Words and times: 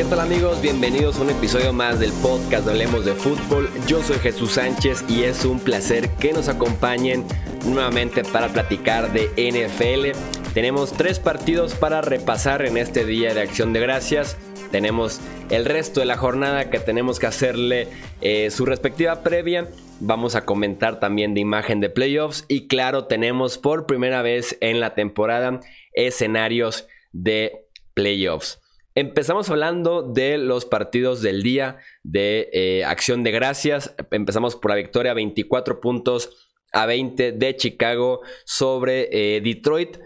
¿Qué 0.00 0.06
tal 0.06 0.20
amigos? 0.20 0.62
Bienvenidos 0.62 1.18
a 1.18 1.24
un 1.24 1.28
episodio 1.28 1.74
más 1.74 2.00
del 2.00 2.10
podcast 2.22 2.64
de 2.64 2.70
Hablemos 2.70 3.04
de 3.04 3.12
Fútbol. 3.12 3.68
Yo 3.86 4.02
soy 4.02 4.16
Jesús 4.16 4.52
Sánchez 4.52 5.04
y 5.10 5.24
es 5.24 5.44
un 5.44 5.60
placer 5.60 6.08
que 6.12 6.32
nos 6.32 6.48
acompañen 6.48 7.26
nuevamente 7.66 8.24
para 8.24 8.48
platicar 8.48 9.12
de 9.12 9.26
NFL. 9.36 10.18
Tenemos 10.54 10.94
tres 10.94 11.18
partidos 11.18 11.74
para 11.74 12.00
repasar 12.00 12.64
en 12.64 12.78
este 12.78 13.04
día 13.04 13.34
de 13.34 13.42
acción 13.42 13.74
de 13.74 13.80
gracias. 13.80 14.38
Tenemos 14.70 15.20
el 15.50 15.66
resto 15.66 16.00
de 16.00 16.06
la 16.06 16.16
jornada 16.16 16.70
que 16.70 16.80
tenemos 16.80 17.18
que 17.18 17.26
hacerle 17.26 17.88
eh, 18.22 18.50
su 18.50 18.64
respectiva 18.64 19.22
previa. 19.22 19.68
Vamos 20.00 20.34
a 20.34 20.46
comentar 20.46 20.98
también 20.98 21.34
de 21.34 21.40
imagen 21.40 21.78
de 21.80 21.90
playoffs 21.90 22.46
y 22.48 22.68
claro, 22.68 23.04
tenemos 23.04 23.58
por 23.58 23.84
primera 23.84 24.22
vez 24.22 24.56
en 24.62 24.80
la 24.80 24.94
temporada 24.94 25.60
escenarios 25.92 26.88
de 27.12 27.66
playoffs. 27.92 28.59
Empezamos 29.00 29.48
hablando 29.48 30.02
de 30.02 30.36
los 30.36 30.66
partidos 30.66 31.22
del 31.22 31.42
día 31.42 31.78
de 32.02 32.50
eh, 32.52 32.84
Acción 32.84 33.22
de 33.22 33.30
Gracias. 33.30 33.94
Empezamos 34.10 34.56
por 34.56 34.72
la 34.72 34.76
victoria 34.76 35.14
24 35.14 35.80
puntos 35.80 36.50
a 36.70 36.84
20 36.84 37.32
de 37.32 37.56
Chicago 37.56 38.20
sobre 38.44 39.08
eh, 39.10 39.40
Detroit. 39.40 39.96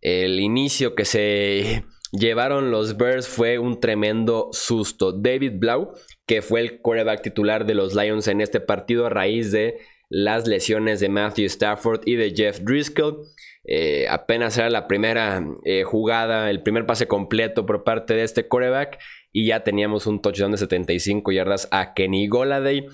El 0.00 0.38
inicio 0.38 0.94
que 0.94 1.04
se 1.04 1.82
llevaron 2.12 2.70
los 2.70 2.96
Bears 2.96 3.26
fue 3.26 3.58
un 3.58 3.80
tremendo 3.80 4.50
susto. 4.52 5.10
David 5.10 5.54
Blau, 5.56 5.94
que 6.24 6.40
fue 6.40 6.60
el 6.60 6.80
quarterback 6.80 7.22
titular 7.22 7.66
de 7.66 7.74
los 7.74 7.96
Lions 7.96 8.28
en 8.28 8.40
este 8.40 8.60
partido 8.60 9.06
a 9.06 9.10
raíz 9.10 9.50
de 9.50 9.78
las 10.08 10.46
lesiones 10.46 11.00
de 11.00 11.08
Matthew 11.08 11.46
Stafford 11.46 12.02
y 12.04 12.14
de 12.14 12.32
Jeff 12.32 12.60
Driscoll. 12.60 13.26
Eh, 13.68 14.06
apenas 14.08 14.56
era 14.56 14.70
la 14.70 14.86
primera 14.86 15.44
eh, 15.64 15.82
jugada, 15.82 16.50
el 16.50 16.62
primer 16.62 16.86
pase 16.86 17.08
completo 17.08 17.66
por 17.66 17.82
parte 17.82 18.14
de 18.14 18.22
este 18.22 18.46
coreback 18.46 18.98
y 19.32 19.48
ya 19.48 19.64
teníamos 19.64 20.06
un 20.06 20.22
touchdown 20.22 20.52
de 20.52 20.58
75 20.58 21.32
yardas 21.32 21.68
a 21.72 21.92
Kenny 21.94 22.28
Goladay. 22.28 22.86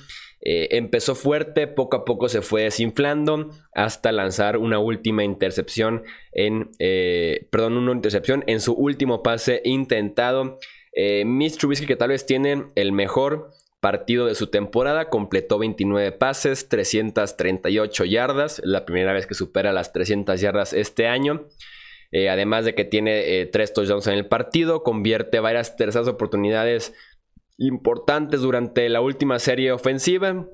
Eh, 0.45 0.69
empezó 0.73 1.15
fuerte, 1.15 1.67
poco 1.67 1.99
a 1.99 2.05
poco 2.05 2.29
se 2.29 2.41
fue 2.41 2.63
desinflando 2.63 3.51
hasta 3.75 4.11
lanzar 4.13 4.57
una 4.57 4.79
última 4.79 5.25
intercepción 5.25 6.03
en, 6.33 6.71
perdón, 7.51 7.77
una 7.77 7.93
intercepción 7.93 8.43
en 8.47 8.61
su 8.61 8.73
último 8.73 9.23
pase 9.23 9.61
intentado. 9.65 10.59
Mitch 11.25 11.59
Trubisky 11.59 11.87
que 11.87 11.97
tal 11.97 12.09
vez 12.09 12.27
tiene 12.27 12.65
el 12.75 12.93
mejor 12.93 13.51
partido 13.83 14.27
de 14.27 14.37
su 14.37 14.47
temporada, 14.47 15.11
completó 15.11 15.59
29 15.59 16.13
pases, 16.13 16.69
338 16.69 18.05
yardas, 18.05 18.63
la 18.65 18.87
primera 18.87 19.13
vez 19.13 19.27
que 19.27 19.35
supera 19.35 19.73
las 19.73 19.93
300 19.93 20.41
yardas 20.41 20.73
este 20.73 21.09
año. 21.09 21.49
Eh, 22.13 22.29
además 22.31 22.65
de 22.65 22.77
que 22.77 22.85
tiene 22.85 23.41
eh, 23.41 23.47
tres 23.47 23.73
touchdowns 23.73 24.07
en 24.07 24.15
el 24.15 24.27
partido, 24.29 24.85
convierte 24.85 25.41
varias 25.41 25.77
terceras 25.77 26.07
oportunidades 26.07 26.95
importantes 27.59 28.43
durante 28.43 28.89
la 28.89 29.01
última 29.01 29.41
serie 29.41 29.73
ofensiva. 29.73 30.47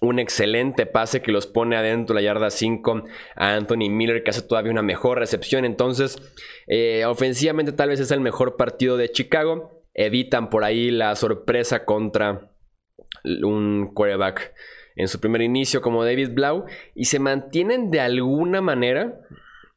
Un 0.00 0.18
excelente 0.18 0.86
pase 0.86 1.22
que 1.22 1.30
los 1.30 1.46
pone 1.46 1.76
adentro 1.76 2.16
la 2.16 2.22
yarda 2.22 2.50
5 2.50 3.04
a 3.36 3.54
Anthony 3.54 3.90
Miller, 3.90 4.24
que 4.24 4.30
hace 4.30 4.42
todavía 4.42 4.72
una 4.72 4.82
mejor 4.82 5.20
recepción. 5.20 5.64
Entonces, 5.64 6.20
eh, 6.66 7.04
ofensivamente 7.04 7.70
tal 7.70 7.90
vez 7.90 8.00
es 8.00 8.10
el 8.10 8.20
mejor 8.20 8.56
partido 8.56 8.96
de 8.96 9.08
Chicago 9.08 9.79
evitan 9.94 10.50
por 10.50 10.64
ahí 10.64 10.90
la 10.90 11.14
sorpresa 11.16 11.84
contra 11.84 12.50
un 13.24 13.92
quarterback 13.92 14.54
en 14.96 15.08
su 15.08 15.20
primer 15.20 15.42
inicio 15.42 15.82
como 15.82 16.04
David 16.04 16.30
Blau 16.32 16.66
y 16.94 17.06
se 17.06 17.18
mantienen 17.18 17.90
de 17.90 18.00
alguna 18.00 18.60
manera 18.60 19.20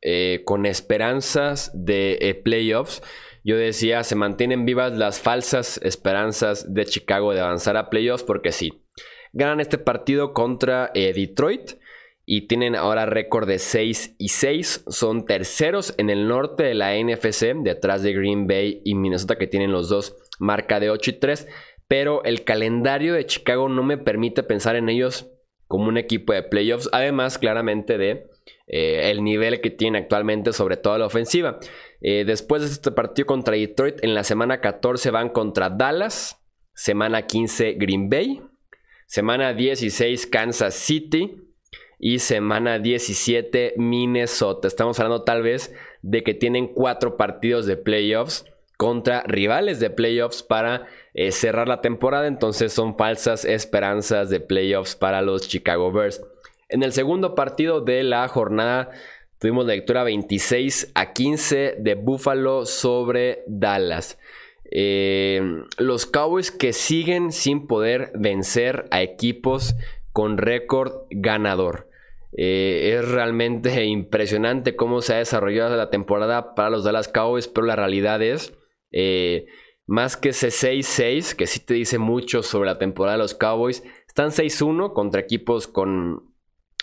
eh, 0.02 0.42
con 0.46 0.66
esperanzas 0.66 1.72
de 1.74 2.18
eh, 2.22 2.36
playoffs. 2.36 3.02
Yo 3.44 3.58
decía, 3.58 4.04
se 4.04 4.16
mantienen 4.16 4.66
vivas 4.66 4.94
las 4.98 5.20
falsas 5.20 5.80
esperanzas 5.84 6.74
de 6.74 6.86
Chicago 6.86 7.34
de 7.34 7.42
avanzar 7.42 7.78
a 7.78 7.90
playoffs 7.90 8.24
porque 8.24 8.52
sí, 8.52 8.84
ganan 9.34 9.60
este 9.60 9.78
partido 9.78 10.34
contra 10.34 10.92
eh, 10.94 11.14
Detroit 11.14 11.72
y 12.26 12.48
tienen 12.48 12.76
ahora 12.76 13.06
récord 13.06 13.48
de 13.48 13.60
6 13.60 14.16
y 14.18 14.30
6. 14.30 14.86
Son 14.88 15.26
terceros 15.26 15.94
en 15.98 16.10
el 16.10 16.28
norte 16.28 16.64
de 16.64 16.74
la 16.74 16.96
NFC, 16.96 17.54
detrás 17.64 18.04
de 18.04 18.14
Green 18.14 18.48
Bay 18.48 18.82
y 18.86 18.96
Minnesota 18.96 19.38
que 19.38 19.48
tienen 19.48 19.72
los 19.72 19.90
dos 19.90 20.16
marca 20.40 20.80
de 20.80 20.90
8 20.90 21.12
y 21.12 21.14
3. 21.14 21.48
Pero 21.88 22.24
el 22.24 22.44
calendario 22.44 23.14
de 23.14 23.26
Chicago 23.26 23.68
no 23.70 23.84
me 23.84 23.98
permite 23.98 24.44
pensar 24.44 24.76
en 24.76 24.90
ellos 24.90 25.30
como 25.68 25.88
un 25.88 25.98
equipo 25.98 26.34
de 26.34 26.44
playoffs, 26.44 26.90
además 26.92 27.38
claramente 27.38 27.98
de 27.98 28.28
eh, 28.68 29.12
el 29.12 29.24
nivel 29.24 29.60
que 29.60 29.70
tienen 29.70 30.02
actualmente, 30.02 30.54
sobre 30.54 30.78
todo 30.78 30.98
la 30.98 31.06
ofensiva. 31.06 31.60
Eh, 32.02 32.24
después 32.26 32.62
de 32.62 32.70
este 32.70 32.92
partido 32.92 33.26
contra 33.26 33.56
Detroit, 33.56 34.04
en 34.04 34.14
la 34.14 34.24
semana 34.24 34.62
14 34.62 35.10
van 35.12 35.30
contra 35.30 35.70
Dallas, 35.70 36.42
semana 36.74 37.28
15 37.28 37.74
Green 37.74 38.10
Bay, 38.10 38.42
semana 39.08 39.54
16 39.54 40.28
Kansas 40.28 40.76
City, 40.76 41.38
y 42.06 42.20
semana 42.20 42.80
17 42.80 43.76
Minnesota. 43.78 44.68
Estamos 44.68 45.00
hablando 45.00 45.24
tal 45.24 45.42
vez 45.42 45.74
de 46.02 46.22
que 46.22 46.34
tienen 46.34 46.68
cuatro 46.68 47.16
partidos 47.16 47.66
de 47.66 47.78
playoffs 47.78 48.44
contra 48.76 49.24
rivales 49.24 49.80
de 49.80 49.90
playoffs 49.90 50.44
para 50.44 50.86
eh, 51.14 51.32
cerrar 51.32 51.70
la 51.70 51.80
temporada. 51.80 52.28
Entonces 52.28 52.74
son 52.74 52.98
falsas 52.98 53.46
esperanzas 53.46 54.30
de 54.30 54.42
playoffs 54.42 54.98
para 54.98 55.22
los 55.22 55.48
Chicago 55.48 55.94
Bears. 55.94 56.22
En 56.68 56.84
el 56.84 56.92
segundo 56.92 57.36
partido 57.36 57.80
de 57.80 58.04
la 58.04 58.28
jornada 58.28 58.92
tuvimos 59.40 59.66
la 59.66 59.74
lectura 59.74 60.04
26 60.04 60.92
a 60.96 61.14
15 61.14 61.78
de 61.80 61.96
Buffalo 61.96 62.66
sobre 62.66 63.46
Dallas. 63.48 64.20
Eh, 64.70 65.42
los 65.78 66.06
Cowboys 66.06 66.52
que 66.52 66.74
siguen 66.74 67.32
sin 67.32 67.66
poder 67.66 68.12
vencer 68.14 68.88
a 68.92 69.02
equipos 69.02 69.78
con 70.12 70.38
récord 70.38 71.06
ganador. 71.10 71.93
Eh, 72.36 72.96
es 72.98 73.10
realmente 73.10 73.84
impresionante 73.86 74.76
cómo 74.76 75.02
se 75.02 75.14
ha 75.14 75.18
desarrollado 75.18 75.76
la 75.76 75.90
temporada 75.90 76.56
para 76.56 76.70
los 76.70 76.84
Dallas 76.84 77.08
Cowboys, 77.08 77.48
pero 77.48 77.68
la 77.68 77.76
realidad 77.76 78.22
es, 78.22 78.54
eh, 78.92 79.46
más 79.86 80.18
que 80.18 80.30
ese 80.30 80.48
6-6, 80.48 81.36
que 81.36 81.48
sí 81.48 81.60
te 81.60 81.74
dice 81.74 81.98
mucho 81.98 82.42
sobre 82.44 82.70
la 82.70 82.80
temporada 82.80 83.18
de 83.18 83.24
los 83.24 83.36
Cowboys, 83.36 83.84
están 84.08 84.32
6-1 84.32 84.94
contra 84.94 85.22
equipos 85.22 85.68
con 85.68 86.34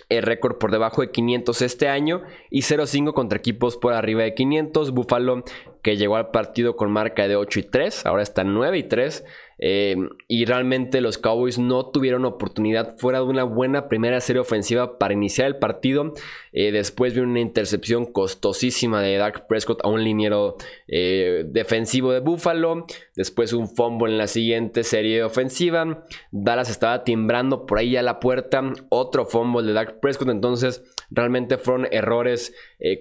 el 0.08 0.22
récord 0.24 0.58
por 0.58 0.72
debajo 0.72 1.02
de 1.02 1.10
500 1.10 1.62
este 1.62 1.88
año 1.88 2.22
y 2.50 2.62
0-5 2.62 3.12
contra 3.14 3.38
equipos 3.38 3.76
por 3.76 3.92
arriba 3.92 4.24
de 4.24 4.34
500. 4.34 4.90
Buffalo 4.90 5.44
que 5.82 5.96
llegó 5.96 6.16
al 6.16 6.30
partido 6.30 6.76
con 6.76 6.90
marca 6.90 7.28
de 7.28 7.36
8 7.36 7.60
y 7.60 7.62
3, 7.62 8.06
ahora 8.06 8.22
está 8.22 8.44
9 8.44 8.78
y 8.78 8.82
3. 8.82 9.24
Eh, 9.62 9.94
y 10.26 10.47
realmente 10.47 11.03
los 11.03 11.19
Cowboys 11.19 11.59
no 11.59 11.87
tuvieron 11.91 12.25
oportunidad 12.25 12.97
fuera 12.97 13.19
de 13.19 13.26
una 13.26 13.44
buena 13.44 13.88
primera 13.88 14.21
serie 14.22 14.41
ofensiva 14.41 14.98
para 14.98 15.12
iniciar 15.12 15.47
el 15.47 15.56
partido. 15.56 16.15
Eh, 16.53 16.72
después 16.72 17.15
de 17.15 17.21
una 17.21 17.41
intercepción 17.41 18.06
costosísima 18.06 19.03
de 19.03 19.19
Dak 19.19 19.47
Prescott 19.47 19.84
a 19.84 19.88
un 19.88 20.03
liniero 20.03 20.56
eh, 20.88 21.44
defensivo 21.47 22.12
de 22.12 22.21
Buffalo. 22.21 22.87
Después 23.15 23.53
un 23.53 23.69
fumble 23.69 24.12
en 24.12 24.19
la 24.19 24.26
siguiente 24.26 24.82
serie 24.82 25.22
ofensiva. 25.22 26.06
Dallas 26.31 26.71
estaba 26.71 27.04
timbrando 27.04 27.66
por 27.66 27.78
ahí 27.78 27.97
a 27.97 28.03
la 28.03 28.19
puerta. 28.19 28.62
Otro 28.88 29.27
fumble 29.27 29.66
de 29.66 29.75
Dak 29.75 30.00
Prescott. 30.00 30.31
Entonces 30.31 30.82
realmente 31.10 31.59
fueron 31.59 31.87
errores 31.91 32.54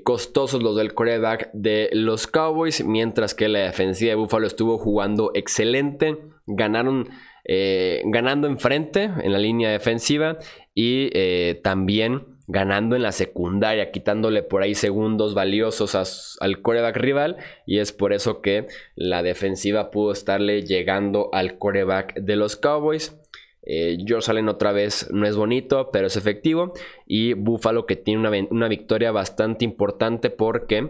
costosos 0.04 0.62
los 0.62 0.76
del 0.76 0.94
quarterback 0.94 1.52
de 1.54 1.90
los 1.94 2.28
Cowboys. 2.28 2.84
Mientras 2.84 3.34
que 3.34 3.48
la 3.48 3.60
defensiva 3.60 4.10
de 4.10 4.16
Buffalo 4.16 4.46
estuvo 4.46 4.78
jugando 4.78 5.32
excelente 5.34 6.18
ganaron 6.50 7.10
eh, 7.46 8.04
ganando 8.06 8.48
enfrente 8.48 9.04
en 9.04 9.32
la 9.32 9.40
línea 9.40 9.72
defensiva 9.72 10.38
y 10.76 11.10
eh, 11.14 11.60
también 11.64 12.40
ganando 12.48 12.96
en 12.96 13.04
la 13.04 13.12
secundaria, 13.12 13.92
quitándole 13.92 14.42
por 14.42 14.64
ahí 14.64 14.74
segundos 14.74 15.36
valiosos 15.36 16.38
al 16.42 16.62
coreback 16.62 16.98
rival 16.98 17.38
y 17.68 17.78
es 17.78 17.92
por 17.92 18.12
eso 18.12 18.42
que 18.42 18.68
la 18.96 19.22
defensiva 19.22 19.92
pudo 19.92 20.12
estarle 20.12 20.64
llegando 20.64 21.30
al 21.32 21.60
coreback 21.60 22.16
de 22.16 22.36
los 22.36 22.56
Cowboys. 22.56 23.16
Eh, 23.62 23.98
George 24.04 24.32
Allen 24.32 24.50
otra 24.50 24.72
vez 24.72 25.10
no 25.12 25.28
es 25.28 25.36
bonito, 25.36 25.92
pero 25.92 26.08
es 26.08 26.18
efectivo. 26.18 26.74
Y 27.06 27.34
Buffalo 27.34 27.86
que 27.86 27.96
tiene 27.96 28.28
una, 28.28 28.48
una 28.50 28.68
victoria 28.68 29.12
bastante 29.12 29.64
importante 29.64 30.32
porque 30.32 30.90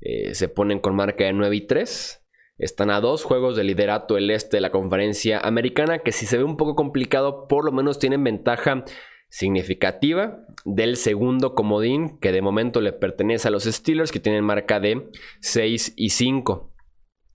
eh, 0.00 0.34
se 0.34 0.48
ponen 0.48 0.80
con 0.80 0.96
marca 0.96 1.24
de 1.24 1.32
9 1.32 1.54
y 1.54 1.60
3. 1.62 2.25
Están 2.58 2.90
a 2.90 3.00
dos 3.00 3.22
juegos 3.22 3.54
de 3.56 3.64
liderato 3.64 4.16
el 4.16 4.30
este 4.30 4.56
de 4.56 4.60
la 4.62 4.70
conferencia 4.70 5.38
americana, 5.40 5.98
que 5.98 6.12
si 6.12 6.24
se 6.24 6.38
ve 6.38 6.44
un 6.44 6.56
poco 6.56 6.74
complicado, 6.74 7.48
por 7.48 7.64
lo 7.64 7.72
menos 7.72 7.98
tienen 7.98 8.24
ventaja 8.24 8.84
significativa 9.28 10.38
del 10.64 10.96
segundo 10.96 11.54
comodín, 11.54 12.18
que 12.18 12.32
de 12.32 12.40
momento 12.40 12.80
le 12.80 12.92
pertenece 12.92 13.48
a 13.48 13.50
los 13.50 13.64
Steelers, 13.64 14.10
que 14.10 14.20
tienen 14.20 14.44
marca 14.44 14.80
de 14.80 15.10
6 15.40 15.94
y 15.96 16.10
5. 16.10 16.72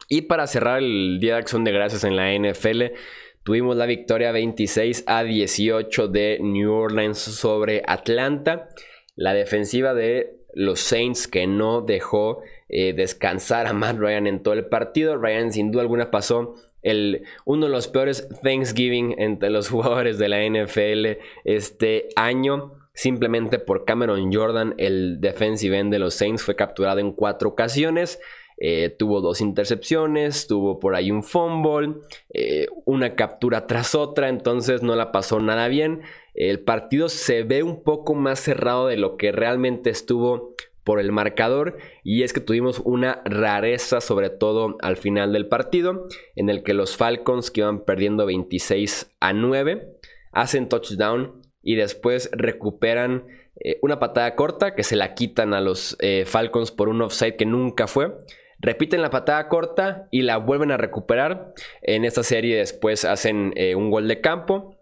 Y 0.10 0.24
para 0.24 0.48
cerrar 0.48 0.80
el 0.80 1.20
Día 1.20 1.36
de 1.36 1.40
Acción 1.40 1.64
de 1.64 1.72
Gracias 1.72 2.04
en 2.04 2.16
la 2.16 2.34
NFL, 2.34 2.96
tuvimos 3.44 3.78
la 3.78 3.86
victoria 3.86 4.32
26 4.32 5.04
a 5.06 5.24
18 5.24 6.08
de 6.08 6.40
New 6.42 6.74
Orleans 6.74 7.20
sobre 7.20 7.84
Atlanta. 7.86 8.70
La 9.16 9.34
defensiva 9.34 9.94
de 9.94 10.42
los 10.54 10.80
Saints 10.80 11.28
que 11.28 11.48
no 11.48 11.82
dejó 11.82 12.42
eh, 12.74 12.94
descansar 12.94 13.68
a 13.68 13.74
Matt 13.74 14.00
Ryan 14.00 14.28
en 14.28 14.42
todo 14.42 14.54
el 14.54 14.66
partido. 14.66 15.18
Ryan 15.18 15.52
sin 15.52 15.72
duda 15.72 15.82
alguna 15.82 16.10
pasó 16.10 16.56
el, 16.82 17.26
uno 17.44 17.66
de 17.66 17.72
los 17.72 17.90
peores 17.90 18.30
Thanksgiving 18.42 19.16
entre 19.20 19.50
los 19.50 19.70
jugadores 19.70 20.18
de 20.18 20.30
la 20.30 20.40
NFL 20.40 21.22
este 21.44 22.08
año. 22.16 22.74
Simplemente 22.94 23.60
por 23.60 23.84
Cameron 23.84 24.34
Jordan, 24.34 24.74
el 24.78 25.20
defensive 25.20 25.78
end 25.78 25.92
de 25.92 26.00
los 26.00 26.14
Saints 26.14 26.44
fue 26.44 26.56
capturado 26.56 27.00
en 27.00 27.12
cuatro 27.12 27.50
ocasiones. 27.50 28.20
Eh, 28.58 28.90
tuvo 28.90 29.22
dos 29.22 29.42
intercepciones, 29.42 30.46
tuvo 30.48 30.80
por 30.80 30.96
ahí 30.96 31.10
un 31.10 31.24
fumble, 31.24 31.96
eh, 32.32 32.68
una 32.86 33.16
captura 33.16 33.66
tras 33.66 33.96
otra, 33.96 34.30
entonces 34.30 34.84
no 34.84 34.96
la 34.96 35.12
pasó 35.12 35.40
nada 35.40 35.68
bien. 35.68 36.04
El 36.36 36.60
partido 36.60 37.10
se 37.10 37.44
ve 37.44 37.64
un 37.64 37.84
poco 37.84 38.14
más 38.14 38.40
cerrado 38.40 38.88
de 38.88 38.98
lo 38.98 39.18
que 39.18 39.32
realmente 39.32 39.90
estuvo 39.90 40.54
por 40.84 41.00
el 41.00 41.12
marcador 41.12 41.78
y 42.04 42.24
es 42.24 42.34
que 42.34 42.40
tuvimos 42.40 42.80
una 42.84 43.22
rareza 43.26 44.02
sobre 44.02 44.30
todo 44.30 44.78
al 44.82 44.98
final 44.98 45.34
del 45.34 45.48
partido 45.48 46.08
en 46.36 46.50
el 46.50 46.64
que 46.64 46.74
los 46.74 46.98
Falcons 46.98 47.52
que 47.52 47.62
iban 47.62 47.86
perdiendo 47.86 48.26
26 48.26 49.12
a 49.20 49.34
9 49.34 49.90
hacen 50.32 50.70
touchdown 50.70 51.42
y 51.62 51.76
después 51.76 52.30
recuperan 52.34 53.28
eh, 53.64 53.78
una 53.82 54.00
patada 54.00 54.36
corta 54.36 54.76
que 54.76 54.84
se 54.84 54.96
la 54.96 55.14
quitan 55.14 55.54
a 55.54 55.62
los 55.62 55.96
eh, 56.00 56.26
Falcons 56.26 56.72
por 56.72 56.90
un 56.90 57.02
offside 57.02 57.36
que 57.36 57.46
nunca 57.46 57.88
fue. 57.88 58.14
Repiten 58.60 59.02
la 59.02 59.10
patada 59.10 59.48
corta 59.48 60.08
y 60.12 60.22
la 60.22 60.38
vuelven 60.38 60.72
a 60.72 60.78
recuperar. 60.78 61.54
En 61.82 62.06
esta 62.06 62.24
serie 62.24 62.58
después 62.58 63.06
hacen 63.06 63.54
eh, 63.56 63.76
un 63.76 63.90
gol 63.90 64.08
de 64.08 64.22
campo 64.22 64.81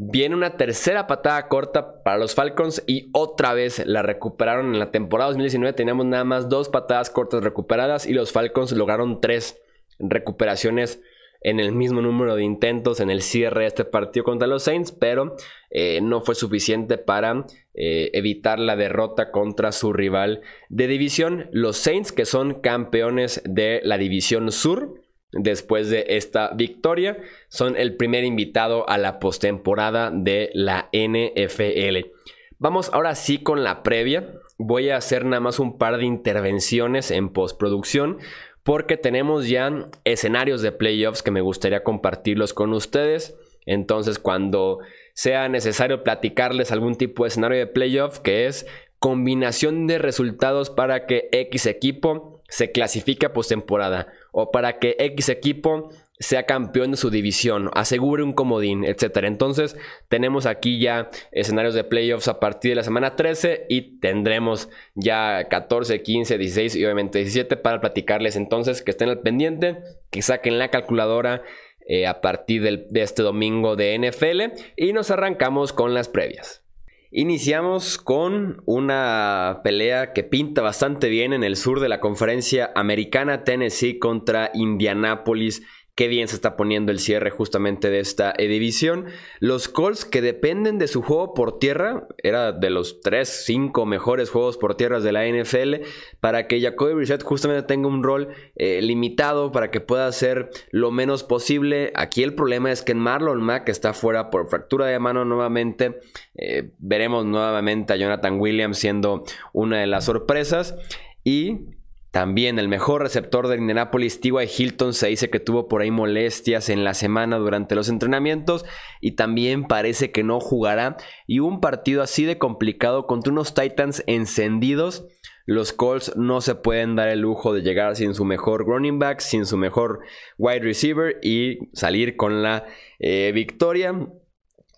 Viene 0.00 0.36
una 0.36 0.56
tercera 0.56 1.08
patada 1.08 1.48
corta 1.48 2.04
para 2.04 2.18
los 2.18 2.36
Falcons 2.36 2.84
y 2.86 3.10
otra 3.12 3.52
vez 3.52 3.84
la 3.84 4.00
recuperaron 4.00 4.72
en 4.72 4.78
la 4.78 4.92
temporada 4.92 5.30
2019. 5.30 5.72
Teníamos 5.72 6.06
nada 6.06 6.22
más 6.22 6.48
dos 6.48 6.68
patadas 6.68 7.10
cortas 7.10 7.42
recuperadas 7.42 8.06
y 8.06 8.12
los 8.12 8.30
Falcons 8.30 8.70
lograron 8.70 9.20
tres 9.20 9.60
recuperaciones 9.98 11.02
en 11.40 11.58
el 11.58 11.72
mismo 11.72 12.00
número 12.00 12.36
de 12.36 12.44
intentos 12.44 13.00
en 13.00 13.10
el 13.10 13.22
cierre 13.22 13.62
de 13.62 13.66
este 13.66 13.84
partido 13.84 14.24
contra 14.24 14.46
los 14.46 14.62
Saints, 14.62 14.92
pero 14.92 15.34
eh, 15.70 15.98
no 16.00 16.20
fue 16.20 16.36
suficiente 16.36 16.96
para 16.96 17.44
eh, 17.74 18.10
evitar 18.12 18.60
la 18.60 18.76
derrota 18.76 19.32
contra 19.32 19.72
su 19.72 19.92
rival 19.92 20.42
de 20.68 20.86
división, 20.86 21.48
los 21.50 21.76
Saints, 21.76 22.12
que 22.12 22.24
son 22.24 22.60
campeones 22.60 23.42
de 23.44 23.80
la 23.82 23.98
división 23.98 24.52
sur 24.52 24.94
después 25.32 25.90
de 25.90 26.04
esta 26.08 26.50
victoria. 26.54 27.18
Son 27.48 27.76
el 27.76 27.96
primer 27.96 28.24
invitado 28.24 28.88
a 28.88 28.98
la 28.98 29.18
postemporada 29.18 30.10
de 30.12 30.50
la 30.54 30.88
NFL. 30.92 32.10
Vamos 32.58 32.90
ahora 32.92 33.14
sí 33.14 33.38
con 33.38 33.62
la 33.62 33.82
previa. 33.82 34.32
Voy 34.56 34.90
a 34.90 34.96
hacer 34.96 35.24
nada 35.24 35.40
más 35.40 35.60
un 35.60 35.78
par 35.78 35.98
de 35.98 36.04
intervenciones 36.04 37.10
en 37.10 37.28
postproducción 37.28 38.18
porque 38.64 38.96
tenemos 38.96 39.48
ya 39.48 39.86
escenarios 40.04 40.60
de 40.60 40.72
playoffs 40.72 41.22
que 41.22 41.30
me 41.30 41.40
gustaría 41.40 41.84
compartirlos 41.84 42.52
con 42.52 42.74
ustedes. 42.74 43.34
Entonces, 43.64 44.18
cuando 44.18 44.80
sea 45.14 45.48
necesario 45.48 46.02
platicarles 46.02 46.70
algún 46.72 46.96
tipo 46.96 47.24
de 47.24 47.28
escenario 47.28 47.58
de 47.58 47.66
playoff, 47.66 48.18
que 48.18 48.46
es 48.46 48.66
combinación 48.98 49.86
de 49.86 49.98
resultados 49.98 50.68
para 50.70 51.06
que 51.06 51.28
X 51.32 51.66
equipo 51.66 52.42
se 52.48 52.72
clasifique 52.72 53.26
a 53.26 53.32
postemporada 53.32 54.08
o 54.32 54.50
para 54.50 54.78
que 54.78 54.96
X 54.98 55.28
equipo 55.28 55.90
sea 56.20 56.44
campeón 56.44 56.90
de 56.90 56.96
su 56.96 57.10
división, 57.10 57.70
asegure 57.74 58.22
un 58.22 58.32
comodín, 58.32 58.84
etc. 58.84 59.18
Entonces 59.22 59.76
tenemos 60.08 60.46
aquí 60.46 60.80
ya 60.80 61.10
escenarios 61.32 61.74
de 61.74 61.84
playoffs 61.84 62.28
a 62.28 62.40
partir 62.40 62.72
de 62.72 62.76
la 62.76 62.82
semana 62.82 63.16
13 63.16 63.66
y 63.68 63.98
tendremos 64.00 64.68
ya 64.94 65.46
14, 65.48 66.02
15, 66.02 66.38
16 66.38 66.76
y 66.76 66.84
obviamente 66.84 67.18
17 67.18 67.56
para 67.56 67.80
platicarles 67.80 68.36
entonces 68.36 68.82
que 68.82 68.90
estén 68.90 69.08
al 69.08 69.20
pendiente, 69.20 69.78
que 70.10 70.22
saquen 70.22 70.58
la 70.58 70.70
calculadora 70.70 71.42
eh, 71.86 72.06
a 72.06 72.20
partir 72.20 72.62
de 72.62 73.00
este 73.00 73.22
domingo 73.22 73.76
de 73.76 73.98
NFL 73.98 74.60
y 74.76 74.92
nos 74.92 75.10
arrancamos 75.10 75.72
con 75.72 75.94
las 75.94 76.08
previas. 76.08 76.67
Iniciamos 77.10 77.96
con 77.96 78.62
una 78.66 79.60
pelea 79.64 80.12
que 80.12 80.24
pinta 80.24 80.60
bastante 80.60 81.08
bien 81.08 81.32
en 81.32 81.42
el 81.42 81.56
sur 81.56 81.80
de 81.80 81.88
la 81.88 82.00
conferencia 82.00 82.70
americana, 82.74 83.44
Tennessee 83.44 83.98
contra 83.98 84.50
Indianapolis 84.52 85.62
Qué 85.98 86.06
bien 86.06 86.28
se 86.28 86.36
está 86.36 86.54
poniendo 86.54 86.92
el 86.92 87.00
cierre 87.00 87.30
justamente 87.30 87.90
de 87.90 87.98
esta 87.98 88.32
división. 88.38 89.06
Los 89.40 89.66
Colts 89.66 90.04
que 90.04 90.22
dependen 90.22 90.78
de 90.78 90.86
su 90.86 91.02
juego 91.02 91.34
por 91.34 91.58
tierra, 91.58 92.06
era 92.18 92.52
de 92.52 92.70
los 92.70 93.00
3, 93.00 93.28
5 93.28 93.84
mejores 93.84 94.30
juegos 94.30 94.58
por 94.58 94.76
tierras 94.76 95.02
de 95.02 95.10
la 95.10 95.26
NFL, 95.26 95.84
para 96.20 96.46
que 96.46 96.60
Jacoby 96.60 96.94
Brissett 96.94 97.24
justamente 97.24 97.64
tenga 97.64 97.88
un 97.88 98.04
rol 98.04 98.28
eh, 98.54 98.80
limitado, 98.80 99.50
para 99.50 99.72
que 99.72 99.80
pueda 99.80 100.06
hacer 100.06 100.50
lo 100.70 100.92
menos 100.92 101.24
posible. 101.24 101.90
Aquí 101.96 102.22
el 102.22 102.32
problema 102.32 102.70
es 102.70 102.82
que 102.82 102.94
Marlon 102.94 103.42
Mack 103.42 103.68
está 103.68 103.92
fuera 103.92 104.30
por 104.30 104.48
fractura 104.48 104.86
de 104.86 105.00
mano 105.00 105.24
nuevamente. 105.24 105.98
Eh, 106.36 106.70
veremos 106.78 107.26
nuevamente 107.26 107.94
a 107.94 107.96
Jonathan 107.96 108.38
Williams 108.38 108.78
siendo 108.78 109.24
una 109.52 109.80
de 109.80 109.88
las 109.88 110.04
sorpresas. 110.04 110.76
Y 111.24 111.77
también 112.10 112.58
el 112.58 112.68
mejor 112.68 113.02
receptor 113.02 113.48
de 113.48 113.56
Indianapolis, 113.56 114.20
T.Y. 114.20 114.48
Hilton, 114.56 114.94
se 114.94 115.08
dice 115.08 115.28
que 115.28 115.40
tuvo 115.40 115.68
por 115.68 115.82
ahí 115.82 115.90
molestias 115.90 116.70
en 116.70 116.82
la 116.82 116.94
semana 116.94 117.36
durante 117.36 117.74
los 117.74 117.90
entrenamientos 117.90 118.64
y 119.00 119.12
también 119.12 119.64
parece 119.64 120.10
que 120.10 120.24
no 120.24 120.40
jugará. 120.40 120.96
Y 121.26 121.40
un 121.40 121.60
partido 121.60 122.02
así 122.02 122.24
de 122.24 122.38
complicado 122.38 123.06
contra 123.06 123.32
unos 123.32 123.52
Titans 123.52 124.02
encendidos. 124.06 125.06
Los 125.44 125.72
Colts 125.72 126.14
no 126.16 126.40
se 126.40 126.54
pueden 126.54 126.94
dar 126.96 127.08
el 127.08 127.20
lujo 127.20 127.54
de 127.54 127.62
llegar 127.62 127.96
sin 127.96 128.14
su 128.14 128.24
mejor 128.24 128.66
running 128.66 128.98
back, 128.98 129.20
sin 129.20 129.46
su 129.46 129.56
mejor 129.56 130.00
wide 130.36 130.60
receiver 130.60 131.18
y 131.22 131.70
salir 131.72 132.16
con 132.16 132.42
la 132.42 132.66
eh, 132.98 133.32
victoria. 133.34 133.94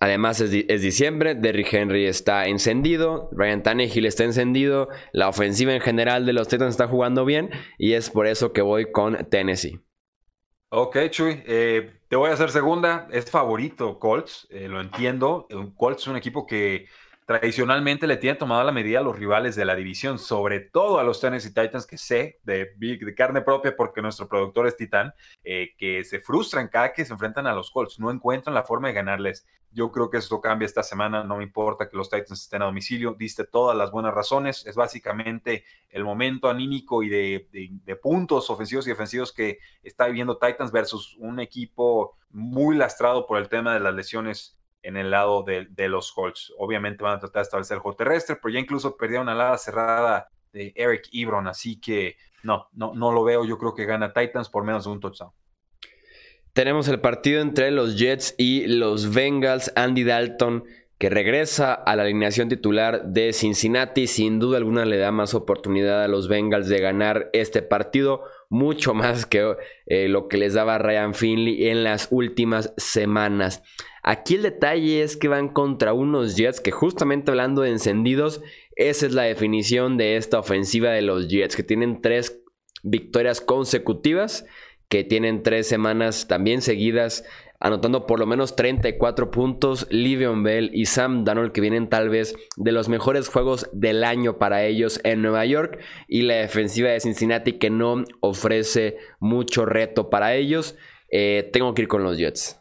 Además 0.01 0.41
es, 0.41 0.81
diciembre, 0.81 1.35
Derrick 1.35 1.71
Henry 1.71 2.07
está 2.07 2.47
encendido, 2.47 3.29
Ryan 3.33 3.61
Tannehill 3.61 4.07
está 4.07 4.23
encendido, 4.23 4.89
la 5.13 5.29
ofensiva 5.29 5.75
en 5.75 5.79
general 5.79 6.25
de 6.25 6.33
los 6.33 6.47
Titans 6.47 6.71
está 6.71 6.87
jugando 6.87 7.23
bien 7.23 7.51
y 7.77 7.93
es 7.93 8.09
por 8.09 8.25
eso 8.25 8.51
que 8.51 8.63
voy 8.63 8.91
con 8.91 9.29
Tennessee. 9.29 9.79
Ok, 10.69 10.97
Chuy, 11.11 11.43
eh, 11.45 11.99
te 12.07 12.15
voy 12.15 12.31
a 12.31 12.33
hacer 12.33 12.49
segunda, 12.49 13.07
es 13.11 13.29
favorito 13.29 13.99
Colts, 13.99 14.47
eh, 14.49 14.67
lo 14.67 14.81
entiendo, 14.81 15.47
Colts 15.75 16.01
es 16.01 16.07
un 16.07 16.15
equipo 16.15 16.47
que 16.47 16.87
tradicionalmente 17.31 18.07
le 18.07 18.17
tiene 18.17 18.35
tomado 18.35 18.61
la 18.61 18.73
medida 18.73 18.99
a 18.99 19.01
los 19.01 19.17
rivales 19.17 19.55
de 19.55 19.63
la 19.63 19.73
división, 19.73 20.19
sobre 20.19 20.59
todo 20.59 20.99
a 20.99 21.03
los 21.03 21.21
Tennessee 21.21 21.53
Titans, 21.53 21.85
que 21.85 21.97
sé 21.97 22.41
de, 22.43 22.73
de 22.75 23.15
carne 23.15 23.41
propia, 23.41 23.73
porque 23.73 24.01
nuestro 24.01 24.27
productor 24.27 24.67
es 24.67 24.75
Titán, 24.75 25.13
eh, 25.45 25.73
que 25.77 26.03
se 26.03 26.19
frustran 26.19 26.67
cada 26.67 26.91
que 26.91 27.05
se 27.05 27.13
enfrentan 27.13 27.47
a 27.47 27.53
los 27.53 27.71
Colts, 27.71 28.01
no 28.01 28.11
encuentran 28.11 28.53
la 28.53 28.63
forma 28.63 28.89
de 28.89 28.95
ganarles. 28.95 29.47
Yo 29.71 29.93
creo 29.93 30.09
que 30.09 30.17
esto 30.17 30.41
cambia 30.41 30.65
esta 30.65 30.83
semana, 30.83 31.23
no 31.23 31.37
me 31.37 31.43
importa 31.43 31.87
que 31.87 31.95
los 31.95 32.09
Titans 32.09 32.41
estén 32.41 32.63
a 32.63 32.65
domicilio, 32.65 33.15
diste 33.17 33.45
todas 33.45 33.77
las 33.77 33.91
buenas 33.91 34.13
razones, 34.13 34.65
es 34.65 34.75
básicamente 34.75 35.63
el 35.89 36.03
momento 36.03 36.49
anímico 36.49 37.01
y 37.01 37.07
de, 37.07 37.47
de 37.49 37.95
puntos 37.95 38.49
ofensivos 38.49 38.85
y 38.87 38.89
defensivos 38.89 39.31
que 39.31 39.59
está 39.83 40.07
viviendo 40.07 40.37
Titans 40.37 40.73
versus 40.73 41.15
un 41.17 41.39
equipo 41.39 42.17
muy 42.29 42.75
lastrado 42.75 43.25
por 43.25 43.37
el 43.37 43.47
tema 43.47 43.73
de 43.73 43.79
las 43.79 43.93
lesiones 43.93 44.60
en 44.83 44.97
el 44.97 45.11
lado 45.11 45.43
de, 45.43 45.87
los 45.87 46.11
Colts. 46.11 46.53
Obviamente 46.57 47.03
van 47.03 47.15
a 47.15 47.19
tratar 47.19 47.41
de 47.41 47.43
establecer 47.43 47.75
el 47.75 47.81
juego 47.81 47.97
terrestre, 47.97 48.37
pero 48.41 48.53
ya 48.53 48.59
incluso 48.59 48.97
perdieron 48.97 49.27
una 49.27 49.33
ala 49.33 49.57
cerrada 49.57 50.29
de 50.51 50.73
Eric 50.75 51.09
Ebron, 51.11 51.47
así 51.47 51.79
que 51.79 52.17
no, 52.43 52.67
no, 52.73 52.93
no 52.93 53.11
lo 53.11 53.23
veo. 53.23 53.45
Yo 53.45 53.57
creo 53.57 53.73
que 53.73 53.85
gana 53.85 54.13
Titans 54.13 54.49
por 54.49 54.63
menos 54.63 54.85
de 54.85 54.91
un 54.91 54.99
touchdown. 54.99 55.31
Tenemos 56.53 56.87
el 56.89 56.99
partido 56.99 57.41
entre 57.41 57.71
los 57.71 57.97
Jets 57.97 58.35
y 58.37 58.67
los 58.67 59.13
Bengals. 59.13 59.71
Andy 59.75 60.03
Dalton 60.03 60.65
que 61.01 61.09
regresa 61.09 61.73
a 61.73 61.95
la 61.95 62.03
alineación 62.03 62.47
titular 62.47 63.05
de 63.05 63.33
Cincinnati. 63.33 64.05
Sin 64.05 64.37
duda 64.37 64.57
alguna 64.57 64.85
le 64.85 64.97
da 64.97 65.11
más 65.11 65.33
oportunidad 65.33 66.03
a 66.03 66.07
los 66.07 66.27
Bengals 66.27 66.69
de 66.69 66.79
ganar 66.79 67.31
este 67.33 67.63
partido, 67.63 68.21
mucho 68.51 68.93
más 68.93 69.25
que 69.25 69.55
eh, 69.85 70.09
lo 70.09 70.27
que 70.27 70.37
les 70.37 70.53
daba 70.53 70.77
Ryan 70.77 71.13
Finley 71.13 71.69
en 71.69 71.85
las 71.85 72.09
últimas 72.11 72.73
semanas. 72.75 73.63
Aquí 74.03 74.35
el 74.35 74.41
detalle 74.41 75.03
es 75.03 75.15
que 75.15 75.29
van 75.29 75.47
contra 75.47 75.93
unos 75.93 76.35
Jets 76.35 76.59
que 76.59 76.71
justamente 76.71 77.31
hablando 77.31 77.61
de 77.61 77.69
encendidos, 77.69 78.41
esa 78.75 79.05
es 79.05 79.13
la 79.13 79.23
definición 79.23 79.97
de 79.97 80.17
esta 80.17 80.37
ofensiva 80.37 80.91
de 80.91 81.01
los 81.01 81.29
Jets, 81.29 81.55
que 81.55 81.63
tienen 81.63 82.01
tres 82.01 82.41
victorias 82.83 83.39
consecutivas, 83.39 84.45
que 84.89 85.05
tienen 85.05 85.43
tres 85.43 85.67
semanas 85.67 86.27
también 86.27 86.61
seguidas 86.61 87.23
anotando 87.61 88.05
por 88.05 88.19
lo 88.19 88.25
menos 88.25 88.55
34 88.55 89.31
puntos. 89.31 89.87
Livion 89.89 90.43
Bell 90.43 90.71
y 90.73 90.85
Sam 90.85 91.23
Darnold, 91.23 91.51
que 91.53 91.61
vienen 91.61 91.87
tal 91.87 92.09
vez 92.09 92.35
de 92.57 92.71
los 92.71 92.89
mejores 92.89 93.29
juegos 93.29 93.69
del 93.71 94.03
año 94.03 94.37
para 94.37 94.65
ellos 94.65 94.99
en 95.03 95.21
Nueva 95.21 95.45
York. 95.45 95.79
Y 96.07 96.23
la 96.23 96.35
defensiva 96.35 96.89
de 96.89 96.99
Cincinnati, 96.99 97.53
que 97.53 97.69
no 97.69 98.03
ofrece 98.19 98.97
mucho 99.19 99.65
reto 99.65 100.09
para 100.09 100.33
ellos. 100.35 100.75
Eh, 101.09 101.49
tengo 101.53 101.73
que 101.73 101.83
ir 101.83 101.87
con 101.87 102.03
los 102.03 102.17
Jets. 102.17 102.60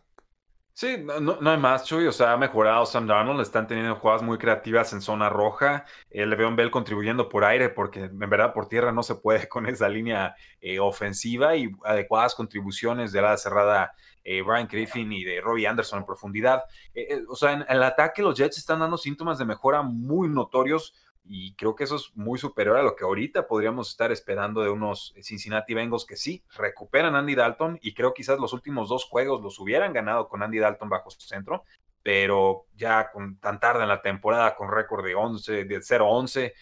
Sí, 0.80 0.96
no, 0.96 1.20
no, 1.20 1.50
hay 1.50 1.58
más, 1.58 1.84
Chuy. 1.84 2.06
O 2.06 2.12
sea, 2.12 2.32
ha 2.32 2.38
mejorado 2.38 2.86
Sam 2.86 3.06
Darnold. 3.06 3.42
Están 3.42 3.66
teniendo 3.66 3.96
jugadas 3.96 4.22
muy 4.22 4.38
creativas 4.38 4.94
en 4.94 5.02
zona 5.02 5.28
roja. 5.28 5.84
Eh, 6.08 6.24
Le'Veon 6.24 6.56
Bell 6.56 6.70
contribuyendo 6.70 7.28
por 7.28 7.44
aire, 7.44 7.68
porque 7.68 8.04
en 8.04 8.18
verdad 8.18 8.54
por 8.54 8.66
tierra 8.66 8.90
no 8.90 9.02
se 9.02 9.16
puede 9.16 9.46
con 9.50 9.66
esa 9.66 9.90
línea 9.90 10.34
eh, 10.62 10.78
ofensiva 10.78 11.54
y 11.54 11.70
adecuadas 11.84 12.34
contribuciones 12.34 13.12
de 13.12 13.20
la 13.20 13.36
cerrada 13.36 13.92
eh, 14.24 14.42
Brian 14.42 14.68
Griffin 14.70 15.12
y 15.12 15.24
de 15.24 15.40
Robbie 15.40 15.66
Anderson 15.66 16.00
en 16.00 16.06
profundidad. 16.06 16.62
Eh, 16.94 17.22
o 17.28 17.36
sea, 17.36 17.52
en 17.52 17.64
el 17.68 17.82
ataque 17.82 18.22
los 18.22 18.34
Jets 18.36 18.58
están 18.58 18.80
dando 18.80 18.96
síntomas 18.96 19.38
de 19.38 19.44
mejora 19.44 19.82
muy 19.82 20.28
notorios 20.28 20.94
y 21.32 21.54
creo 21.54 21.76
que 21.76 21.84
eso 21.84 21.94
es 21.94 22.10
muy 22.16 22.40
superior 22.40 22.76
a 22.76 22.82
lo 22.82 22.96
que 22.96 23.04
ahorita 23.04 23.46
podríamos 23.46 23.90
estar 23.90 24.10
esperando 24.10 24.62
de 24.62 24.68
unos 24.68 25.14
Cincinnati 25.22 25.74
Bengals 25.74 26.04
que 26.04 26.16
sí, 26.16 26.42
recuperan 26.56 27.14
Andy 27.14 27.36
Dalton 27.36 27.78
y 27.80 27.94
creo 27.94 28.12
quizás 28.12 28.40
los 28.40 28.52
últimos 28.52 28.88
dos 28.88 29.04
juegos 29.04 29.40
los 29.40 29.60
hubieran 29.60 29.92
ganado 29.92 30.28
con 30.28 30.42
Andy 30.42 30.58
Dalton 30.58 30.88
bajo 30.88 31.08
su 31.08 31.20
centro, 31.20 31.62
pero 32.02 32.66
ya 32.74 33.12
con 33.12 33.38
tan 33.38 33.60
tarde 33.60 33.84
en 33.84 33.90
la 33.90 34.02
temporada 34.02 34.56
con 34.56 34.72
récord 34.72 35.04
de 35.04 35.14
11, 35.14 35.66
de 35.66 35.78
0-11, 35.78 36.52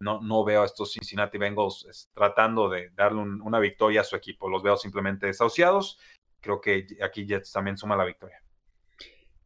no, 0.00 0.20
no 0.20 0.42
veo 0.42 0.62
a 0.62 0.66
estos 0.66 0.94
Cincinnati 0.94 1.38
Bengals 1.38 2.10
tratando 2.12 2.68
de 2.68 2.90
darle 2.96 3.20
una 3.20 3.60
victoria 3.60 4.00
a 4.00 4.04
su 4.04 4.16
equipo, 4.16 4.50
los 4.50 4.60
veo 4.60 4.76
simplemente 4.76 5.26
desahuciados, 5.26 6.00
creo 6.40 6.60
que 6.60 6.84
aquí 7.00 7.26
Jets 7.26 7.52
también 7.52 7.78
suma 7.78 7.94
la 7.94 8.04
victoria. 8.04 8.42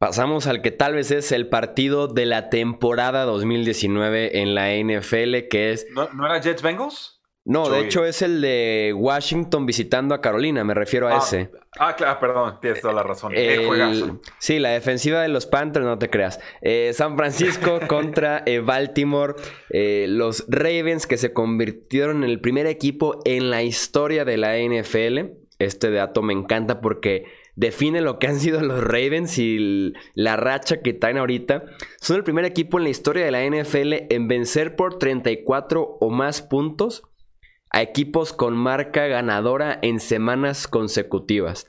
Pasamos 0.01 0.47
al 0.47 0.63
que 0.63 0.71
tal 0.71 0.95
vez 0.95 1.11
es 1.11 1.31
el 1.31 1.47
partido 1.51 2.09
de 2.09 2.25
la 2.25 2.49
temporada 2.49 3.27
2019 3.27 4.41
en 4.41 4.55
la 4.55 4.73
NFL, 4.73 5.49
que 5.51 5.73
es... 5.73 5.87
¿No, 5.91 6.09
era 6.25 6.41
Jets 6.41 6.63
Bengals? 6.63 7.21
No, 7.45 7.69
de 7.69 7.81
hecho 7.81 8.07
es 8.07 8.23
el 8.23 8.41
de 8.41 8.95
Washington 8.97 9.67
visitando 9.67 10.15
a 10.15 10.23
Carolina, 10.23 10.65
me 10.65 10.73
refiero 10.73 11.07
a 11.07 11.17
ah, 11.17 11.19
ese. 11.19 11.51
Ah, 11.79 11.97
claro, 11.97 12.19
perdón, 12.19 12.59
tienes 12.63 12.81
toda 12.81 12.95
la 12.95 13.03
razón. 13.03 13.35
sí, 14.39 14.59
la 14.59 14.71
defensiva 14.71 15.21
de 15.21 15.29
los 15.29 15.45
Panthers, 15.45 15.85
no 15.85 15.99
te 15.99 16.09
creas. 16.09 16.41
Eh, 16.63 16.93
San 16.95 17.19
Francisco 17.19 17.81
contra 17.87 18.43
eh, 18.47 18.61
Baltimore, 18.61 19.35
eh, 19.69 20.07
los 20.09 20.47
Ravens 20.49 21.07
que 21.07 21.19
se 21.19 21.35
convirtieron 21.35 22.25
en 22.25 22.31
el 22.31 22.41
primer 22.41 22.65
equipo 22.65 23.21
en 23.27 23.51
la 23.51 23.63
historia 23.63 24.25
de 24.25 24.39
la 24.39 24.57
NFL. 24.57 25.37
Este 25.59 25.91
dato 25.91 26.23
me 26.23 26.33
encanta 26.33 26.81
porque 26.81 27.27
define 27.61 28.01
lo 28.01 28.19
que 28.19 28.27
han 28.27 28.41
sido 28.41 28.63
los 28.63 28.83
Ravens 28.83 29.39
y 29.39 29.93
la 30.15 30.37
racha 30.37 30.81
que 30.81 30.95
traen 30.95 31.19
ahorita. 31.19 31.65
Son 32.01 32.17
el 32.17 32.25
primer 32.25 32.47
equipo 32.47 32.79
en 32.79 32.85
la 32.85 32.91
historia 32.91 33.25
de 33.25 33.31
la 33.31 33.45
NFL 33.45 34.07
en 34.09 34.29
vencer 34.29 34.77
por 34.77 34.99
34 34.99 35.99
o 36.01 36.11
más 36.11 36.41
puntos 36.41 37.03
a 37.71 37.83
equipos 37.83 38.33
con 38.33 38.57
marca 38.57 39.07
ganadora 39.07 39.79
en 39.83 40.01
semanas 40.01 40.67
consecutivas. 40.67 41.69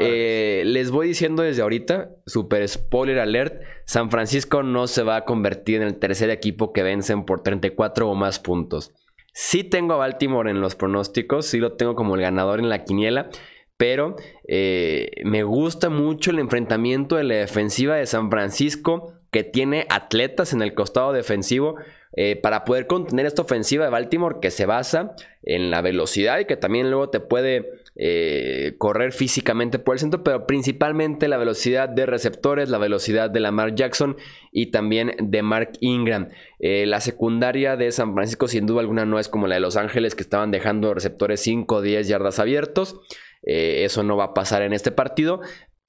Eh, 0.00 0.62
les 0.66 0.90
voy 0.90 1.06
diciendo 1.06 1.44
desde 1.44 1.62
ahorita, 1.62 2.10
super 2.26 2.66
spoiler 2.66 3.20
alert, 3.20 3.62
San 3.84 4.10
Francisco 4.10 4.64
no 4.64 4.88
se 4.88 5.04
va 5.04 5.16
a 5.16 5.24
convertir 5.24 5.76
en 5.76 5.86
el 5.86 5.98
tercer 5.98 6.30
equipo 6.30 6.72
que 6.72 6.82
vencen 6.82 7.24
por 7.24 7.44
34 7.44 8.10
o 8.10 8.14
más 8.16 8.40
puntos. 8.40 8.92
Sí 9.32 9.62
tengo 9.62 9.94
a 9.94 9.98
Baltimore 9.98 10.50
en 10.50 10.60
los 10.60 10.74
pronósticos, 10.74 11.46
sí 11.46 11.58
lo 11.58 11.74
tengo 11.74 11.94
como 11.94 12.16
el 12.16 12.22
ganador 12.22 12.58
en 12.58 12.68
la 12.68 12.84
quiniela, 12.84 13.30
pero 13.76 14.16
eh, 14.46 15.10
me 15.24 15.42
gusta 15.42 15.90
mucho 15.90 16.30
el 16.30 16.38
enfrentamiento 16.38 17.16
de 17.16 17.24
la 17.24 17.34
defensiva 17.34 17.96
de 17.96 18.06
San 18.06 18.30
Francisco, 18.30 19.14
que 19.30 19.42
tiene 19.42 19.86
atletas 19.90 20.52
en 20.52 20.62
el 20.62 20.74
costado 20.74 21.12
defensivo. 21.12 21.76
Eh, 22.16 22.36
para 22.36 22.64
poder 22.64 22.86
contener 22.86 23.26
esta 23.26 23.42
ofensiva 23.42 23.84
de 23.84 23.90
Baltimore 23.90 24.36
que 24.40 24.52
se 24.52 24.66
basa 24.66 25.16
en 25.42 25.72
la 25.72 25.80
velocidad 25.80 26.38
y 26.38 26.44
que 26.44 26.56
también 26.56 26.88
luego 26.88 27.10
te 27.10 27.18
puede 27.18 27.82
eh, 27.96 28.76
correr 28.78 29.10
físicamente 29.10 29.80
por 29.80 29.96
el 29.96 29.98
centro, 29.98 30.22
pero 30.22 30.46
principalmente 30.46 31.26
la 31.26 31.38
velocidad 31.38 31.88
de 31.88 32.06
receptores, 32.06 32.68
la 32.68 32.78
velocidad 32.78 33.30
de 33.30 33.40
Lamar 33.40 33.74
Jackson 33.74 34.16
y 34.52 34.66
también 34.66 35.16
de 35.20 35.42
Mark 35.42 35.72
Ingram. 35.80 36.28
la 36.60 37.00
secundaria 37.00 37.76
de 37.76 37.90
San 37.90 38.14
Francisco 38.14 38.46
sin 38.46 38.66
duda 38.66 38.82
alguna 38.82 39.04
no 39.04 39.18
es 39.18 39.28
como 39.28 39.48
la 39.48 39.56
de 39.56 39.60
Los 39.60 39.76
Ángeles 39.76 40.14
que 40.14 40.22
estaban 40.22 40.52
dejando 40.52 40.94
receptores 40.94 41.40
5 41.40 41.74
o 41.74 41.82
10 41.82 42.06
yardas 42.06 42.38
abiertos. 42.38 43.00
Eh, 43.46 43.84
eso 43.84 44.02
no 44.02 44.16
va 44.16 44.24
a 44.24 44.34
pasar 44.34 44.62
en 44.62 44.72
este 44.72 44.90
partido. 44.90 45.40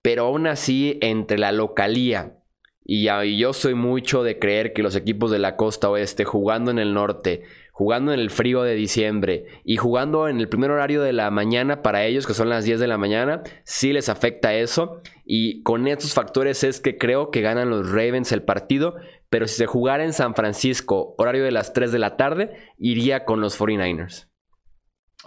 Pero 0.01 0.25
aún 0.25 0.47
así, 0.47 0.99
entre 1.01 1.37
la 1.37 1.51
localía 1.51 2.35
y, 2.87 3.37
yo 3.37 3.53
soy 3.53 3.73
mucho 3.73 4.21
de 4.21 4.37
creer 4.37 4.71
que 4.71 4.83
los 4.83 4.95
equipos 4.95 5.31
de 5.31 5.39
la 5.39 5.55
costa 5.55 5.89
oeste 5.89 6.23
jugando 6.23 6.69
en 6.69 6.77
el 6.77 6.93
norte, 6.93 7.41
jugando 7.71 8.13
en 8.13 8.19
el 8.19 8.29
frío 8.29 8.61
de 8.61 8.75
diciembre 8.75 9.47
y 9.63 9.77
jugando 9.77 10.29
en 10.29 10.39
el 10.39 10.47
primer 10.47 10.69
horario 10.69 11.01
de 11.01 11.11
la 11.11 11.31
mañana 11.31 11.81
para 11.81 12.05
ellos, 12.05 12.27
que 12.27 12.35
son 12.35 12.47
las 12.47 12.63
10 12.63 12.79
de 12.79 12.87
la 12.87 12.99
mañana, 12.99 13.41
sí 13.63 13.91
les 13.91 14.07
afecta 14.07 14.53
eso. 14.53 15.01
Y 15.25 15.63
con 15.63 15.87
estos 15.87 16.13
factores 16.13 16.63
es 16.63 16.79
que 16.79 16.99
creo 16.99 17.31
que 17.31 17.41
ganan 17.41 17.71
los 17.71 17.89
Ravens 17.89 18.31
el 18.31 18.43
partido. 18.43 18.95
Pero 19.29 19.47
si 19.47 19.55
se 19.55 19.65
jugara 19.65 20.05
en 20.05 20.13
San 20.13 20.35
Francisco, 20.35 21.15
horario 21.17 21.43
de 21.43 21.51
las 21.51 21.73
3 21.73 21.91
de 21.91 21.99
la 21.99 22.17
tarde, 22.17 22.55
iría 22.77 23.25
con 23.25 23.41
los 23.41 23.59
49ers. 23.59 24.29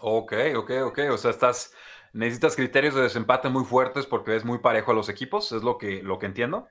Ok, 0.01 0.33
ok, 0.55 0.71
ok. 0.85 0.99
O 1.11 1.19
sea, 1.19 1.33
estás 1.33 1.75
necesitas 2.13 2.57
criterios 2.57 2.95
de 2.95 3.03
desempate 3.03 3.49
muy 3.49 3.65
fuertes 3.65 4.07
porque 4.07 4.37
es 4.37 4.45
muy 4.45 4.59
parejo 4.59 4.93
a 4.93 4.95
los 4.95 5.09
equipos, 5.09 5.53
es 5.53 5.63
lo 5.63 5.79
que, 5.79 6.03
lo 6.03 6.19
que 6.19 6.27
entiendo. 6.27 6.67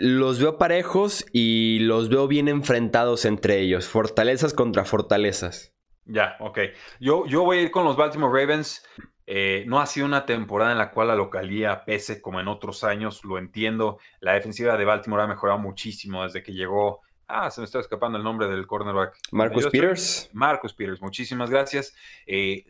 Los 0.00 0.40
veo 0.40 0.58
parejos 0.58 1.24
y 1.32 1.80
los 1.80 2.08
veo 2.08 2.26
bien 2.26 2.48
enfrentados 2.48 3.24
entre 3.24 3.60
ellos, 3.60 3.88
fortalezas 3.88 4.54
contra 4.54 4.84
fortalezas. 4.84 5.72
Ya, 6.04 6.36
ok. 6.40 6.58
Yo, 7.00 7.26
yo 7.26 7.44
voy 7.44 7.58
a 7.58 7.62
ir 7.62 7.70
con 7.70 7.84
los 7.84 7.96
Baltimore 7.96 8.40
Ravens. 8.40 8.84
Eh, 9.26 9.64
no 9.68 9.80
ha 9.80 9.86
sido 9.86 10.06
una 10.06 10.26
temporada 10.26 10.72
en 10.72 10.78
la 10.78 10.90
cual 10.90 11.08
la 11.08 11.14
localía 11.14 11.84
pese 11.84 12.20
como 12.20 12.40
en 12.40 12.48
otros 12.48 12.82
años, 12.82 13.24
lo 13.24 13.38
entiendo. 13.38 13.98
La 14.20 14.32
defensiva 14.32 14.76
de 14.76 14.84
Baltimore 14.84 15.22
ha 15.22 15.28
mejorado 15.28 15.58
muchísimo 15.58 16.24
desde 16.24 16.42
que 16.42 16.52
llegó 16.52 17.02
Ah, 17.34 17.50
se 17.50 17.62
me 17.62 17.64
está 17.64 17.80
escapando 17.80 18.18
el 18.18 18.24
nombre 18.24 18.46
del 18.46 18.66
cornerback. 18.66 19.16
Marcus 19.30 19.66
Peters. 19.68 20.28
Marcus 20.34 20.74
Peters, 20.74 21.00
muchísimas 21.00 21.48
gracias. 21.48 21.94
Eh, 22.26 22.66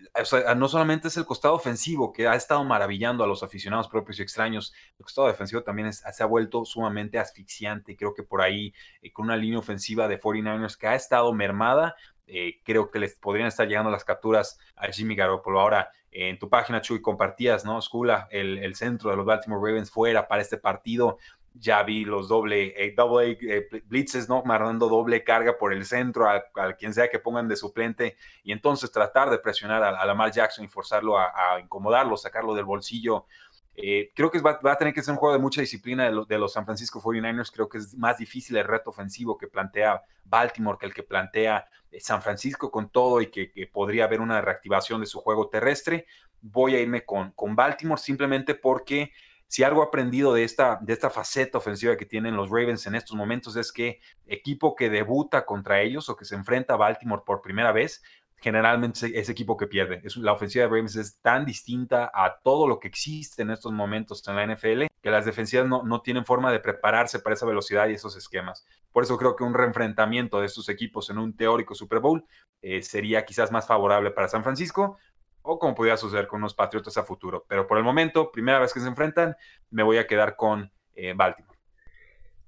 no 0.57 0.69
solamente 0.69 1.09
es 1.09 1.17
el 1.17 1.27
costado 1.27 1.55
ofensivo 1.55 2.13
que 2.13 2.29
ha 2.29 2.37
estado 2.37 2.63
maravillando 2.63 3.25
a 3.25 3.27
los 3.27 3.43
aficionados 3.43 3.89
propios 3.89 4.21
y 4.21 4.23
extraños, 4.23 4.73
el 5.01 5.05
costado 5.05 5.27
defensivo 5.27 5.65
también 5.65 5.93
se 5.93 6.23
ha 6.23 6.27
vuelto 6.27 6.65
sumamente 6.65 7.19
asfixiante. 7.19 7.97
Creo 7.97 8.15
que 8.15 8.23
por 8.23 8.41
ahí, 8.41 8.73
eh, 9.03 9.11
con 9.11 9.25
una 9.25 9.37
línea 9.37 9.59
ofensiva 9.59 10.07
de 10.07 10.21
49ers 10.21 10.77
que 10.77 10.87
ha 10.87 10.95
estado 10.95 11.33
mermada, 11.33 11.97
eh, 12.29 12.61
creo 12.63 12.89
que 12.93 13.01
les 13.01 13.17
podrían 13.17 13.49
estar 13.49 13.67
llegando 13.67 13.91
las 13.91 14.05
capturas 14.05 14.61
a 14.77 14.87
Jimmy 14.93 15.17
Garoppolo. 15.17 15.59
Ahora, 15.59 15.91
en 16.13 16.39
tu 16.39 16.49
página, 16.49 16.81
Chuy, 16.81 17.03
compartías, 17.03 17.65
¿no? 17.65 17.83
Skula, 17.83 18.29
el, 18.31 18.59
el 18.59 18.77
centro 18.77 19.11
de 19.11 19.17
los 19.17 19.27
Baltimore 19.27 19.61
Ravens 19.61 19.91
fuera 19.91 20.29
para 20.29 20.41
este 20.41 20.57
partido 20.57 21.19
ya 21.55 21.83
vi 21.83 22.05
los 22.05 22.29
doble, 22.29 22.75
eh, 22.77 22.95
doble 22.97 23.39
eh, 23.41 23.69
blitzes, 23.87 24.29
¿no? 24.29 24.43
Mandando 24.45 24.89
doble 24.89 25.23
carga 25.23 25.57
por 25.59 25.73
el 25.73 25.85
centro 25.85 26.29
a, 26.29 26.43
quien 26.79 26.95
sea 26.95 27.09
que 27.09 27.19
pongan 27.19 27.49
de 27.49 27.57
suplente 27.57 28.17
y 28.43 28.53
entonces 28.53 28.91
tratar 28.91 29.31
de 29.31 29.39
presionar 29.39 29.83
a, 29.83 30.05
Lamar 30.07 30.33
Jackson 30.33 30.65
y 30.65 30.69
forzarlo 30.69 31.19
a, 31.19 31.61
incomodarlo, 31.61 32.17
sacarlo 32.17 32.55
del 32.55 32.65
bolsillo. 32.65 33.27
Eh, 33.75 34.13
creo 34.15 34.31
que 34.31 34.41
va, 34.41 34.59
a 34.63 34.77
tener 34.77 34.93
que 34.93 35.03
ser 35.03 35.13
un 35.13 35.19
juego 35.19 35.35
de 35.35 35.41
mucha 35.41 35.61
disciplina 35.61 36.11
de, 36.11 36.39
los 36.39 36.53
San 36.53 36.65
Francisco 36.65 37.01
49ers. 37.01 37.51
Creo 37.53 37.69
que 37.69 37.79
es 37.79 37.95
más 37.97 38.19
difícil 38.19 38.57
el 38.57 38.65
reto 38.65 38.91
ofensivo 38.91 39.39
que 39.39 39.47
plantea 39.47 40.03
Baltimore 40.25 40.79
que 40.79 40.87
el 40.87 40.95
que 40.95 41.03
plantea 41.03 41.67
San 41.99 42.23
Francisco 42.23 42.71
con 42.71 42.91
todo 42.91 43.21
y 43.21 43.31
que, 43.31 43.51
podría 43.73 44.05
haber 44.05 44.21
una 44.21 44.41
reactivación 44.41 45.01
de 45.01 45.07
su 45.07 45.21
juego 45.21 45.49
terrestre. 45.49 46.07
Voy 46.41 46.75
a 46.75 46.81
irme 46.81 47.05
con, 47.05 47.33
con 47.33 47.55
Baltimore 47.55 48.01
simplemente 48.01 48.55
porque 48.55 49.13
si 49.49 49.63
algo 49.63 49.83
aprendido 49.83 50.33
de 50.33 50.45
esta, 50.45 50.79
de 50.81 50.93
esta 50.93 51.11
faceta 51.11 51.59
ofensiva 51.59 51.97
que 51.97 52.07
tienen 52.07 52.37
los 52.37 52.49
Ravens 52.49 52.87
en 52.87 52.95
estos 52.95 53.17
momentos 53.17 53.57
es 53.57 53.73
que 53.73 54.01
equipo 54.27 54.75
que 54.75 54.91
debuta 54.91 55.45
contra 55.45 55.81
ellos 55.81 56.09
o 56.09 56.17
que 56.17 56.25
se 56.25 56.35
enfrenta 56.35 56.75
a 56.75 56.79
Baltimore 56.79 57.23
por 57.25 57.43
primera 57.43 57.73
vez, 57.73 58.03
generalmente 58.43 59.19
es 59.19 59.29
equipo 59.29 59.57
que 59.57 59.69
pierde. 59.69 60.01
Es, 60.05 60.17
la 60.17 60.33
ofensiva 60.33 60.65
de 60.65 60.69
Ravens 60.69 60.97
es 60.97 61.21
tan 61.21 61.47
distinta 61.47 62.11
a 62.13 62.41
todo 62.43 62.67
lo 62.67 62.81
que 62.81 62.89
existe 62.89 63.43
en 63.43 63.51
estos 63.51 63.73
momentos 63.73 64.27
en 64.27 64.37
la 64.37 64.47
NFL 64.47 64.85
que 65.01 65.11
las 65.11 65.25
defensivas 65.25 65.67
no, 65.67 65.83
no 65.83 66.01
tienen 66.01 66.25
forma 66.25 66.51
de 66.53 66.61
prepararse 66.61 67.21
para 67.21 67.35
esa 67.35 67.47
velocidad 67.47 67.89
y 67.89 67.95
esos 67.95 68.17
esquemas. 68.17 68.67
Por 68.93 69.05
eso 69.05 69.17
creo 69.17 69.37
que 69.37 69.45
un 69.45 69.55
reenfrentamiento 69.55 70.41
de 70.41 70.47
estos 70.47 70.69
equipos 70.69 71.09
en 71.11 71.19
un 71.19 71.37
teórico 71.37 71.75
Super 71.75 72.01
Bowl 72.01 72.25
eh, 72.63 72.83
sería 72.83 73.25
quizás 73.25 73.51
más 73.51 73.67
favorable 73.67 74.11
para 74.11 74.29
San 74.29 74.43
Francisco, 74.43 74.99
o 75.43 75.59
como 75.59 75.75
podría 75.75 75.97
suceder 75.97 76.27
con 76.27 76.39
unos 76.41 76.55
Patriotas 76.55 76.97
a 76.97 77.05
futuro. 77.05 77.45
Pero 77.49 77.67
por 77.67 77.79
el 77.79 77.85
momento, 77.85 78.31
primera 78.33 78.59
vez 78.59 78.73
que 78.73 78.81
se 78.81 78.89
enfrentan, 78.89 79.37
me 79.71 79.83
voy 79.83 79.99
a 79.99 80.07
quedar 80.07 80.37
con 80.37 80.73
eh, 80.95 81.13
Baltimore. 81.15 81.59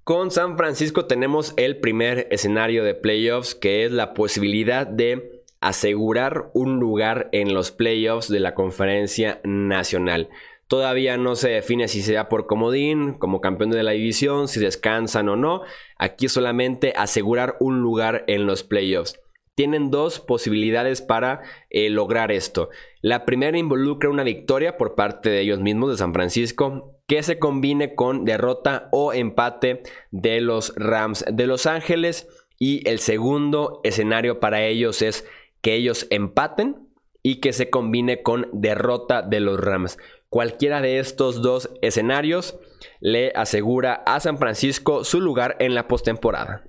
Con 0.03 0.29
San 0.29 0.55
Francisco 0.57 1.05
tenemos 1.05 1.53
el 1.57 1.79
primer 1.79 2.27
escenario 2.29 2.83
de 2.83 2.93
playoffs, 2.93 3.55
que 3.55 3.85
es 3.85 3.91
la 3.91 4.13
posibilidad 4.13 4.85
de 4.85 5.43
asegurar 5.61 6.51
un 6.53 6.79
lugar 6.79 7.29
en 7.31 7.53
los 7.53 7.71
playoffs 7.71 8.29
de 8.29 8.39
la 8.39 8.53
conferencia 8.53 9.41
nacional. 9.43 10.29
Todavía 10.67 11.17
no 11.17 11.35
se 11.35 11.49
define 11.49 11.87
si 11.87 12.01
sea 12.01 12.29
por 12.29 12.45
comodín, 12.45 13.13
como 13.13 13.41
campeón 13.41 13.71
de 13.71 13.83
la 13.83 13.91
división, 13.91 14.47
si 14.47 14.59
descansan 14.59 15.29
o 15.29 15.35
no. 15.35 15.61
Aquí 15.97 16.27
solamente 16.27 16.93
asegurar 16.95 17.55
un 17.59 17.81
lugar 17.81 18.25
en 18.27 18.45
los 18.45 18.63
playoffs 18.63 19.19
tienen 19.55 19.89
dos 19.89 20.19
posibilidades 20.19 21.01
para 21.01 21.41
eh, 21.69 21.89
lograr 21.89 22.31
esto. 22.31 22.69
La 23.01 23.25
primera 23.25 23.57
involucra 23.57 24.09
una 24.09 24.23
victoria 24.23 24.77
por 24.77 24.95
parte 24.95 25.29
de 25.29 25.41
ellos 25.41 25.61
mismos 25.61 25.91
de 25.91 25.97
San 25.97 26.13
Francisco 26.13 26.95
que 27.07 27.23
se 27.23 27.39
combine 27.39 27.95
con 27.95 28.25
derrota 28.25 28.89
o 28.91 29.13
empate 29.13 29.83
de 30.11 30.41
los 30.41 30.73
Rams 30.75 31.25
de 31.31 31.47
Los 31.47 31.65
Ángeles. 31.65 32.27
Y 32.59 32.87
el 32.89 32.99
segundo 32.99 33.81
escenario 33.83 34.39
para 34.39 34.63
ellos 34.63 35.01
es 35.01 35.25
que 35.61 35.75
ellos 35.75 36.07
empaten 36.09 36.89
y 37.21 37.39
que 37.39 37.53
se 37.53 37.69
combine 37.69 38.21
con 38.21 38.47
derrota 38.53 39.21
de 39.21 39.39
los 39.39 39.59
Rams. 39.59 39.97
Cualquiera 40.29 40.81
de 40.81 40.99
estos 40.99 41.41
dos 41.41 41.69
escenarios 41.81 42.57
le 42.99 43.31
asegura 43.35 44.03
a 44.05 44.19
San 44.19 44.37
Francisco 44.37 45.03
su 45.03 45.21
lugar 45.21 45.55
en 45.59 45.75
la 45.75 45.87
postemporada. 45.87 46.65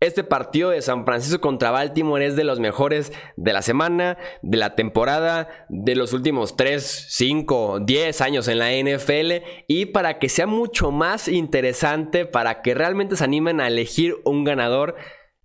Este 0.00 0.22
partido 0.22 0.70
de 0.70 0.80
San 0.80 1.04
Francisco 1.04 1.40
contra 1.40 1.72
Baltimore 1.72 2.24
es 2.24 2.36
de 2.36 2.44
los 2.44 2.60
mejores 2.60 3.12
de 3.36 3.52
la 3.52 3.62
semana, 3.62 4.16
de 4.42 4.56
la 4.56 4.76
temporada, 4.76 5.48
de 5.68 5.96
los 5.96 6.12
últimos 6.12 6.56
3, 6.56 7.06
5, 7.08 7.80
10 7.80 8.20
años 8.20 8.46
en 8.46 8.60
la 8.60 8.70
NFL. 8.70 9.42
Y 9.66 9.86
para 9.86 10.20
que 10.20 10.28
sea 10.28 10.46
mucho 10.46 10.92
más 10.92 11.26
interesante, 11.26 12.26
para 12.26 12.62
que 12.62 12.74
realmente 12.74 13.16
se 13.16 13.24
animen 13.24 13.60
a 13.60 13.66
elegir 13.66 14.14
un 14.24 14.44
ganador, 14.44 14.94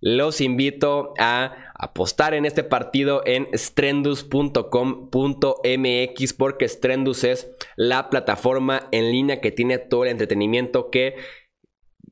los 0.00 0.40
invito 0.40 1.14
a 1.18 1.72
apostar 1.74 2.34
en 2.34 2.44
este 2.44 2.62
partido 2.62 3.22
en 3.24 3.48
strendus.com.mx 3.54 6.32
porque 6.34 6.68
Strendus 6.68 7.24
es 7.24 7.50
la 7.74 8.08
plataforma 8.10 8.86
en 8.92 9.10
línea 9.10 9.40
que 9.40 9.50
tiene 9.50 9.78
todo 9.78 10.04
el 10.04 10.10
entretenimiento 10.10 10.90
que 10.90 11.16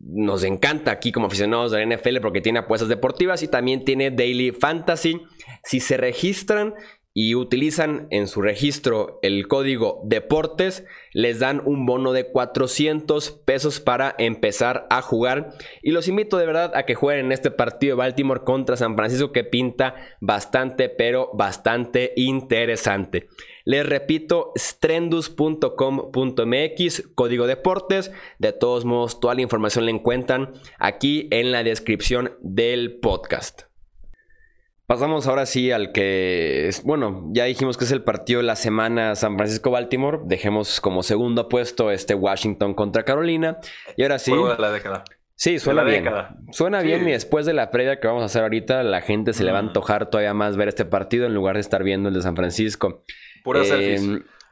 nos 0.03 0.43
encanta 0.43 0.91
aquí 0.91 1.13
como 1.13 1.27
aficionados 1.27 1.71
de 1.71 1.85
la 1.85 1.97
NFL 1.97 2.21
porque 2.21 2.41
tiene 2.41 2.59
apuestas 2.59 2.89
deportivas 2.89 3.43
y 3.43 3.49
también 3.49 3.85
tiene 3.85 4.11
Daily 4.11 4.51
Fantasy. 4.51 5.23
Si 5.63 5.81
se 5.81 5.97
registran 5.97 6.75
y 7.15 7.35
utilizan 7.35 8.07
en 8.11 8.27
su 8.27 8.41
registro 8.41 9.19
el 9.23 9.47
código 9.47 10.01
deportes, 10.05 10.87
les 11.13 11.41
dan 11.41 11.61
un 11.65 11.85
bono 11.85 12.13
de 12.13 12.31
400 12.31 13.31
pesos 13.45 13.81
para 13.81 14.15
empezar 14.19 14.87
a 14.89 15.03
jugar. 15.03 15.51
Y 15.83 15.91
los 15.91 16.09
invito 16.09 16.39
de 16.39 16.47
verdad 16.47 16.73
a 16.75 16.85
que 16.85 16.95
jueguen 16.95 17.27
en 17.27 17.33
este 17.33 17.51
partido 17.51 17.97
de 17.97 17.99
Baltimore 17.99 18.45
contra 18.45 18.77
San 18.77 18.97
Francisco 18.97 19.33
que 19.33 19.45
pinta 19.45 19.95
bastante, 20.21 20.89
pero 20.89 21.31
bastante 21.35 22.13
interesante. 22.17 23.29
Les 23.65 23.87
repito, 23.87 24.53
strendus.com.mx, 24.57 27.09
código 27.15 27.47
deportes. 27.47 28.11
De 28.39 28.53
todos 28.53 28.85
modos, 28.85 29.21
toda 29.21 29.35
la 29.35 29.43
información 29.43 29.85
la 29.85 29.91
encuentran 29.91 30.53
aquí 30.79 31.29
en 31.31 31.53
la 31.53 31.63
descripción 31.63 32.37
del 32.41 32.99
podcast. 33.01 33.72
Pasamos 34.93 35.27
ahora 35.27 35.47
sí 35.47 35.71
al 35.71 35.91
que 35.91 36.69
es, 36.69 36.83
bueno, 36.83 37.27
ya 37.33 37.47
dijimos 37.47 37.79
que 37.79 37.85
es 37.85 37.93
el 37.93 38.03
partido 38.03 38.41
de 38.41 38.47
la 38.47 38.57
semana 38.57 39.15
San 39.15 39.39
Francisco-Baltimore. 39.39 40.19
Dejemos 40.27 40.83
como 40.83 41.03
segundo 41.03 41.49
puesto 41.49 41.91
este 41.91 42.15
Washington 42.15 42.75
contra 42.75 43.03
Carolina. 43.03 43.57
Y 43.97 44.03
ahora 44.03 44.19
sí. 44.19 44.33
de 44.33 44.59
la 44.59 44.71
década. 44.71 45.05
Sí, 45.35 45.59
suena 45.61 45.83
bien. 45.83 46.05
Suena 46.51 46.83
bien 46.83 47.09
y 47.09 47.13
después 47.13 47.47
de 47.47 47.55
la 47.55 47.71
previa 47.71 48.01
que 48.01 48.07
vamos 48.07 48.21
a 48.21 48.27
hacer 48.27 48.43
ahorita, 48.43 48.83
la 48.83 49.01
gente 49.01 49.33
se 49.33 49.45
le 49.45 49.53
va 49.53 49.61
a 49.61 49.63
mm. 49.63 49.69
antojar 49.69 50.11
todavía 50.11 50.35
más 50.35 50.59
ver 50.59 50.69
este 50.69 50.85
partido 50.85 51.25
en 51.25 51.33
lugar 51.33 51.55
de 51.55 51.63
estar 51.63 51.83
viendo 51.83 52.11
el 52.11 52.15
de 52.15 52.21
San 52.21 52.37
Francisco. 52.37 53.03
Pura 53.45 53.63
eh, 53.65 53.99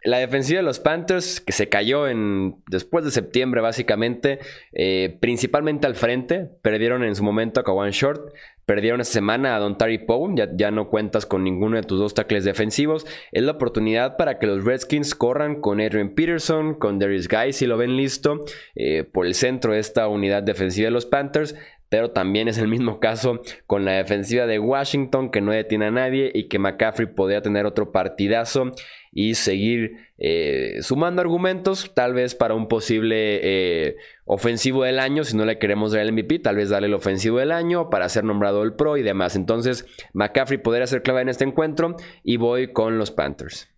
la 0.02 0.18
defensiva 0.18 0.58
de 0.58 0.62
los 0.62 0.80
Panthers, 0.80 1.40
que 1.40 1.52
se 1.52 1.68
cayó 1.68 2.08
en 2.08 2.62
después 2.66 3.04
de 3.04 3.10
septiembre, 3.10 3.60
básicamente, 3.60 4.38
eh, 4.72 5.18
principalmente 5.20 5.86
al 5.86 5.94
frente, 5.94 6.48
perdieron 6.62 7.04
en 7.04 7.14
su 7.14 7.22
momento 7.22 7.60
a 7.60 7.64
Kawan 7.64 7.90
Short, 7.90 8.32
perdieron 8.70 9.00
esta 9.00 9.14
semana 9.14 9.56
a 9.56 9.58
Don 9.58 9.76
Tari 9.76 9.98
Poe, 9.98 10.32
ya, 10.36 10.48
ya, 10.54 10.70
no 10.70 10.88
cuentas 10.90 11.26
con 11.26 11.42
ninguno 11.42 11.74
de 11.74 11.82
tus 11.82 11.98
dos 11.98 12.14
tackles 12.14 12.44
defensivos. 12.44 13.04
Es 13.32 13.42
la 13.42 13.50
oportunidad 13.50 14.16
para 14.16 14.38
que 14.38 14.46
los 14.46 14.64
Redskins 14.64 15.16
corran 15.16 15.60
con 15.60 15.80
Adrian 15.80 16.10
Peterson, 16.10 16.74
con 16.74 17.00
Darius 17.00 17.26
Guy, 17.26 17.52
si 17.52 17.66
lo 17.66 17.76
ven 17.76 17.96
listo, 17.96 18.44
eh, 18.76 19.02
por 19.02 19.26
el 19.26 19.34
centro 19.34 19.72
de 19.72 19.80
esta 19.80 20.06
unidad 20.06 20.44
defensiva 20.44 20.84
de 20.84 20.92
los 20.92 21.04
Panthers 21.04 21.56
pero 21.90 22.12
también 22.12 22.46
es 22.46 22.56
el 22.56 22.68
mismo 22.68 23.00
caso 23.00 23.40
con 23.66 23.84
la 23.84 23.94
defensiva 23.94 24.46
de 24.46 24.60
Washington 24.60 25.30
que 25.30 25.40
no 25.40 25.50
detiene 25.50 25.86
a 25.86 25.90
nadie 25.90 26.30
y 26.32 26.46
que 26.46 26.60
McCaffrey 26.60 27.08
podría 27.08 27.42
tener 27.42 27.66
otro 27.66 27.90
partidazo 27.90 28.70
y 29.12 29.34
seguir 29.34 29.96
eh, 30.18 30.78
sumando 30.82 31.20
argumentos 31.20 31.92
tal 31.94 32.14
vez 32.14 32.34
para 32.34 32.54
un 32.54 32.68
posible 32.68 33.40
eh, 33.42 33.96
ofensivo 34.24 34.84
del 34.84 35.00
año 35.00 35.24
si 35.24 35.36
no 35.36 35.44
le 35.44 35.58
queremos 35.58 35.92
dar 35.92 36.02
el 36.02 36.12
MVP 36.12 36.38
tal 36.38 36.56
vez 36.56 36.68
darle 36.68 36.86
el 36.86 36.94
ofensivo 36.94 37.38
del 37.38 37.50
año 37.50 37.90
para 37.90 38.08
ser 38.08 38.24
nombrado 38.24 38.62
el 38.62 38.74
pro 38.74 38.96
y 38.96 39.02
demás 39.02 39.34
entonces 39.34 39.86
McCaffrey 40.12 40.58
podría 40.58 40.86
ser 40.86 41.02
clave 41.02 41.22
en 41.22 41.28
este 41.28 41.44
encuentro 41.44 41.96
y 42.22 42.36
voy 42.36 42.72
con 42.72 42.98
los 42.98 43.10
Panthers 43.10 43.68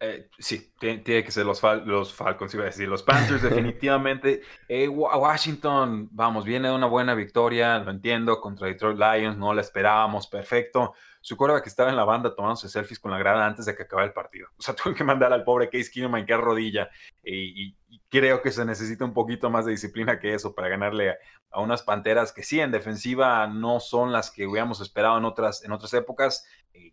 eh, 0.00 0.28
sí, 0.38 0.72
tiene, 0.78 1.02
que 1.02 1.30
ser 1.30 1.46
los, 1.46 1.62
los 1.86 2.12
Falcons, 2.12 2.52
iba 2.54 2.64
a 2.64 2.66
decir, 2.66 2.88
los 2.88 3.02
Panthers 3.02 3.42
definitivamente. 3.42 4.42
Eh, 4.68 4.88
Washington, 4.88 6.08
vamos, 6.12 6.44
viene 6.44 6.68
de 6.68 6.74
una 6.74 6.86
buena 6.86 7.14
victoria, 7.14 7.78
lo 7.78 7.90
entiendo, 7.90 8.40
contra 8.40 8.68
Detroit 8.68 8.98
Lions, 8.98 9.38
no 9.38 9.54
la 9.54 9.60
esperábamos, 9.60 10.26
perfecto. 10.26 10.94
Su 11.24 11.38
que 11.38 11.70
estaba 11.70 11.88
en 11.88 11.96
la 11.96 12.04
banda 12.04 12.34
tomándose 12.34 12.68
selfies 12.68 13.00
con 13.00 13.10
la 13.10 13.16
grada 13.16 13.46
antes 13.46 13.64
de 13.64 13.74
que 13.74 13.84
acabara 13.84 14.06
el 14.06 14.12
partido. 14.12 14.48
O 14.58 14.62
sea, 14.62 14.74
tuve 14.76 14.94
que 14.94 15.04
mandar 15.04 15.32
al 15.32 15.42
pobre 15.42 15.70
Case 15.70 15.90
Keenum 15.90 16.16
en 16.16 16.26
qué 16.26 16.36
rodilla 16.36 16.90
y, 17.22 17.74
creo 18.10 18.42
que 18.42 18.50
se 18.50 18.64
necesita 18.66 19.06
un 19.06 19.14
poquito 19.14 19.48
más 19.48 19.64
de 19.64 19.70
disciplina 19.72 20.20
que 20.20 20.34
eso 20.34 20.54
para 20.54 20.68
ganarle 20.68 21.16
a, 21.50 21.60
unas 21.60 21.82
Panteras 21.82 22.30
que 22.30 22.42
sí, 22.42 22.60
en 22.60 22.70
defensiva 22.70 23.46
no 23.46 23.80
son 23.80 24.12
las 24.12 24.30
que 24.30 24.46
hubiéramos 24.46 24.82
esperado 24.82 25.16
en 25.16 25.24
otras, 25.24 25.64
en 25.64 25.72
otras 25.72 25.94
épocas. 25.94 26.46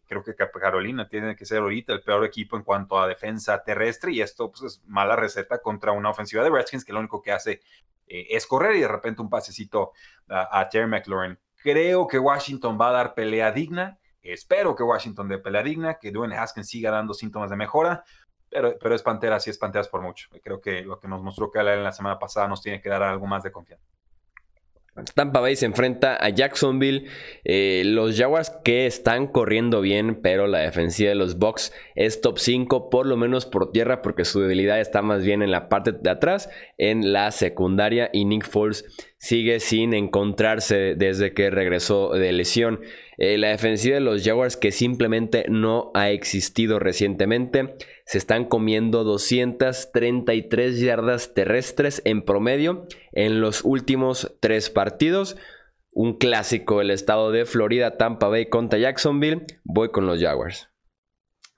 creo 0.08 0.24
que 0.24 0.34
Carolina 0.34 1.10
tiene 1.10 1.36
que 1.36 1.46
ser 1.46 1.58
ahorita 1.60 1.92
el 1.92 2.02
peor 2.02 2.24
equipo 2.24 2.56
en 2.56 2.64
cuanto 2.64 2.98
a 2.98 3.10
defensa 3.10 3.62
terrestre 3.64 4.14
y 4.14 4.22
esto 4.22 4.50
pues, 4.50 4.64
es 4.64 4.82
mala 4.86 5.18
receta 5.18 5.62
contra 5.62 5.92
una 5.92 6.10
ofensiva 6.10 6.42
de 6.42 6.50
Redskins 6.50 6.86
que 6.86 6.94
lo 6.94 7.00
único 7.00 7.22
que 7.22 7.34
hace 7.34 7.60
eh, 8.08 8.28
es 8.30 8.48
correr 8.48 8.78
y 8.78 8.80
de 8.80 8.88
repente 8.88 9.22
un 9.22 9.30
pasecito 9.30 9.92
a, 10.30 10.62
a 10.62 10.70
Terry 10.70 10.88
McLaurin. 10.88 11.38
Creo 11.58 12.08
que 12.08 12.18
Washington 12.18 12.78
va 12.80 12.90
a 12.90 12.94
dar 12.94 13.14
pelea 13.14 13.52
digna. 13.52 14.00
Espero 14.22 14.76
que 14.76 14.84
Washington 14.84 15.28
dé 15.28 15.38
pelea 15.40 15.64
digna, 15.64 15.98
que 16.00 16.12
Dwayne 16.12 16.38
Haskins 16.38 16.70
siga 16.70 16.92
dando 16.92 17.14
síntomas 17.14 17.50
de 17.50 17.56
mejora. 17.56 18.04
Pero, 18.50 18.78
pero 18.80 18.96
es 18.96 19.02
Panteras 19.02 19.48
y 19.48 19.50
es 19.50 19.58
Panteras 19.58 19.88
por 19.88 20.02
mucho. 20.02 20.28
Creo 20.44 20.60
que 20.60 20.82
lo 20.82 21.00
que 21.00 21.08
nos 21.08 21.24
mostró 21.24 21.50
que 21.50 21.60
en 21.60 21.84
la 21.84 21.92
semana 21.92 22.20
pasada 22.20 22.48
nos 22.48 22.62
tiene 22.62 22.82
que 22.82 22.90
dar 22.90 23.02
algo 23.02 23.26
más 23.26 23.44
de 23.44 23.52
confianza. 23.52 23.86
Tampa 25.16 25.40
Bay 25.40 25.56
se 25.56 25.66
enfrenta 25.66 26.16
a 26.16 26.30
Jacksonville. 26.30 27.06
Eh, 27.46 27.84
los 27.86 28.18
Jaguars 28.18 28.52
que 28.64 28.86
están 28.86 29.28
corriendo 29.28 29.80
bien, 29.80 30.20
pero 30.22 30.48
la 30.48 30.60
defensiva 30.60 31.10
de 31.10 31.16
los 31.16 31.38
Bucks 31.38 31.74
es 31.96 32.20
top 32.20 32.40
5, 32.40 32.90
por 32.90 33.06
lo 33.06 33.16
menos 33.16 33.46
por 33.46 33.72
tierra, 33.72 34.02
porque 34.02 34.26
su 34.26 34.42
debilidad 34.42 34.82
está 34.82 35.02
más 35.02 35.24
bien 35.24 35.42
en 35.42 35.52
la 35.52 35.70
parte 35.70 35.94
de 35.94 36.10
atrás, 36.10 36.50
en 36.78 37.14
la 37.14 37.32
secundaria. 37.32 38.10
Y 38.12 38.26
Nick 38.26 38.46
Foles 38.46 38.86
sigue 39.18 39.62
sin 39.62 39.94
encontrarse 39.94 40.96
desde 40.96 41.34
que 41.34 41.50
regresó 41.50 42.10
de 42.10 42.34
lesión. 42.34 42.82
Eh, 43.18 43.38
la 43.38 43.50
defensiva 43.50 43.96
de 43.96 44.02
los 44.02 44.24
Jaguars 44.24 44.58
que 44.58 44.72
simplemente 44.72 45.46
no 45.48 45.92
ha 45.94 46.10
existido 46.10 46.80
recientemente. 46.80 47.76
Se 48.12 48.18
están 48.18 48.44
comiendo 48.44 49.06
233 49.06 50.82
yardas 50.82 51.34
terrestres 51.34 52.02
en 52.04 52.26
promedio 52.26 52.86
en 53.14 53.40
los 53.40 53.64
últimos 53.64 54.36
tres 54.42 54.70
partidos. 54.70 55.38
Un 55.94 56.18
clásico 56.18 56.80
del 56.80 56.92
estado 56.92 57.32
de 57.32 57.46
Florida, 57.46 57.96
Tampa 57.96 58.28
Bay 58.28 58.50
contra 58.50 58.80
Jacksonville. 58.80 59.46
Voy 59.64 59.92
con 59.92 60.08
los 60.08 60.20
Jaguars. 60.20 60.71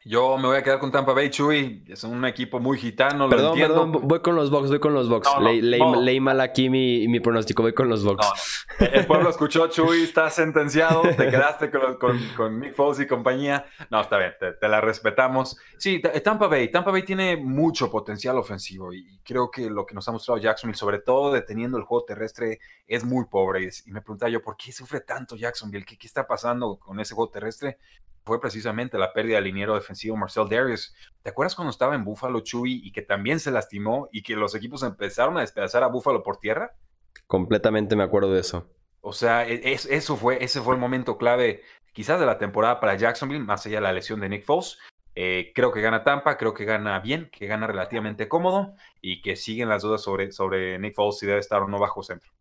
Yo 0.05 0.37
me 0.37 0.47
voy 0.47 0.57
a 0.57 0.63
quedar 0.63 0.79
con 0.79 0.91
Tampa 0.91 1.13
Bay, 1.13 1.29
Chuy. 1.29 1.85
Es 1.87 2.03
un 2.03 2.25
equipo 2.25 2.59
muy 2.59 2.77
gitano, 2.77 3.29
perdón, 3.29 3.45
lo 3.45 3.51
entiendo. 3.51 3.91
Perdón, 3.91 4.07
voy 4.07 4.19
con 4.19 4.35
los 4.35 4.51
Bucks, 4.51 4.69
voy 4.69 4.79
con 4.79 4.93
los 4.93 5.07
Bucks. 5.07 5.29
leí, 5.39 6.19
mal 6.19 6.41
aquí 6.41 6.69
mi, 6.69 7.07
mi, 7.07 7.21
pronóstico, 7.21 7.63
voy 7.63 7.73
con 7.73 7.87
los 7.87 8.03
Bucks. 8.03 8.65
El 8.79 9.05
pueblo 9.05 9.29
escuchó, 9.29 9.67
Chuy, 9.67 10.03
está 10.03 10.29
sentenciado, 10.29 11.03
te 11.03 11.29
quedaste 11.29 11.71
con, 11.71 11.95
con, 11.97 12.19
con 12.35 12.59
Nick 12.59 12.75
Foles 12.75 12.99
y 12.99 13.07
compañía. 13.07 13.65
No, 13.89 14.01
está 14.01 14.17
bien, 14.17 14.33
te, 14.59 14.67
la 14.67 14.81
respetamos. 14.81 15.57
Sí, 15.77 16.01
Tampa 16.01 16.47
Bay, 16.47 16.69
Tampa 16.69 16.91
Bay 16.91 17.03
tiene 17.03 17.37
mucho 17.37 17.89
potencial 17.89 18.37
ofensivo 18.37 18.93
y 18.93 19.19
creo 19.23 19.49
que 19.49 19.69
lo 19.69 19.85
que 19.85 19.95
nos 19.95 20.07
ha 20.09 20.11
mostrado 20.11 20.37
Jacksonville, 20.37 20.77
sobre 20.77 20.99
todo 20.99 21.31
deteniendo 21.31 21.77
el 21.77 21.85
juego 21.85 22.03
terrestre, 22.03 22.59
es 22.87 23.05
muy 23.05 23.25
pobre. 23.25 23.69
Y 23.85 23.91
me 23.91 24.01
preguntaba 24.01 24.29
yo, 24.29 24.41
¿por 24.41 24.57
qué 24.57 24.73
sufre 24.73 24.99
tanto 24.99 25.37
Jacksonville? 25.37 25.85
¿Qué, 25.85 25.97
qué 25.97 26.07
está 26.07 26.27
pasando 26.27 26.77
con 26.77 26.99
ese 26.99 27.15
juego 27.15 27.31
terrestre? 27.31 27.77
Fue 28.25 28.39
precisamente 28.39 28.97
la 28.97 29.13
pérdida 29.13 29.35
del 29.35 29.45
liniero 29.45 29.75
defensivo 29.75 30.15
Marcel 30.15 30.47
Darius. 30.49 30.95
¿Te 31.21 31.29
acuerdas 31.29 31.55
cuando 31.55 31.71
estaba 31.71 31.95
en 31.95 32.03
Buffalo 32.03 32.39
Chuy 32.39 32.81
y 32.83 32.91
que 32.91 33.01
también 33.01 33.39
se 33.39 33.51
lastimó 33.51 34.09
y 34.11 34.23
que 34.23 34.35
los 34.35 34.55
equipos 34.55 34.83
empezaron 34.83 35.37
a 35.37 35.41
despedazar 35.41 35.83
a 35.83 35.87
Buffalo 35.87 36.23
por 36.23 36.37
tierra? 36.37 36.73
Completamente 37.27 37.95
me 37.95 38.03
acuerdo 38.03 38.33
de 38.33 38.41
eso. 38.41 38.69
O 39.01 39.11
sea, 39.11 39.47
e, 39.47 39.61
eso 39.73 40.15
fue, 40.15 40.43
ese 40.43 40.61
fue 40.61 40.75
el 40.75 40.79
momento 40.79 41.17
clave 41.17 41.61
quizás 41.91 42.19
de 42.19 42.25
la 42.25 42.37
temporada 42.37 42.79
para 42.79 42.95
Jacksonville, 42.95 43.43
más 43.43 43.65
allá 43.65 43.77
de 43.77 43.81
la 43.81 43.93
lesión 43.93 44.19
de 44.19 44.29
Nick 44.29 44.45
Foles. 44.45 44.79
Eh, 45.15 45.51
creo 45.53 45.71
que 45.71 45.81
gana 45.81 46.03
Tampa, 46.03 46.37
creo 46.37 46.53
que 46.53 46.65
gana 46.65 46.99
bien, 46.99 47.29
que 47.31 47.45
gana 47.45 47.67
relativamente 47.67 48.27
cómodo 48.27 48.73
y 49.01 49.21
que 49.21 49.35
siguen 49.35 49.69
las 49.69 49.83
dudas 49.83 50.01
sobre, 50.01 50.31
sobre 50.31 50.79
Nick 50.79 50.95
Foles 50.95 51.19
si 51.19 51.27
debe 51.27 51.39
estar 51.39 51.61
o 51.61 51.67
no 51.67 51.79
bajo 51.79 52.01
centro. 52.01 52.31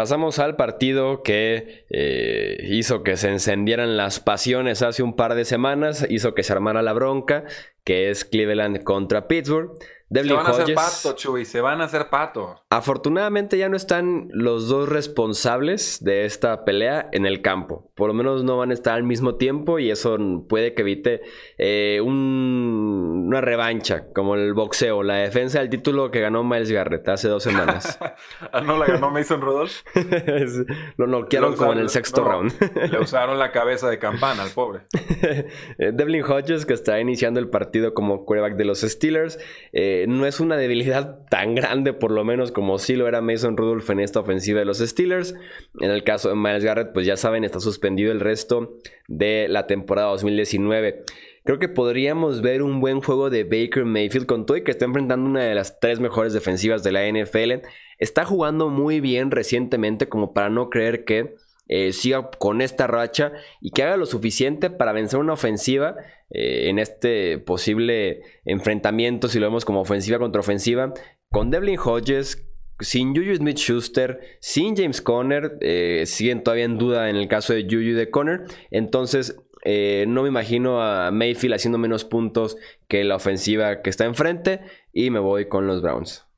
Pasamos 0.00 0.38
al 0.38 0.56
partido 0.56 1.22
que 1.22 1.84
eh, 1.90 2.56
hizo 2.70 3.02
que 3.02 3.18
se 3.18 3.28
encendieran 3.28 3.98
las 3.98 4.18
pasiones 4.18 4.80
hace 4.80 5.02
un 5.02 5.14
par 5.14 5.34
de 5.34 5.44
semanas, 5.44 6.06
hizo 6.08 6.32
que 6.32 6.42
se 6.42 6.54
armara 6.54 6.80
la 6.80 6.94
bronca, 6.94 7.44
que 7.84 8.08
es 8.08 8.24
Cleveland 8.24 8.82
contra 8.82 9.28
Pittsburgh. 9.28 9.72
Se 10.12 10.32
van 10.32 10.46
a 10.46 10.50
hacer 10.50 10.74
pato, 10.74 11.12
Chuy, 11.14 11.44
se 11.44 11.60
van 11.60 11.80
a 11.80 11.84
hacer 11.84 12.08
pato. 12.08 12.60
Afortunadamente 12.70 13.58
ya 13.58 13.68
no 13.68 13.76
están 13.76 14.28
los 14.32 14.68
dos 14.68 14.88
responsables 14.88 16.02
de 16.02 16.24
esta 16.24 16.64
pelea 16.64 17.08
en 17.12 17.26
el 17.26 17.42
campo. 17.42 17.90
Por 17.94 18.08
lo 18.08 18.14
menos 18.14 18.42
no 18.42 18.56
van 18.56 18.70
a 18.70 18.74
estar 18.74 18.94
al 18.94 19.04
mismo 19.04 19.36
tiempo 19.36 19.78
y 19.78 19.90
eso 19.90 20.18
puede 20.48 20.74
que 20.74 20.82
evite 20.82 21.22
eh, 21.58 22.00
una 22.00 23.40
revancha, 23.40 24.06
como 24.12 24.34
el 24.34 24.54
boxeo, 24.54 25.02
la 25.02 25.16
defensa 25.16 25.60
del 25.60 25.70
título 25.70 26.10
que 26.10 26.20
ganó 26.20 26.42
Miles 26.42 26.72
Garrett 26.72 27.08
hace 27.08 27.28
dos 27.28 27.42
semanas. 27.42 27.98
ah, 28.52 28.60
no, 28.60 28.78
la 28.78 28.86
ganó 28.86 29.10
Mason 29.10 29.40
Rudolph. 29.40 29.82
lo 30.96 31.06
noquearon 31.06 31.54
como 31.56 31.72
en 31.72 31.78
el 31.78 31.88
sexto 31.88 32.24
round. 32.24 32.52
le 32.90 32.98
usaron 32.98 33.38
la 33.38 33.52
cabeza 33.52 33.88
de 33.88 33.98
campana 33.98 34.42
al 34.42 34.50
pobre. 34.50 34.80
Eh, 35.78 35.92
Devlin 35.92 36.22
Hodges, 36.22 36.66
que 36.66 36.74
está 36.74 37.00
iniciando 37.00 37.38
el 37.38 37.48
partido 37.48 37.94
como 37.94 38.24
quarterback 38.24 38.56
de 38.56 38.64
los 38.64 38.80
Steelers. 38.80 39.38
Eh, 39.72 39.99
no 40.06 40.26
es 40.26 40.40
una 40.40 40.56
debilidad 40.56 41.26
tan 41.28 41.54
grande, 41.54 41.92
por 41.92 42.10
lo 42.10 42.24
menos, 42.24 42.52
como 42.52 42.78
si 42.78 42.96
lo 42.96 43.08
era 43.08 43.20
Mason 43.20 43.56
Rudolph 43.56 43.88
en 43.90 44.00
esta 44.00 44.20
ofensiva 44.20 44.58
de 44.58 44.64
los 44.64 44.78
Steelers. 44.78 45.34
En 45.80 45.90
el 45.90 46.04
caso 46.04 46.28
de 46.28 46.36
Miles 46.36 46.64
Garrett, 46.64 46.92
pues 46.92 47.06
ya 47.06 47.16
saben, 47.16 47.44
está 47.44 47.60
suspendido 47.60 48.12
el 48.12 48.20
resto 48.20 48.78
de 49.08 49.46
la 49.48 49.66
temporada 49.66 50.08
2019. 50.08 51.02
Creo 51.44 51.58
que 51.58 51.68
podríamos 51.68 52.42
ver 52.42 52.62
un 52.62 52.80
buen 52.80 53.00
juego 53.00 53.30
de 53.30 53.44
Baker 53.44 53.84
Mayfield 53.84 54.26
con 54.26 54.44
todo 54.44 54.56
y 54.58 54.62
que 54.64 54.70
está 54.70 54.84
enfrentando 54.84 55.28
una 55.28 55.44
de 55.44 55.54
las 55.54 55.80
tres 55.80 55.98
mejores 55.98 56.32
defensivas 56.32 56.82
de 56.82 56.92
la 56.92 57.08
NFL. 57.08 57.66
Está 57.98 58.24
jugando 58.24 58.68
muy 58.68 59.00
bien 59.00 59.30
recientemente 59.30 60.08
como 60.08 60.34
para 60.34 60.50
no 60.50 60.68
creer 60.68 61.04
que 61.04 61.36
eh, 61.72 61.92
siga 61.92 62.30
con 62.36 62.62
esta 62.62 62.88
racha 62.88 63.30
y 63.60 63.70
que 63.70 63.84
haga 63.84 63.96
lo 63.96 64.04
suficiente 64.04 64.70
para 64.70 64.92
vencer 64.92 65.20
una 65.20 65.34
ofensiva 65.34 65.94
eh, 66.28 66.68
en 66.68 66.80
este 66.80 67.38
posible 67.38 68.22
enfrentamiento, 68.44 69.28
si 69.28 69.38
lo 69.38 69.46
vemos 69.46 69.64
como 69.64 69.80
ofensiva 69.80 70.18
contra 70.18 70.40
ofensiva, 70.40 70.92
con 71.30 71.52
Devlin 71.52 71.78
Hodges, 71.78 72.44
sin 72.80 73.14
Juju 73.14 73.36
Smith 73.36 73.56
Schuster, 73.56 74.18
sin 74.40 74.76
James 74.76 75.00
Conner, 75.00 75.58
eh, 75.60 76.06
siguen 76.06 76.42
todavía 76.42 76.64
en 76.64 76.76
duda 76.76 77.08
en 77.08 77.14
el 77.14 77.28
caso 77.28 77.52
de 77.52 77.62
Juju 77.62 77.94
de 77.94 78.10
Conner, 78.10 78.42
entonces 78.72 79.36
no 79.62 80.22
me 80.22 80.28
imagino 80.28 80.82
a 80.82 81.12
Mayfield 81.12 81.54
haciendo 81.54 81.78
menos 81.78 82.04
puntos 82.04 82.56
que 82.88 83.04
la 83.04 83.14
ofensiva 83.14 83.82
que 83.82 83.90
está 83.90 84.06
enfrente 84.06 84.60
y 84.92 85.10
me 85.10 85.20
voy 85.20 85.46
con 85.46 85.68
los 85.68 85.82
Browns. 85.82 86.29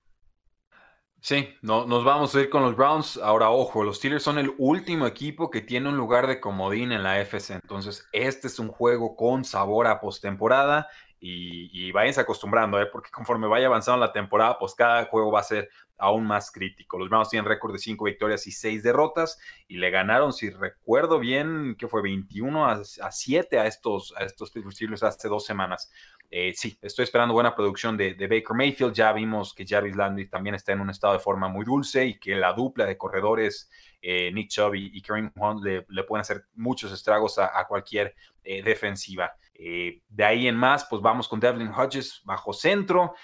Sí, 1.25 1.55
no, 1.63 1.87
nos 1.87 2.05
vamos 2.05 2.35
a 2.35 2.41
ir 2.41 2.51
con 2.51 2.63
los 2.63 2.75
Browns. 2.75 3.17
Ahora, 3.17 3.51
ojo, 3.51 3.85
los 3.85 3.99
Steelers 3.99 4.25
son 4.25 4.39
el 4.39 4.53
último 4.59 5.07
equipo 5.07 5.51
que 5.51 5.61
tiene 5.61 5.89
un 5.89 5.97
lugar 5.97 6.27
de 6.27 6.41
comodín 6.41 6.91
en 6.91 7.05
la 7.05 7.21
FC. 7.21 7.55
Entonces, 7.55 8.09
este 8.11 8.49
es 8.49 8.59
un 8.59 8.67
juego 8.67 9.15
con 9.15 9.45
sabor 9.45 9.87
a 9.87 10.01
postemporada. 10.01 10.89
Y, 11.21 11.71
y 11.73 11.93
váyanse 11.93 12.21
acostumbrando, 12.21 12.81
¿eh? 12.83 12.87
porque 12.87 13.13
conforme 13.13 13.47
vaya 13.47 13.69
avanzando 13.69 14.05
la 14.05 14.13
temporada, 14.13 14.59
pues 14.59 14.75
cada 14.75 15.05
juego 15.05 15.31
va 15.31 15.39
a 15.39 15.45
ser 15.45 15.71
aún 15.97 16.27
más 16.27 16.51
crítico. 16.51 16.99
Los 16.99 17.09
Browns 17.09 17.29
tienen 17.31 17.49
récord 17.49 17.73
de 17.73 17.79
5 17.79 18.05
victorias 18.05 18.45
y 18.49 18.51
6 18.51 18.83
derrotas 18.83 19.39
y 19.69 19.77
le 19.77 19.91
ganaron, 19.91 20.33
si 20.33 20.51
recuerdo 20.51 21.21
bien, 21.21 21.77
que 21.79 21.87
fue 21.87 22.03
21 22.03 22.67
a, 22.67 22.83
7 22.85 23.61
a 23.61 23.67
estos, 23.67 24.13
a 24.19 24.25
estos 24.25 24.51
Steelers 24.51 25.05
hace 25.05 25.29
dos 25.29 25.47
semanas. 25.47 25.93
Eh, 26.35 26.55
sí, 26.57 26.79
estoy 26.81 27.03
esperando 27.03 27.35
buena 27.35 27.55
producción 27.55 27.95
de, 27.95 28.15
Baker 28.15 28.57
Mayfield. 28.57 28.95
Ya 28.95 29.13
vimos 29.13 29.53
que 29.53 29.67
Jarvis 29.67 29.95
Landry 29.95 30.29
también 30.29 30.55
está 30.55 30.73
en 30.73 30.81
un 30.81 30.89
estado 30.89 31.13
de 31.13 31.19
forma 31.19 31.47
muy 31.47 31.63
dulce 31.63 32.07
y 32.07 32.19
que 32.19 32.35
la 32.35 32.55
dupla 32.55 32.87
de 32.87 32.97
corredores 32.97 33.71
eh, 34.01 34.33
Nick 34.33 34.49
Chubb 34.49 34.75
y, 34.75 35.03
Kareem 35.03 35.31
Hunt 35.37 35.63
le, 35.63 36.05
pueden 36.05 36.23
hacer 36.23 36.47
muchos 36.55 36.91
estragos 36.91 37.39
a, 37.39 37.67
cualquier 37.69 38.15
eh, 38.43 38.63
defensiva. 38.63 39.37
de 39.55 40.25
ahí 40.25 40.49
en 40.49 40.57
más, 40.57 40.87
pues 40.87 41.03
vamos 41.03 41.29
con 41.29 41.39
Devlin 41.39 41.69
Hodges 41.69 42.23
bajo 42.25 42.55
centro. 42.55 43.15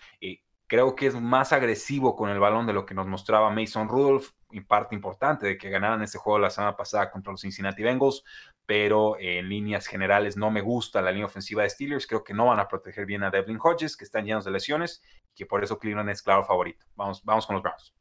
creo 0.67 0.95
que 0.95 1.07
es 1.07 1.15
más 1.15 1.55
agresivo 1.55 2.15
con 2.15 2.29
el 2.29 2.39
balón 2.39 2.67
de 2.67 2.75
lo 2.75 2.85
que 2.85 2.95
nos 2.95 3.07
mostraba 3.07 3.49
Mason 3.49 3.89
Rudolph, 3.89 4.33
parte 4.67 4.95
importante 4.95 5.47
de 5.47 5.59
que 5.59 5.71
ganaran 5.71 6.03
ese 6.03 6.19
juego 6.19 6.39
la 6.39 6.51
semana 6.51 6.77
pasada 6.77 7.11
contra 7.11 7.33
los 7.33 7.41
Cincinnati 7.41 7.83
Bengals 7.83 8.25
pero 8.69 9.17
en 9.19 9.49
líneas 9.49 9.87
generales 9.87 10.37
no 10.37 10.51
me 10.51 10.61
gusta 10.61 11.01
la 11.01 11.11
línea 11.11 11.25
ofensiva 11.25 11.63
de 11.63 11.71
Steelers. 11.71 12.07
Creo 12.07 12.23
que 12.23 12.35
no 12.35 12.45
van 12.45 12.61
a 12.61 12.69
proteger 12.69 13.07
bien 13.07 13.23
a 13.23 13.31
Devlin 13.31 13.59
Hodges, 13.59 13.97
que 13.97 14.05
están 14.05 14.27
llenos 14.27 14.45
de 14.45 14.51
lesiones, 14.51 15.03
y 15.33 15.35
que 15.35 15.47
por 15.47 15.65
eso 15.65 15.79
Cleveland 15.79 16.11
es 16.11 16.21
claro 16.21 16.45
favorito. 16.45 16.85
Vamos, 16.95 17.25
vamos 17.25 17.47
con 17.47 17.55
los 17.55 17.63
Browns. 17.63 17.95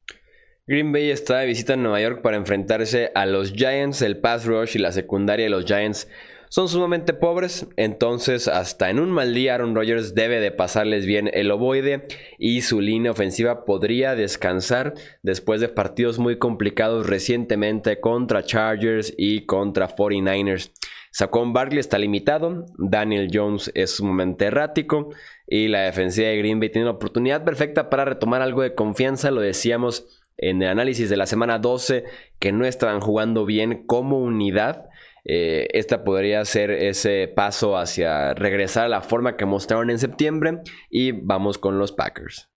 Green 0.65 0.91
Bay 0.91 1.09
está 1.09 1.37
de 1.37 1.45
visita 1.45 1.75
en 1.75 1.83
Nueva 1.83 2.01
York 2.01 2.21
para 2.21 2.35
enfrentarse 2.35 3.13
a 3.15 3.25
los 3.25 3.53
Giants. 3.53 4.01
El 4.01 4.19
pass 4.19 4.45
rush 4.45 4.75
y 4.75 4.79
la 4.79 4.91
secundaria 4.91 5.45
de 5.45 5.51
los 5.51 5.63
Giants 5.63 6.09
son 6.49 6.69
sumamente 6.69 7.13
pobres, 7.13 7.67
entonces 7.75 8.47
hasta 8.47 8.89
en 8.89 8.99
un 8.99 9.11
mal 9.11 9.33
día 9.33 9.55
Aaron 9.55 9.75
Rodgers 9.75 10.15
debe 10.15 10.39
de 10.39 10.51
pasarles 10.51 11.05
bien 11.05 11.29
el 11.33 11.51
ovoide 11.51 12.07
y 12.37 12.61
su 12.61 12.81
línea 12.81 13.11
ofensiva 13.11 13.65
podría 13.65 14.15
descansar 14.15 14.93
después 15.23 15.61
de 15.61 15.69
partidos 15.69 16.19
muy 16.19 16.37
complicados 16.37 17.07
recientemente 17.07 17.99
contra 17.99 18.43
Chargers 18.43 19.13
y 19.17 19.45
contra 19.45 19.87
49ers. 19.87 20.71
Saquon 21.11 21.51
Barkley 21.51 21.79
está 21.79 21.97
limitado, 21.97 22.65
Daniel 22.77 23.29
Jones 23.33 23.71
es 23.73 23.95
sumamente 23.95 24.45
errático 24.45 25.09
y 25.47 25.67
la 25.67 25.81
defensiva 25.81 26.27
de 26.27 26.37
Green 26.37 26.59
Bay 26.59 26.69
tiene 26.69 26.85
la 26.85 26.91
oportunidad 26.91 27.43
perfecta 27.43 27.89
para 27.89 28.05
retomar 28.05 28.41
algo 28.41 28.61
de 28.61 28.75
confianza, 28.75 29.31
lo 29.31 29.41
decíamos 29.41 30.05
en 30.37 30.61
el 30.61 30.69
análisis 30.69 31.09
de 31.09 31.17
la 31.17 31.25
semana 31.25 31.59
12 31.59 32.03
que 32.39 32.51
no 32.51 32.65
estaban 32.65 33.01
jugando 33.01 33.45
bien 33.45 33.85
como 33.87 34.19
unidad 34.19 34.86
eh, 35.29 35.67
esta 35.73 36.05
podría 36.05 36.43
ser 36.45 36.71
ese 36.71 37.27
paso 37.27 37.77
hacia 37.77 38.33
regresar 38.33 38.85
a 38.85 38.89
la 38.89 39.01
forma 39.01 39.35
que 39.35 39.45
mostraron 39.45 39.89
en 39.89 39.99
septiembre 39.99 40.59
y 40.89 41.11
vamos 41.11 41.57
con 41.57 41.77
los 41.77 41.91
Packers. 41.91 42.49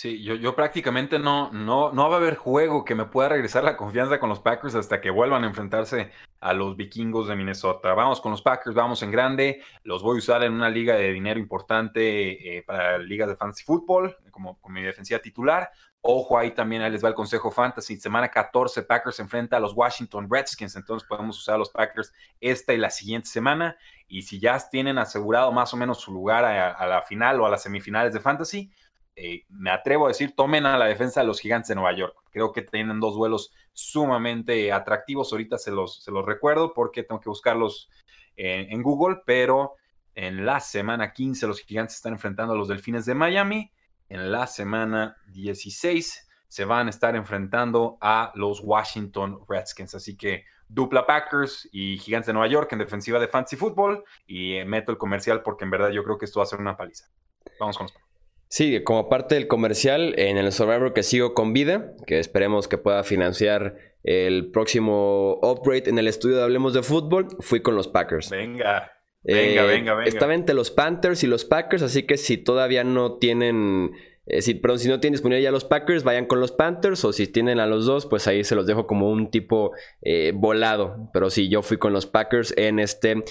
Sí, 0.00 0.22
yo, 0.22 0.34
yo 0.34 0.56
prácticamente 0.56 1.18
no, 1.18 1.52
no, 1.52 1.92
no 1.92 2.08
va 2.08 2.14
a 2.14 2.18
haber 2.18 2.34
juego 2.34 2.86
que 2.86 2.94
me 2.94 3.04
pueda 3.04 3.28
regresar 3.28 3.64
la 3.64 3.76
confianza 3.76 4.18
con 4.18 4.30
los 4.30 4.40
Packers 4.40 4.74
hasta 4.74 4.98
que 4.98 5.10
vuelvan 5.10 5.44
a 5.44 5.46
enfrentarse 5.46 6.10
a 6.40 6.54
los 6.54 6.74
vikingos 6.74 7.28
de 7.28 7.36
Minnesota. 7.36 7.92
Vamos 7.92 8.22
con 8.22 8.32
los 8.32 8.40
Packers, 8.40 8.74
vamos 8.74 9.02
en 9.02 9.10
grande. 9.10 9.62
Los 9.84 10.02
voy 10.02 10.16
a 10.16 10.20
usar 10.20 10.42
en 10.42 10.54
una 10.54 10.70
liga 10.70 10.94
de 10.94 11.12
dinero 11.12 11.38
importante 11.38 12.56
eh, 12.56 12.62
para 12.62 12.96
ligas 12.96 13.28
de 13.28 13.36
fantasy 13.36 13.62
fútbol, 13.62 14.16
como, 14.30 14.58
como 14.62 14.74
mi 14.74 14.80
defensiva 14.80 15.20
titular. 15.20 15.70
Ojo, 16.02 16.38
ahí 16.38 16.52
también 16.52 16.80
ahí 16.80 16.90
les 16.90 17.04
va 17.04 17.10
el 17.10 17.14
consejo 17.14 17.50
fantasy. 17.50 18.00
Semana 18.00 18.30
14, 18.30 18.84
Packers 18.84 19.20
enfrenta 19.20 19.58
a 19.58 19.60
los 19.60 19.74
Washington 19.74 20.28
Redskins. 20.30 20.76
Entonces 20.76 21.06
podemos 21.06 21.38
usar 21.38 21.56
a 21.56 21.58
los 21.58 21.68
Packers 21.68 22.14
esta 22.40 22.72
y 22.72 22.78
la 22.78 22.88
siguiente 22.88 23.28
semana. 23.28 23.76
Y 24.08 24.22
si 24.22 24.40
ya 24.40 24.58
tienen 24.70 24.96
asegurado 24.96 25.52
más 25.52 25.74
o 25.74 25.76
menos 25.76 26.00
su 26.00 26.10
lugar 26.10 26.46
a, 26.46 26.86
la 26.86 27.02
final 27.02 27.38
o 27.40 27.44
a 27.44 27.50
las 27.50 27.62
semifinales 27.62 28.14
de 28.14 28.20
fantasy, 28.20 28.72
eh, 29.16 29.44
me 29.48 29.70
atrevo 29.70 30.06
a 30.06 30.08
decir, 30.08 30.34
tomen 30.34 30.66
a 30.66 30.78
la 30.78 30.86
defensa 30.86 31.20
de 31.20 31.26
los 31.26 31.40
Gigantes 31.40 31.68
de 31.68 31.74
Nueva 31.74 31.96
York. 31.96 32.16
Creo 32.30 32.52
que 32.52 32.62
tienen 32.62 33.00
dos 33.00 33.14
duelos 33.14 33.52
sumamente 33.72 34.72
atractivos. 34.72 35.32
Ahorita 35.32 35.58
se 35.58 35.70
los, 35.70 36.02
se 36.02 36.10
los 36.10 36.24
recuerdo 36.24 36.72
porque 36.74 37.02
tengo 37.02 37.20
que 37.20 37.28
buscarlos 37.28 37.90
en, 38.36 38.82
Google. 38.82 39.22
Pero 39.26 39.74
en 40.14 40.46
la 40.46 40.60
semana 40.60 41.12
15, 41.12 41.46
los 41.46 41.60
Gigantes 41.60 41.96
están 41.96 42.14
enfrentando 42.14 42.54
a 42.54 42.56
los 42.56 42.68
Delfines 42.68 43.04
de 43.04 43.14
Miami 43.14 43.70
en 44.10 44.32
la 44.32 44.46
semana 44.46 45.16
16 45.28 46.28
se 46.48 46.64
van 46.64 46.88
a 46.88 46.90
estar 46.90 47.14
enfrentando 47.14 47.96
a 48.00 48.32
los 48.34 48.60
Washington 48.60 49.38
Redskins. 49.48 49.94
Así 49.94 50.16
que 50.16 50.44
dupla 50.68 51.06
Packers 51.06 51.68
y 51.70 51.96
Gigantes 51.98 52.26
de 52.26 52.32
Nueva 52.32 52.48
York 52.48 52.72
en 52.72 52.80
defensiva 52.80 53.20
de 53.20 53.28
Fantasy 53.28 53.54
Football. 53.56 54.02
Y 54.26 54.56
eh, 54.56 54.64
meto 54.64 54.90
el 54.90 54.98
comercial 54.98 55.42
porque 55.42 55.64
en 55.64 55.70
verdad 55.70 55.90
yo 55.90 56.02
creo 56.02 56.18
que 56.18 56.24
esto 56.24 56.40
va 56.40 56.44
a 56.44 56.48
ser 56.48 56.58
una 56.58 56.76
paliza. 56.76 57.08
Vamos 57.60 57.78
con 57.78 57.84
los 57.84 57.92
Sí, 58.50 58.82
como 58.82 59.08
parte 59.08 59.36
del 59.36 59.46
comercial, 59.46 60.12
en 60.18 60.36
el 60.36 60.50
Survivor 60.50 60.92
que 60.92 61.04
sigo 61.04 61.34
con 61.34 61.52
vida, 61.52 61.94
que 62.04 62.18
esperemos 62.18 62.66
que 62.66 62.78
pueda 62.78 63.04
financiar 63.04 63.76
el 64.02 64.50
próximo 64.50 65.38
upgrade 65.40 65.88
en 65.88 66.00
el 66.00 66.08
estudio 66.08 66.38
de 66.38 66.42
Hablemos 66.42 66.74
de 66.74 66.82
Fútbol, 66.82 67.28
fui 67.38 67.62
con 67.62 67.76
los 67.76 67.86
Packers. 67.86 68.28
Venga. 68.28 68.90
Venga, 69.22 69.62
eh, 69.62 69.66
venga, 69.66 69.94
venga. 69.94 70.08
Estaba 70.08 70.34
entre 70.34 70.56
los 70.56 70.72
Panthers 70.72 71.22
y 71.22 71.28
los 71.28 71.44
Packers, 71.44 71.82
así 71.82 72.02
que 72.02 72.16
si 72.16 72.38
todavía 72.38 72.82
no 72.82 73.18
tienen. 73.18 73.92
Eh, 74.26 74.42
si, 74.42 74.54
perdón, 74.54 74.80
si 74.80 74.88
no 74.88 74.98
tienen 74.98 75.14
disponible 75.14 75.42
ya 75.42 75.52
los 75.52 75.64
Packers, 75.64 76.02
vayan 76.02 76.26
con 76.26 76.40
los 76.40 76.50
Panthers. 76.50 77.04
O 77.04 77.12
si 77.12 77.28
tienen 77.28 77.60
a 77.60 77.66
los 77.66 77.86
dos, 77.86 78.06
pues 78.06 78.26
ahí 78.26 78.42
se 78.42 78.56
los 78.56 78.66
dejo 78.66 78.88
como 78.88 79.10
un 79.10 79.30
tipo 79.30 79.70
eh, 80.02 80.32
volado. 80.34 81.08
Pero 81.12 81.30
sí, 81.30 81.48
yo 81.48 81.62
fui 81.62 81.76
con 81.76 81.92
los 81.92 82.06
Packers 82.06 82.52
en 82.56 82.80
este 82.80 83.22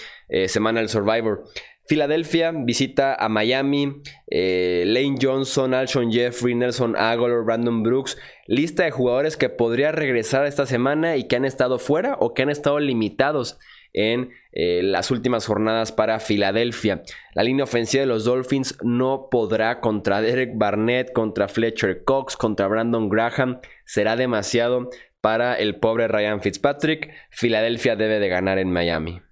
semana 0.48 0.80
del 0.80 0.88
Survivor. 0.88 1.44
Filadelfia 1.90 2.52
visita 2.54 3.16
a 3.16 3.30
Miami, 3.30 4.04
Lane 4.30 5.16
Johnson, 5.20 5.74
Alshon 5.74 6.12
Jeffrey, 6.12 6.54
Nelson 6.54 6.96
Aguilar, 6.96 7.44
Brandon 7.44 7.82
Brooks, 7.82 8.16
lista 8.46 8.84
de 8.84 8.92
jugadores 8.92 9.38
que 9.38 9.50
podría 9.50 9.92
regresar 9.92 10.46
esta 10.46 10.68
semana 10.68 11.18
y 11.18 11.24
que 11.24 11.38
han 11.38 11.46
estado 11.46 11.80
fuera 11.80 12.16
o 12.20 12.36
que 12.36 12.44
han 12.44 12.52
estado 12.52 12.80
limitados 12.80 13.58
en 13.94 14.30
eh, 14.52 14.82
las 14.84 15.10
últimas 15.10 15.48
jornadas 15.48 15.92
para 15.92 16.20
Filadelfia. 16.20 17.02
La 17.34 17.42
línea 17.42 17.64
ofensiva 17.64 18.02
de 18.02 18.08
los 18.08 18.24
Dolphins 18.24 18.78
no 18.84 19.30
podrá 19.32 19.80
contra 19.80 20.22
Derek 20.22 20.52
Barnett, 20.54 21.12
contra 21.12 21.48
Fletcher 21.48 22.04
Cox, 22.04 22.38
contra 22.38 22.68
Brandon 22.68 23.10
Graham. 23.10 23.62
Será 23.86 24.16
demasiado 24.16 24.92
para 25.22 25.56
el 25.56 25.80
pobre 25.80 26.08
Ryan 26.08 26.40
Fitzpatrick. 26.40 27.12
Filadelfia 27.32 27.96
debe 27.96 28.20
de 28.20 28.30
ganar 28.30 28.60
en 28.60 28.72
Miami. 28.72 29.24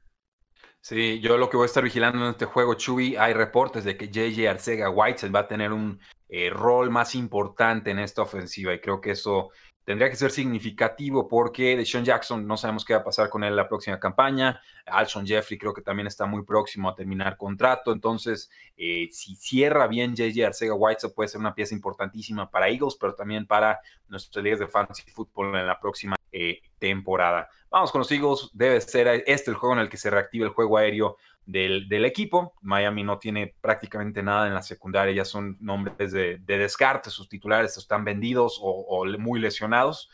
Sí, 0.88 1.19
yo 1.19 1.38
lo 1.38 1.50
que 1.50 1.58
voy 1.58 1.65
a 1.65 1.67
estar 1.67 1.84
vigilando 1.84 2.23
en 2.23 2.32
este 2.32 2.45
juego, 2.45 2.73
Chuy, 2.76 3.17
hay 3.17 3.34
reportes 3.34 3.84
de 3.84 3.97
que 3.97 4.08
JJ 4.08 4.47
Arcega 4.47 4.89
White 4.89 5.28
va 5.28 5.41
a 5.41 5.47
tener 5.50 5.73
un 5.73 6.00
eh, 6.30 6.50
rol 6.50 6.89
más 6.89 7.13
importante 7.13 7.91
en 7.91 8.00
esta 8.00 8.21
ofensiva 8.21 8.73
y 8.73 8.80
creo 8.80 9.02
que 9.02 9.12
eso 9.12 9.50
tendría 9.84 10.10
que 10.10 10.15
ser 10.15 10.32
significativo 10.32 11.28
porque 11.28 11.76
de 11.76 11.86
Sean 11.86 12.06
Jackson 12.06 12.47
no 12.47 12.56
sabemos 12.56 12.86
qué 12.86 12.93
va 12.93 13.02
a 13.02 13.04
pasar 13.04 13.30
con 13.30 13.43
él 13.43 13.54
la 13.54 13.67
próxima 13.67 14.00
campaña. 14.00 14.62
Alson 14.86 15.28
Jeffrey 15.28 15.58
creo 15.58 15.73
que 15.73 15.82
también 15.82 16.08
está 16.08 16.26
muy 16.26 16.45
próximo 16.45 16.88
a 16.88 16.95
terminar 16.95 17.36
contrato. 17.36 17.91
Entonces, 17.91 18.50
eh, 18.78 19.10
si 19.12 19.36
cierra 19.36 19.88
bien 19.88 20.15
JJ 20.15 20.45
Arcega 20.45 20.73
White, 20.73 21.10
puede 21.10 21.28
ser 21.28 21.41
una 21.41 21.54
pieza 21.54 21.76
importantísima 21.76 22.50
para 22.50 22.69
Eagles, 22.69 22.95
pero 22.97 23.13
también 23.13 23.45
para 23.45 23.82
nuestras 24.08 24.41
ligas 24.41 24.60
de 24.60 24.67
fantasy 24.67 25.04
fútbol 25.12 25.54
en 25.54 25.67
la 25.67 25.78
próxima 25.78 26.16
eh, 26.31 26.61
temporada. 26.79 27.49
Vamos 27.69 27.91
con 27.91 27.99
los 27.99 28.11
Eagles. 28.11 28.49
Debe 28.53 28.79
ser 28.81 29.23
este 29.25 29.51
el 29.51 29.57
juego 29.57 29.73
en 29.73 29.81
el 29.81 29.89
que 29.89 29.97
se 29.97 30.09
reactive 30.09 30.45
el 30.45 30.51
juego 30.51 30.77
aéreo 30.77 31.17
del, 31.47 32.05
equipo. 32.05 32.53
Miami 32.61 33.03
no 33.03 33.17
tiene 33.17 33.55
prácticamente 33.61 34.21
nada 34.21 34.47
en 34.47 34.53
la 34.53 34.61
secundaria, 34.61 35.15
ya 35.15 35.25
son 35.25 35.57
nombres 35.59 36.11
de, 36.11 36.39
descarte, 36.45 37.09
sus 37.09 37.29
titulares 37.29 37.77
están 37.77 38.03
vendidos 38.03 38.59
o, 38.61 39.05
muy 39.17 39.39
lesionados, 39.39 40.09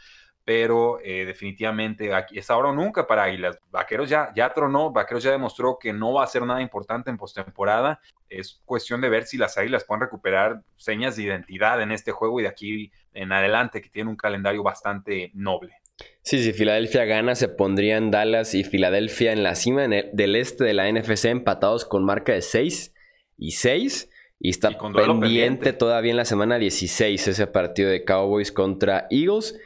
pero 0.45 0.99
eh, 1.03 1.25
definitivamente 1.25 2.11
es 2.31 2.49
ahora 2.49 2.69
o 2.69 2.73
nunca 2.73 3.07
para 3.07 3.23
Águilas. 3.23 3.57
Vaqueros 3.71 4.09
ya, 4.09 4.31
ya 4.35 4.53
tronó, 4.53 4.91
Vaqueros 4.91 5.23
ya 5.23 5.31
demostró 5.31 5.77
que 5.79 5.91
no 5.91 6.13
va 6.13 6.23
a 6.23 6.27
ser 6.27 6.45
nada 6.45 6.61
importante 6.61 7.09
en 7.09 7.17
postemporada. 7.17 7.99
Es 8.29 8.61
cuestión 8.65 9.01
de 9.01 9.09
ver 9.09 9.25
si 9.25 9.37
las 9.37 9.57
Águilas 9.57 9.85
pueden 9.85 10.01
recuperar 10.01 10.61
señas 10.75 11.15
de 11.15 11.23
identidad 11.23 11.81
en 11.81 11.91
este 11.91 12.11
juego 12.11 12.39
y 12.39 12.43
de 12.43 12.49
aquí 12.49 12.91
en 13.13 13.31
adelante, 13.31 13.81
que 13.81 13.89
tiene 13.89 14.09
un 14.09 14.17
calendario 14.17 14.63
bastante 14.63 15.31
noble. 15.33 15.82
Sí, 16.23 16.41
si 16.41 16.53
Filadelfia 16.53 17.03
gana, 17.03 17.35
se 17.35 17.49
pondrían 17.49 18.09
Dallas 18.09 18.55
y 18.55 18.63
Filadelfia 18.63 19.33
en 19.33 19.43
la 19.43 19.55
cima 19.55 19.87
del 19.87 20.35
este 20.35 20.63
de 20.63 20.73
la 20.73 20.89
NFC 20.89 21.25
empatados 21.25 21.83
con 21.83 22.05
marca 22.05 22.31
de 22.31 22.41
6 22.41 22.93
y 23.37 23.51
6. 23.51 24.09
Y 24.39 24.49
está 24.49 24.71
pendiente, 24.77 25.73
todavía 25.73 26.11
en 26.11 26.17
la 26.17 26.25
semana 26.25 26.57
16 26.59 27.27
ese 27.27 27.47
partido 27.47 27.89
de 27.89 28.03
Cowboys 28.05 28.51
contra 28.51 29.07
Eagles. 29.09 29.59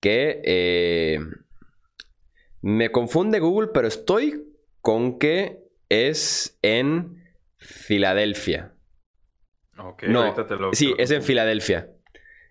Que 0.00 0.42
eh, 0.44 1.18
me 2.60 2.90
confunde 2.90 3.40
Google, 3.40 3.70
pero 3.72 3.88
estoy 3.88 4.44
con 4.80 5.18
que 5.18 5.64
es 5.88 6.58
en 6.60 7.22
Filadelfia. 7.56 8.74
no, 10.06 10.34
sí, 10.72 10.94
es 10.98 11.10
en 11.10 11.22
Filadelfia. 11.22 11.90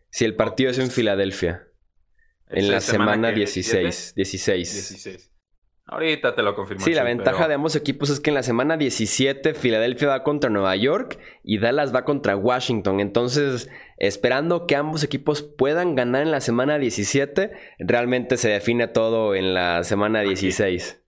Si 0.09 0.25
el 0.25 0.35
partido 0.35 0.71
es 0.71 0.79
en 0.79 0.89
Filadelfia. 0.89 1.67
En 2.53 2.71
la 2.71 2.79
semana, 2.79 3.31
16, 3.31 4.13
16. 4.15 5.29
Ahorita 5.85 6.33
te 6.33 6.41
lo 6.43 6.55
confirmo. 6.55 6.83
Sí, 6.83 6.93
la 6.93 7.03
ventaja 7.03 7.47
de 7.47 7.55
ambos 7.55 7.75
equipos 7.75 8.09
es 8.09 8.21
que 8.21 8.29
en 8.29 8.35
la 8.35 8.43
semana 8.43 8.77
17 8.77 9.53
Filadelfia 9.53 10.07
va 10.07 10.23
contra 10.23 10.49
Nueva 10.49 10.75
York 10.77 11.19
y 11.43 11.59
Dallas 11.59 11.93
va 11.93 12.05
contra 12.05 12.37
Washington. 12.37 13.01
Entonces, 13.01 13.69
esperando 13.97 14.65
que 14.65 14.77
ambos 14.77 15.03
equipos 15.03 15.43
puedan 15.43 15.95
ganar 15.95 16.21
en 16.21 16.31
la 16.31 16.39
semana 16.39 16.77
17, 16.77 17.51
realmente 17.79 18.37
se 18.37 18.49
define 18.49 18.87
todo 18.87 19.35
en 19.35 19.53
la 19.53 19.83
semana 19.83 20.21
16. 20.21 21.02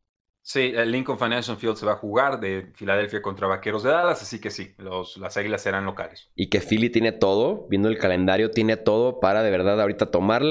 Sí, 0.48 0.74
el 0.76 0.92
Lincoln 0.92 1.18
Financial 1.18 1.58
Field 1.58 1.76
se 1.76 1.88
va 1.88 1.94
a 1.94 1.96
jugar 1.96 2.40
de 2.40 2.68
Filadelfia 2.76 3.20
contra 3.20 3.48
Vaqueros 3.48 3.82
de 3.82 3.90
Dallas, 3.90 4.22
así 4.22 4.40
que 4.40 4.52
sí, 4.52 4.76
los, 4.78 5.18
las 5.18 5.36
águilas 5.38 5.64
serán 5.64 5.86
locales. 5.86 6.30
Y 6.36 6.52
que 6.52 6.62
Philly 6.62 6.92
tiene 6.92 7.14
todo, 7.14 7.66
viendo 7.68 7.90
el 7.90 7.98
calendario, 7.98 8.52
tiene 8.52 8.78
todo 8.78 9.20
para 9.20 9.42
de 9.42 9.50
verdad 9.50 9.82
ahorita 9.82 10.12
tomar 10.12 10.44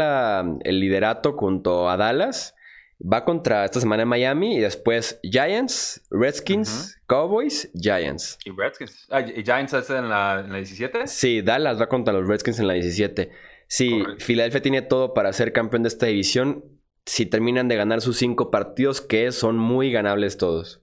el 0.65 0.81
liderato 0.81 1.35
junto 1.35 1.89
a 1.89 1.97
Dallas. 1.97 2.57
Va 3.01 3.25
contra 3.25 3.65
esta 3.65 3.79
semana 3.79 4.03
en 4.03 4.09
Miami 4.09 4.57
y 4.57 4.59
después 4.59 5.21
Giants, 5.23 6.05
Redskins, 6.11 7.01
Cowboys, 7.07 7.71
Giants. 7.81 8.41
¿Y 8.45 8.51
Redskins? 8.51 9.07
Ah, 9.11 9.23
¿Giants 9.23 9.75
está 9.75 9.99
en 9.99 10.09
la, 10.09 10.41
en 10.45 10.51
la 10.51 10.57
17? 10.57 11.07
Sí, 11.07 11.41
Dallas 11.41 11.81
va 11.81 11.89
contra 11.89 12.13
los 12.13 12.27
Redskins 12.27 12.59
en 12.59 12.67
la 12.67 12.75
17. 12.75 13.31
Sí, 13.69 14.03
Filadelfia 14.19 14.61
tiene 14.61 14.83
todo 14.83 15.15
para 15.15 15.33
ser 15.33 15.53
campeón 15.53 15.85
de 15.85 15.89
esta 15.89 16.07
división 16.07 16.65
si 17.07 17.27
terminan 17.27 17.69
de 17.69 17.77
ganar 17.77 18.01
sus 18.01 18.17
cinco 18.17 18.51
partidos, 18.51 19.01
que 19.01 19.31
son 19.33 19.59
muy 19.59 19.93
ganables 19.93 20.37
todos. 20.37 20.81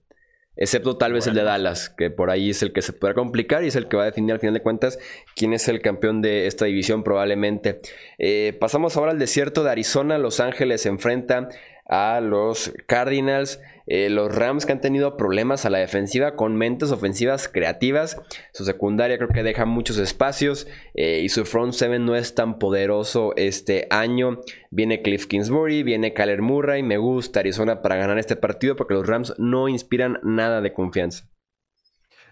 Excepto 0.58 0.98
tal 0.98 1.14
vez 1.14 1.26
el 1.28 1.34
de 1.34 1.44
Dallas, 1.44 1.90
que 1.90 2.12
por 2.12 2.30
ahí 2.30 2.50
es 2.50 2.62
el 2.62 2.74
que 2.74 2.82
se 2.82 2.92
puede 2.92 3.14
complicar 3.14 3.64
y 3.64 3.68
es 3.68 3.76
el 3.78 3.88
que 3.88 3.96
va 3.96 4.04
a 4.04 4.08
definir 4.08 4.34
al 4.34 4.40
final 4.40 4.54
de 4.54 4.62
cuentas 4.62 5.00
quién 5.36 5.54
es 5.54 5.68
el 5.70 5.82
campeón 5.82 6.22
de 6.22 6.46
esta 6.46 6.66
división 6.66 7.04
probablemente. 7.04 7.82
Eh, 8.20 8.56
pasamos 8.60 8.98
ahora 8.98 9.12
al 9.12 9.18
desierto 9.18 9.64
de 9.64 9.72
Arizona. 9.72 10.18
Los 10.18 10.42
Ángeles 10.42 10.82
se 10.82 10.90
enfrenta 10.90 11.48
a 11.92 12.22
los 12.22 12.74
Cardinals. 12.88 13.62
Eh, 13.86 14.10
los 14.10 14.34
Rams 14.34 14.66
que 14.66 14.72
han 14.72 14.80
tenido 14.80 15.18
problemas 15.18 15.66
a 15.66 15.70
la 15.70 15.80
defensiva 15.80 16.36
con 16.36 16.56
mentes 16.56 16.92
ofensivas 16.92 17.50
creativas. 17.50 18.22
Su 18.54 18.64
secundaria 18.64 19.18
creo 19.18 19.30
que 19.30 19.44
deja 19.44 19.66
muchos 19.66 19.98
espacios 19.98 20.68
eh, 20.94 21.20
y 21.22 21.30
su 21.30 21.46
front 21.46 21.74
seven 21.74 22.06
no 22.06 22.16
es 22.16 22.34
tan 22.34 22.58
poderoso 22.58 23.34
este 23.36 23.88
año. 23.90 24.40
Viene 24.70 25.02
Cliff 25.02 25.26
Kingsbury, 25.28 25.84
viene 25.84 26.14
Kyler 26.14 26.42
Murray. 26.42 26.84
Me 26.84 26.98
gusta 26.98 27.42
Arizona 27.42 27.82
para 27.82 27.98
ganar 27.98 28.18
este 28.18 28.38
partido 28.38 28.78
porque 28.78 28.94
los 28.94 29.06
Rams 29.06 29.34
no 29.38 29.68
inspiran 29.68 30.20
nada 30.24 30.62
de 30.62 30.74
confianza. 30.74 31.30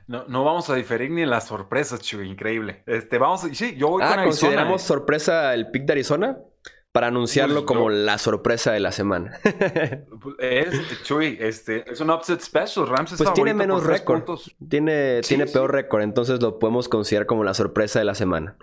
No, 0.08 0.26
no 0.28 0.44
vamos 0.44 0.70
a 0.72 0.76
diferir 0.76 1.12
ni 1.12 1.22
en 1.22 1.30
las 1.30 1.48
sorpresas, 1.48 2.02
Chuy, 2.02 2.28
increíble. 2.28 2.84
Este, 2.88 3.20
vamos, 3.20 3.42
sí, 3.52 3.76
yo 3.78 3.90
voy 3.90 4.02
ah, 4.04 4.16
con 4.16 4.24
¿consideramos 4.24 4.82
sorpresa 4.82 5.54
el 5.54 5.70
pick 5.70 5.86
de 5.86 5.92
Arizona? 5.92 6.40
Para 6.92 7.08
anunciarlo 7.08 7.66
pues, 7.66 7.66
como 7.66 7.90
la 7.90 8.18
sorpresa 8.18 8.72
de 8.72 8.80
la 8.80 8.92
semana. 8.92 9.38
es, 10.40 11.04
Chuy, 11.04 11.38
este, 11.40 11.90
es 11.90 12.02
un 12.02 12.10
upset 12.10 12.42
special. 12.42 12.88
Rams 12.88 13.14
pues 13.16 13.32
tiene 13.34 13.54
menos 13.54 13.84
récord. 13.84 14.24
Tiene, 14.68 15.22
tiene 15.22 15.46
peor 15.46 15.72
récord, 15.72 16.02
entonces 16.02 16.42
lo 16.42 16.58
podemos 16.58 16.90
considerar 16.90 17.28
como 17.28 17.44
la 17.44 17.54
sorpresa 17.54 18.00
de 18.00 18.06
la 18.06 18.16
semana. 18.16 18.58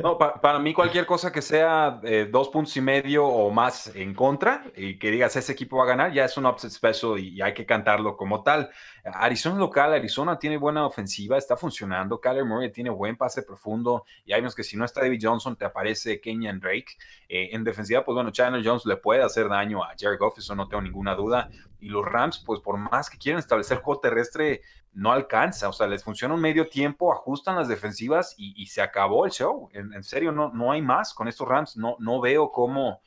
no, 0.00 0.16
para 0.42 0.60
mí 0.60 0.72
cualquier 0.74 1.06
cosa 1.06 1.32
que 1.32 1.42
sea 1.42 2.00
eh, 2.04 2.28
dos 2.30 2.50
puntos 2.50 2.76
y 2.76 2.80
medio 2.80 3.26
o 3.26 3.50
más 3.50 3.94
en 3.96 4.14
contra 4.14 4.64
y 4.76 4.98
que 4.98 5.10
digas 5.10 5.34
ese 5.34 5.52
equipo 5.52 5.78
va 5.78 5.84
a 5.84 5.88
ganar, 5.88 6.12
ya 6.12 6.24
es 6.24 6.36
un 6.36 6.46
upset 6.46 6.70
special 6.70 7.18
y, 7.18 7.42
hay 7.42 7.54
que 7.54 7.66
cantarlo 7.66 8.16
como 8.16 8.44
tal. 8.44 8.70
Arizona 9.04 9.56
local, 9.58 9.92
Arizona 9.92 10.38
tiene 10.38 10.56
buena 10.56 10.86
ofensiva, 10.86 11.36
está 11.36 11.56
funcionando. 11.56 12.20
Kyler 12.20 12.44
Murray 12.44 12.70
tiene 12.70 12.90
buen 12.90 13.16
pase 13.16 13.42
profundo 13.42 14.04
y 14.24 14.32
hay 14.32 14.40
unos 14.40 14.54
que 14.54 14.62
si 14.62 14.76
no 14.76 14.84
está 14.84 15.00
David 15.00 15.18
Johnson 15.20 15.56
te 15.56 15.64
aparece 15.64 16.20
Kenyan 16.20 16.60
Drake. 16.60 16.96
Eh, 17.28 17.50
en 17.52 17.64
defensiva, 17.64 18.04
pues 18.04 18.14
bueno, 18.14 18.30
Chandler 18.30 18.64
Jones 18.64 18.86
le 18.86 18.96
puede 18.96 19.22
hacer 19.22 19.48
daño 19.48 19.82
a 19.82 19.94
Jared 19.98 20.18
Goff, 20.18 20.38
eso 20.38 20.54
no 20.54 20.68
tengo 20.68 20.82
ninguna 20.82 21.14
duda. 21.14 21.50
Y 21.80 21.88
los 21.88 22.04
Rams, 22.04 22.42
pues 22.46 22.60
por 22.60 22.76
más 22.76 23.10
que 23.10 23.18
quieran 23.18 23.40
establecer 23.40 23.78
juego 23.78 24.00
terrestre, 24.00 24.62
no 24.92 25.10
alcanza. 25.10 25.68
O 25.68 25.72
sea, 25.72 25.88
les 25.88 26.04
funciona 26.04 26.34
un 26.34 26.40
medio 26.40 26.68
tiempo, 26.68 27.12
ajustan 27.12 27.56
las 27.56 27.66
defensivas 27.66 28.34
y, 28.36 28.66
se 28.66 28.82
acabó 28.82 29.26
el 29.26 29.32
show. 29.32 29.68
En, 29.72 30.02
serio, 30.04 30.30
no, 30.30 30.52
no 30.52 30.70
hay 30.70 30.80
más 30.80 31.12
con 31.12 31.26
estos 31.26 31.48
Rams. 31.48 31.76
No, 31.76 31.96
no 31.98 32.20
veo 32.20 32.52
cómo. 32.52 33.00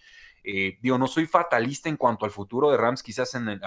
Eh, 0.47 0.77
digo, 0.79 0.99
no 0.99 1.07
soy 1.07 1.25
fatalista 1.25 1.89
en 1.89 1.97
cuanto 1.97 2.25
al 2.25 2.31
futuro 2.31 2.69
de 2.69 2.77
Rams, 2.77 3.01
quizás 3.01 3.33
en, 3.33 3.59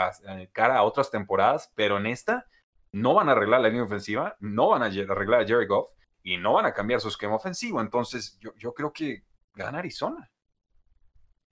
cara 0.52 0.78
a 0.78 0.84
otras 0.84 1.10
temporadas, 1.10 1.72
pero 1.74 1.98
en 1.98 2.06
esta 2.06 2.46
no 2.92 3.14
van 3.14 3.28
a 3.28 3.32
arreglar 3.32 3.60
la 3.60 3.68
línea 3.68 3.82
ofensiva, 3.82 4.36
no 4.38 4.68
van 4.68 4.82
a 4.82 4.86
arreglar 4.86 5.42
a 5.42 5.46
Jared 5.46 5.68
Goff 5.68 5.90
y 6.22 6.36
no 6.36 6.52
van 6.52 6.66
a 6.66 6.72
cambiar 6.72 7.00
su 7.00 7.08
esquema 7.08 7.34
ofensivo. 7.34 7.80
Entonces, 7.80 8.38
yo, 8.40 8.54
yo 8.56 8.74
creo 8.74 8.92
que 8.92 9.24
gana 9.54 9.80
Arizona. 9.80 10.30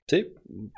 Sí, 0.08 0.32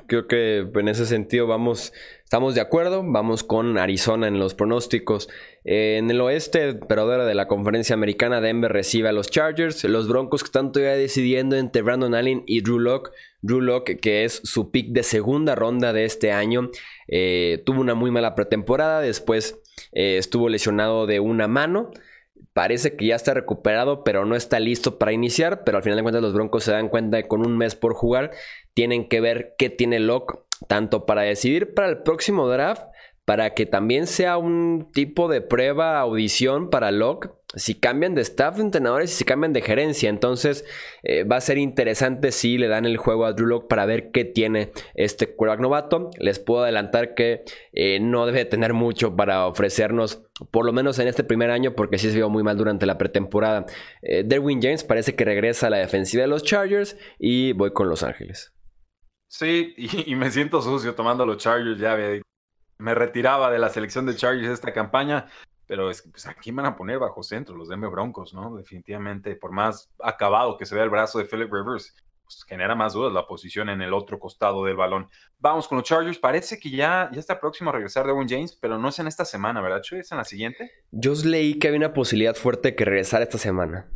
creo 0.06 0.26
que 0.26 0.66
en 0.74 0.88
ese 0.88 1.04
sentido 1.04 1.46
vamos, 1.46 1.92
estamos 2.24 2.54
de 2.54 2.62
acuerdo, 2.62 3.02
vamos 3.04 3.44
con 3.44 3.76
Arizona 3.76 4.26
en 4.26 4.38
los 4.38 4.54
pronósticos. 4.54 5.28
en 5.64 6.10
el 6.10 6.22
oeste, 6.22 6.80
pero 6.88 7.02
ahora 7.02 7.26
de 7.26 7.34
la 7.34 7.46
conferencia 7.46 7.92
americana, 7.92 8.40
Denver 8.40 8.72
recibe 8.72 9.10
a 9.10 9.12
los 9.12 9.30
Chargers, 9.30 9.84
los 9.84 10.08
Broncos 10.08 10.42
que 10.42 10.46
están 10.46 10.72
todavía 10.72 10.96
decidiendo 10.96 11.56
entre 11.56 11.82
Brandon 11.82 12.14
Allen 12.14 12.42
y 12.46 12.62
Drew 12.62 12.78
Locke. 12.78 13.10
Drew 13.42 13.60
Locke, 13.60 14.00
que 14.00 14.24
es 14.24 14.40
su 14.44 14.70
pick 14.70 14.92
de 14.92 15.02
segunda 15.02 15.54
ronda 15.54 15.92
de 15.92 16.06
este 16.06 16.32
año, 16.32 16.70
eh, 17.06 17.62
tuvo 17.66 17.82
una 17.82 17.94
muy 17.94 18.10
mala 18.10 18.34
pretemporada, 18.34 19.02
después 19.02 19.58
eh, 19.92 20.16
estuvo 20.16 20.48
lesionado 20.48 21.06
de 21.06 21.20
una 21.20 21.48
mano. 21.48 21.90
Parece 22.58 22.96
que 22.96 23.06
ya 23.06 23.14
está 23.14 23.34
recuperado, 23.34 24.02
pero 24.02 24.24
no 24.24 24.34
está 24.34 24.58
listo 24.58 24.98
para 24.98 25.12
iniciar. 25.12 25.62
Pero 25.62 25.76
al 25.76 25.84
final 25.84 25.98
de 25.98 26.02
cuentas, 26.02 26.22
los 26.22 26.34
Broncos 26.34 26.64
se 26.64 26.72
dan 26.72 26.88
cuenta 26.88 27.22
que 27.22 27.28
con 27.28 27.46
un 27.46 27.56
mes 27.56 27.76
por 27.76 27.94
jugar, 27.94 28.32
tienen 28.74 29.08
que 29.08 29.20
ver 29.20 29.54
qué 29.56 29.70
tiene 29.70 30.00
Locke, 30.00 30.40
tanto 30.66 31.06
para 31.06 31.22
decidir 31.22 31.72
para 31.72 31.88
el 31.88 31.98
próximo 31.98 32.48
draft, 32.48 32.82
para 33.28 33.52
que 33.52 33.66
también 33.66 34.06
sea 34.06 34.38
un 34.38 34.88
tipo 34.90 35.28
de 35.28 35.42
prueba, 35.42 36.00
audición 36.00 36.70
para 36.70 36.90
Locke, 36.90 37.30
si 37.54 37.74
cambian 37.74 38.14
de 38.14 38.22
staff 38.22 38.56
de 38.56 38.62
entrenadores 38.62 39.12
y 39.12 39.16
si 39.16 39.24
cambian 39.24 39.52
de 39.52 39.60
gerencia. 39.60 40.08
Entonces 40.08 40.64
eh, 41.02 41.24
va 41.24 41.36
a 41.36 41.42
ser 41.42 41.58
interesante 41.58 42.32
si 42.32 42.56
le 42.56 42.68
dan 42.68 42.86
el 42.86 42.96
juego 42.96 43.26
a 43.26 43.34
Drew 43.34 43.46
Locke 43.46 43.68
para 43.68 43.84
ver 43.84 44.12
qué 44.12 44.24
tiene 44.24 44.72
este 44.94 45.34
quarterback 45.34 45.60
novato. 45.60 46.10
Les 46.18 46.38
puedo 46.38 46.62
adelantar 46.62 47.14
que 47.14 47.44
eh, 47.74 48.00
no 48.00 48.24
debe 48.24 48.46
tener 48.46 48.72
mucho 48.72 49.14
para 49.14 49.46
ofrecernos, 49.46 50.24
por 50.50 50.64
lo 50.64 50.72
menos 50.72 50.98
en 50.98 51.08
este 51.08 51.22
primer 51.22 51.50
año, 51.50 51.74
porque 51.74 51.98
sí 51.98 52.08
se 52.08 52.16
vio 52.16 52.30
muy 52.30 52.42
mal 52.42 52.56
durante 52.56 52.86
la 52.86 52.96
pretemporada. 52.96 53.66
Eh, 54.00 54.22
Derwin 54.24 54.62
James 54.62 54.84
parece 54.84 55.14
que 55.16 55.26
regresa 55.26 55.66
a 55.66 55.70
la 55.70 55.76
defensiva 55.76 56.22
de 56.22 56.28
los 56.28 56.44
Chargers 56.44 56.96
y 57.18 57.52
voy 57.52 57.74
con 57.74 57.90
Los 57.90 58.02
Ángeles. 58.02 58.54
Sí, 59.26 59.74
y, 59.76 60.14
me 60.16 60.30
siento 60.30 60.62
sucio 60.62 60.94
tomando 60.94 61.26
los 61.26 61.36
Chargers, 61.36 61.78
ya 61.78 61.92
había 61.92 62.22
me 62.78 62.94
retiraba 62.94 63.50
de 63.50 63.58
la 63.58 63.68
selección 63.68 64.06
de 64.06 64.16
Chargers 64.16 64.48
esta 64.48 64.72
campaña, 64.72 65.26
pero 65.66 65.90
es 65.90 66.00
que, 66.02 66.10
pues, 66.10 66.26
aquí 66.26 66.50
van 66.50 66.66
a 66.66 66.76
poner 66.76 66.98
bajo 66.98 67.22
centro 67.22 67.56
los 67.56 67.68
Denver 67.68 67.90
Broncos, 67.90 68.32
¿no? 68.32 68.56
Definitivamente, 68.56 69.36
por 69.36 69.52
más 69.52 69.90
acabado 70.02 70.56
que 70.56 70.64
se 70.64 70.74
vea 70.74 70.84
el 70.84 70.90
brazo 70.90 71.18
de 71.18 71.26
Philip 71.26 71.52
Rivers, 71.52 71.94
pues, 72.24 72.44
genera 72.44 72.74
más 72.74 72.92
dudas 72.92 73.12
la 73.12 73.26
posición 73.26 73.68
en 73.68 73.82
el 73.82 73.92
otro 73.92 74.18
costado 74.18 74.64
del 74.64 74.76
balón. 74.76 75.08
Vamos 75.38 75.66
con 75.66 75.78
los 75.78 75.86
Chargers. 75.86 76.18
Parece 76.18 76.58
que 76.58 76.70
ya, 76.70 77.10
ya 77.12 77.20
está 77.20 77.40
próximo 77.40 77.70
a 77.70 77.72
regresar 77.72 78.06
Devon 78.06 78.28
James, 78.28 78.56
pero 78.60 78.78
no 78.78 78.88
es 78.88 78.98
en 78.98 79.06
esta 79.06 79.24
semana, 79.24 79.60
¿verdad, 79.60 79.82
Chuy? 79.82 80.00
¿Es 80.00 80.12
en 80.12 80.18
la 80.18 80.24
siguiente? 80.24 80.70
Yo 80.90 81.14
leí 81.24 81.58
que 81.58 81.68
había 81.68 81.78
una 81.78 81.92
posibilidad 81.92 82.34
fuerte 82.34 82.68
de 82.68 82.76
que 82.76 82.84
regresara 82.84 83.24
esta 83.24 83.38
semana. 83.38 83.86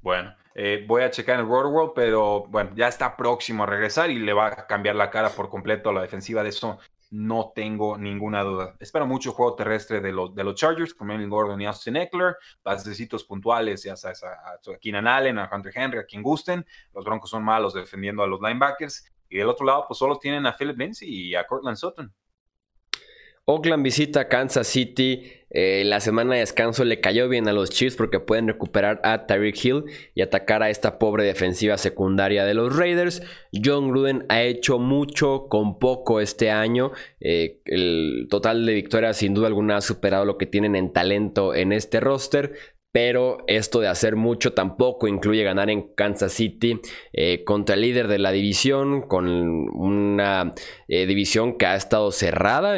Bueno, 0.00 0.34
eh, 0.54 0.84
voy 0.88 1.02
a 1.02 1.10
checar 1.10 1.34
en 1.34 1.42
el 1.42 1.46
World 1.46 1.72
World, 1.72 1.92
pero 1.94 2.46
bueno, 2.48 2.70
ya 2.74 2.88
está 2.88 3.16
próximo 3.16 3.64
a 3.64 3.66
regresar 3.66 4.10
y 4.10 4.18
le 4.18 4.32
va 4.32 4.46
a 4.46 4.66
cambiar 4.66 4.96
la 4.96 5.10
cara 5.10 5.30
por 5.30 5.48
completo 5.48 5.90
a 5.90 5.92
la 5.92 6.02
defensiva 6.02 6.42
de 6.42 6.48
eso. 6.48 6.78
No 7.10 7.52
tengo 7.54 7.96
ninguna 7.96 8.42
duda. 8.42 8.76
Espero 8.80 9.06
mucho 9.06 9.32
juego 9.32 9.54
terrestre 9.54 10.00
de 10.00 10.12
los, 10.12 10.34
de 10.34 10.44
los 10.44 10.54
Chargers, 10.54 10.92
con 10.92 11.06
Melvin 11.06 11.30
Gordon 11.30 11.60
y 11.60 11.66
Austin 11.66 11.96
Eckler. 11.96 12.36
Pasecitos 12.62 13.24
puntuales, 13.24 13.82
ya 13.82 13.96
sabes, 13.96 14.22
a, 14.24 14.32
a, 14.32 14.78
Keenan 14.80 15.06
Allen, 15.06 15.38
a 15.38 15.48
Hunter 15.50 15.72
Henry, 15.74 15.98
a 15.98 16.04
quien 16.04 16.22
gusten. 16.22 16.66
Los 16.92 17.04
Broncos 17.04 17.30
son 17.30 17.42
malos 17.42 17.72
defendiendo 17.72 18.22
a 18.22 18.26
los 18.26 18.40
linebackers. 18.40 19.10
Y 19.30 19.38
del 19.38 19.48
otro 19.48 19.64
lado, 19.64 19.84
pues 19.86 19.98
solo 19.98 20.18
tienen 20.18 20.46
a 20.46 20.56
Philip 20.56 20.78
Lindsay 20.78 21.08
y 21.08 21.34
a 21.34 21.46
Cortland 21.46 21.76
Sutton. 21.76 22.12
Oakland 23.50 23.82
visita 23.82 24.28
Kansas 24.28 24.66
City. 24.66 25.22
Eh, 25.48 25.82
la 25.86 26.00
semana 26.00 26.34
de 26.34 26.40
descanso 26.40 26.84
le 26.84 27.00
cayó 27.00 27.30
bien 27.30 27.48
a 27.48 27.54
los 27.54 27.70
Chiefs 27.70 27.96
porque 27.96 28.20
pueden 28.20 28.46
recuperar 28.46 29.00
a 29.04 29.26
Tyreek 29.26 29.64
Hill 29.64 29.84
y 30.14 30.20
atacar 30.20 30.62
a 30.62 30.68
esta 30.68 30.98
pobre 30.98 31.24
defensiva 31.24 31.78
secundaria 31.78 32.44
de 32.44 32.52
los 32.52 32.76
Raiders. 32.76 33.22
John 33.64 33.88
Gruden 33.88 34.26
ha 34.28 34.42
hecho 34.42 34.78
mucho 34.78 35.46
con 35.48 35.78
poco 35.78 36.20
este 36.20 36.50
año. 36.50 36.92
Eh, 37.20 37.62
el 37.64 38.26
total 38.28 38.66
de 38.66 38.74
victorias 38.74 39.16
sin 39.16 39.32
duda 39.32 39.46
alguna 39.46 39.78
ha 39.78 39.80
superado 39.80 40.26
lo 40.26 40.36
que 40.36 40.44
tienen 40.44 40.76
en 40.76 40.92
talento 40.92 41.54
en 41.54 41.72
este 41.72 42.00
roster 42.00 42.52
pero 42.92 43.38
esto 43.46 43.80
de 43.80 43.88
hacer 43.88 44.16
mucho 44.16 44.54
tampoco 44.54 45.08
incluye 45.08 45.44
ganar 45.44 45.68
en 45.70 45.94
Kansas 45.94 46.32
City 46.32 46.80
eh, 47.12 47.44
contra 47.44 47.74
el 47.74 47.82
líder 47.82 48.08
de 48.08 48.18
la 48.18 48.32
división, 48.32 49.02
con 49.02 49.28
una 49.28 50.54
eh, 50.88 51.06
división 51.06 51.58
que 51.58 51.66
ha 51.66 51.76
estado 51.76 52.10
cerrada, 52.12 52.76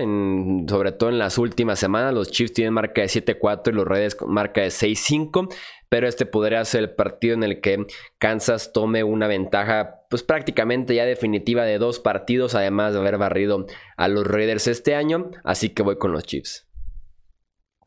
sobre 0.68 0.92
todo 0.92 1.10
en 1.10 1.18
las 1.18 1.38
últimas 1.38 1.78
semanas. 1.78 2.12
Los 2.12 2.30
Chiefs 2.30 2.54
tienen 2.54 2.74
marca 2.74 3.02
de 3.02 3.06
7-4 3.06 3.68
y 3.68 3.72
los 3.72 3.86
Raiders 3.86 4.16
marca 4.26 4.62
de 4.62 4.68
6-5, 4.68 5.54
pero 5.88 6.08
este 6.08 6.26
podría 6.26 6.64
ser 6.64 6.80
el 6.80 6.94
partido 6.94 7.34
en 7.34 7.44
el 7.44 7.60
que 7.60 7.86
Kansas 8.18 8.72
tome 8.72 9.04
una 9.04 9.28
ventaja 9.28 10.00
pues 10.10 10.24
prácticamente 10.24 10.94
ya 10.96 11.04
definitiva 11.04 11.64
de 11.64 11.78
dos 11.78 12.00
partidos, 12.00 12.56
además 12.56 12.92
de 12.92 12.98
haber 12.98 13.16
barrido 13.16 13.64
a 13.96 14.08
los 14.08 14.26
Raiders 14.26 14.66
este 14.66 14.96
año, 14.96 15.30
así 15.44 15.68
que 15.68 15.84
voy 15.84 15.98
con 15.98 16.10
los 16.10 16.24
Chiefs. 16.24 16.69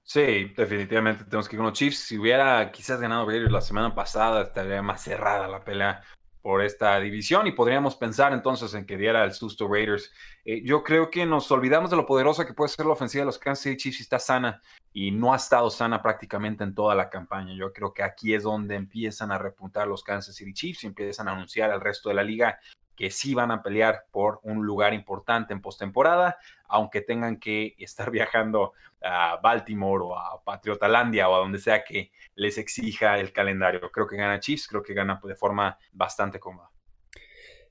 Sí, 0.03 0.51
definitivamente 0.55 1.23
tenemos 1.23 1.47
que 1.47 1.55
ir 1.55 1.59
con 1.59 1.67
los 1.67 1.77
Chiefs. 1.77 1.99
Si 1.99 2.17
hubiera 2.17 2.71
quizás 2.71 2.99
ganado 2.99 3.25
Raiders 3.25 3.51
la 3.51 3.61
semana 3.61 3.95
pasada, 3.95 4.43
estaría 4.43 4.81
más 4.81 5.01
cerrada 5.01 5.47
la 5.47 5.63
pelea 5.63 6.03
por 6.41 6.61
esta 6.61 6.99
división 6.99 7.47
y 7.47 7.53
podríamos 7.53 7.95
pensar 7.95 8.33
entonces 8.33 8.73
en 8.73 8.85
que 8.85 8.97
diera 8.97 9.23
el 9.23 9.31
susto 9.31 9.65
Raiders. 9.65 10.11
Eh, 10.43 10.61
yo 10.65 10.83
creo 10.83 11.09
que 11.09 11.25
nos 11.25 11.49
olvidamos 11.51 11.89
de 11.89 11.95
lo 11.95 12.05
poderosa 12.05 12.45
que 12.45 12.53
puede 12.53 12.67
ser 12.67 12.85
la 12.85 12.91
ofensiva 12.91 13.21
de 13.21 13.27
los 13.27 13.39
Kansas 13.39 13.63
City 13.63 13.77
Chiefs 13.77 13.97
si 13.97 14.03
está 14.03 14.19
sana 14.19 14.61
y 14.91 15.11
no 15.11 15.31
ha 15.31 15.37
estado 15.37 15.69
sana 15.69 16.01
prácticamente 16.01 16.65
en 16.65 16.75
toda 16.75 16.95
la 16.95 17.09
campaña. 17.09 17.53
Yo 17.55 17.71
creo 17.71 17.93
que 17.93 18.03
aquí 18.03 18.33
es 18.33 18.43
donde 18.43 18.75
empiezan 18.75 19.31
a 19.31 19.37
repuntar 19.37 19.87
los 19.87 20.03
Kansas 20.03 20.35
City 20.35 20.53
Chiefs 20.53 20.83
y 20.83 20.87
empiezan 20.87 21.29
a 21.29 21.31
anunciar 21.31 21.71
al 21.71 21.79
resto 21.79 22.09
de 22.09 22.15
la 22.15 22.23
liga 22.23 22.59
que 22.95 23.11
sí 23.11 23.33
van 23.33 23.51
a 23.51 23.61
pelear 23.61 24.05
por 24.11 24.39
un 24.43 24.65
lugar 24.65 24.93
importante 24.93 25.53
en 25.53 25.61
postemporada, 25.61 26.37
aunque 26.67 27.01
tengan 27.01 27.37
que 27.37 27.75
estar 27.77 28.11
viajando 28.11 28.73
a 29.03 29.37
Baltimore 29.41 30.03
o 30.03 30.17
a 30.17 30.43
Patriotalandia 30.43 31.29
o 31.29 31.35
a 31.35 31.39
donde 31.39 31.59
sea 31.59 31.83
que 31.83 32.11
les 32.35 32.57
exija 32.57 33.19
el 33.19 33.33
calendario. 33.33 33.91
Creo 33.91 34.07
que 34.07 34.15
gana 34.15 34.39
Chiefs, 34.39 34.67
creo 34.67 34.83
que 34.83 34.93
gana 34.93 35.19
de 35.23 35.35
forma 35.35 35.77
bastante 35.91 36.39
cómoda. 36.39 36.72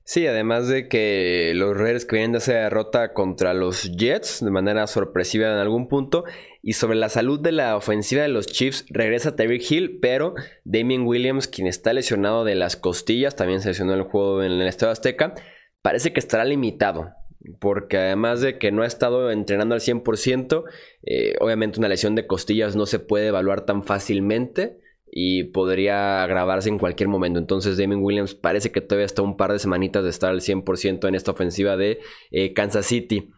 Sí, 0.05 0.27
además 0.27 0.67
de 0.67 0.89
que 0.89 1.53
los 1.55 1.77
Raiders 1.77 2.05
que 2.05 2.17
vienen 2.17 2.33
de 2.33 2.39
esa 2.39 2.53
derrota 2.53 3.13
contra 3.13 3.53
los 3.53 3.89
Jets 3.95 4.43
de 4.43 4.51
manera 4.51 4.85
sorpresiva 4.87 5.47
en 5.47 5.59
algún 5.59 5.87
punto. 5.87 6.25
Y 6.61 6.73
sobre 6.73 6.97
la 6.97 7.07
salud 7.07 7.39
de 7.39 7.53
la 7.53 7.77
ofensiva 7.77 8.21
de 8.21 8.27
los 8.27 8.47
Chiefs, 8.47 8.85
regresa 8.89 9.35
Tyreek 9.35 9.71
Hill, 9.71 9.99
pero 10.01 10.35
Damien 10.65 11.05
Williams, 11.05 11.47
quien 11.47 11.67
está 11.67 11.93
lesionado 11.93 12.43
de 12.43 12.55
las 12.55 12.75
costillas, 12.75 13.37
también 13.37 13.61
se 13.61 13.69
lesionó 13.69 13.93
el 13.93 14.03
juego 14.03 14.43
en 14.43 14.51
el 14.51 14.67
Estado 14.67 14.91
Azteca, 14.91 15.35
parece 15.81 16.11
que 16.11 16.19
estará 16.19 16.43
limitado. 16.43 17.11
Porque 17.59 17.97
además 17.97 18.41
de 18.41 18.57
que 18.57 18.71
no 18.71 18.83
ha 18.83 18.87
estado 18.87 19.31
entrenando 19.31 19.75
al 19.75 19.81
100%, 19.81 20.63
eh, 21.03 21.35
obviamente 21.39 21.79
una 21.79 21.89
lesión 21.89 22.15
de 22.15 22.27
costillas 22.27 22.75
no 22.75 22.85
se 22.85 22.99
puede 22.99 23.27
evaluar 23.27 23.65
tan 23.65 23.83
fácilmente 23.83 24.82
y 25.15 25.43
podría 25.43 26.23
agravarse 26.23 26.69
en 26.69 26.79
cualquier 26.79 27.07
momento. 27.07 27.37
Entonces 27.37 27.77
Damien 27.77 28.01
Williams 28.01 28.33
parece 28.33 28.71
que 28.71 28.81
todavía 28.81 29.05
está 29.05 29.21
un 29.21 29.37
par 29.37 29.51
de 29.51 29.59
semanitas 29.59 30.03
de 30.03 30.09
estar 30.09 30.31
al 30.31 30.41
100% 30.41 31.07
en 31.07 31.13
esta 31.13 31.31
ofensiva 31.31 31.77
de 31.77 32.01
eh, 32.31 32.53
Kansas 32.53 32.87
City. 32.87 33.31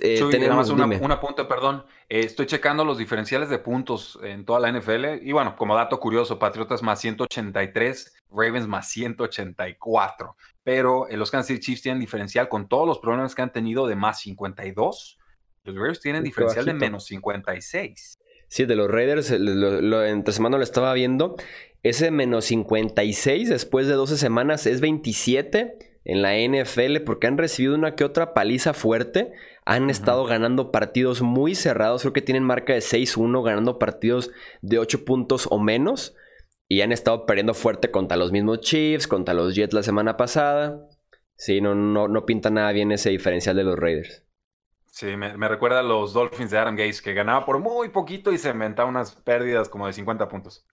Eh, 0.00 0.22
tenemos 0.30 0.70
una, 0.70 0.86
una, 0.86 1.20
punta, 1.20 1.48
perdón. 1.48 1.84
Eh, 2.08 2.20
estoy 2.20 2.46
checando 2.46 2.84
los 2.84 2.98
diferenciales 2.98 3.48
de 3.48 3.58
puntos 3.58 4.16
en 4.22 4.44
toda 4.44 4.60
la 4.60 4.70
NFL. 4.70 5.26
Y 5.26 5.32
bueno, 5.32 5.56
como 5.56 5.74
dato 5.74 5.98
curioso, 5.98 6.38
Patriotas 6.38 6.84
más 6.84 7.00
183, 7.00 8.14
Ravens 8.30 8.68
más 8.68 8.88
184. 8.88 10.36
Pero 10.62 11.08
los 11.10 11.32
Kansas 11.32 11.48
City 11.48 11.60
Chiefs 11.60 11.82
tienen 11.82 11.98
diferencial 11.98 12.48
con 12.48 12.68
todos 12.68 12.86
los 12.86 13.00
problemas 13.00 13.34
que 13.34 13.42
han 13.42 13.50
tenido 13.50 13.88
de 13.88 13.96
más 13.96 14.20
52. 14.20 15.18
Los 15.64 15.74
Ravens 15.74 16.00
tienen 16.00 16.22
diferencial 16.22 16.64
de 16.64 16.74
menos 16.74 17.06
56. 17.06 18.18
Sí, 18.48 18.64
de 18.64 18.76
los 18.76 18.90
Raiders, 18.90 19.30
lo, 19.38 20.04
entre 20.04 20.32
semana 20.32 20.56
lo 20.56 20.64
estaba 20.64 20.92
viendo. 20.94 21.36
Ese 21.82 22.10
menos 22.10 22.46
56 22.46 23.48
después 23.48 23.86
de 23.86 23.94
12 23.94 24.16
semanas 24.16 24.66
es 24.66 24.80
27 24.80 25.78
en 26.04 26.22
la 26.22 26.34
NFL 26.34 27.04
porque 27.04 27.26
han 27.26 27.38
recibido 27.38 27.74
una 27.74 27.94
que 27.94 28.04
otra 28.04 28.32
paliza 28.32 28.72
fuerte. 28.72 29.32
Han 29.66 29.90
estado 29.90 30.24
ganando 30.24 30.72
partidos 30.72 31.20
muy 31.20 31.54
cerrados. 31.54 32.02
Creo 32.02 32.14
que 32.14 32.22
tienen 32.22 32.42
marca 32.42 32.72
de 32.72 32.80
6-1, 32.80 33.44
ganando 33.44 33.78
partidos 33.78 34.30
de 34.62 34.78
8 34.78 35.04
puntos 35.04 35.46
o 35.50 35.58
menos. 35.58 36.16
Y 36.66 36.80
han 36.80 36.90
estado 36.90 37.26
perdiendo 37.26 37.52
fuerte 37.52 37.90
contra 37.90 38.16
los 38.16 38.32
mismos 38.32 38.60
Chiefs, 38.60 39.06
contra 39.06 39.34
los 39.34 39.54
Jets 39.54 39.74
la 39.74 39.82
semana 39.82 40.16
pasada. 40.16 40.88
Sí, 41.36 41.60
no, 41.60 41.74
no, 41.74 42.08
no 42.08 42.24
pinta 42.24 42.50
nada 42.50 42.72
bien 42.72 42.92
ese 42.92 43.10
diferencial 43.10 43.56
de 43.56 43.64
los 43.64 43.78
Raiders. 43.78 44.24
Sí, 44.98 45.16
me, 45.16 45.46
recuerda 45.46 45.78
a 45.78 45.84
los 45.84 46.12
Dolphins 46.12 46.50
de 46.50 46.58
Adam 46.58 46.74
Gates, 46.74 47.00
que 47.00 47.14
ganaba 47.14 47.46
por 47.46 47.60
muy 47.60 47.90
poquito 47.90 48.32
y 48.32 48.38
se 48.38 48.50
inventaba 48.50 48.88
unas 48.88 49.14
pérdidas 49.14 49.68
como 49.68 49.86
de 49.86 49.92
50 49.92 50.26
puntos. 50.26 50.66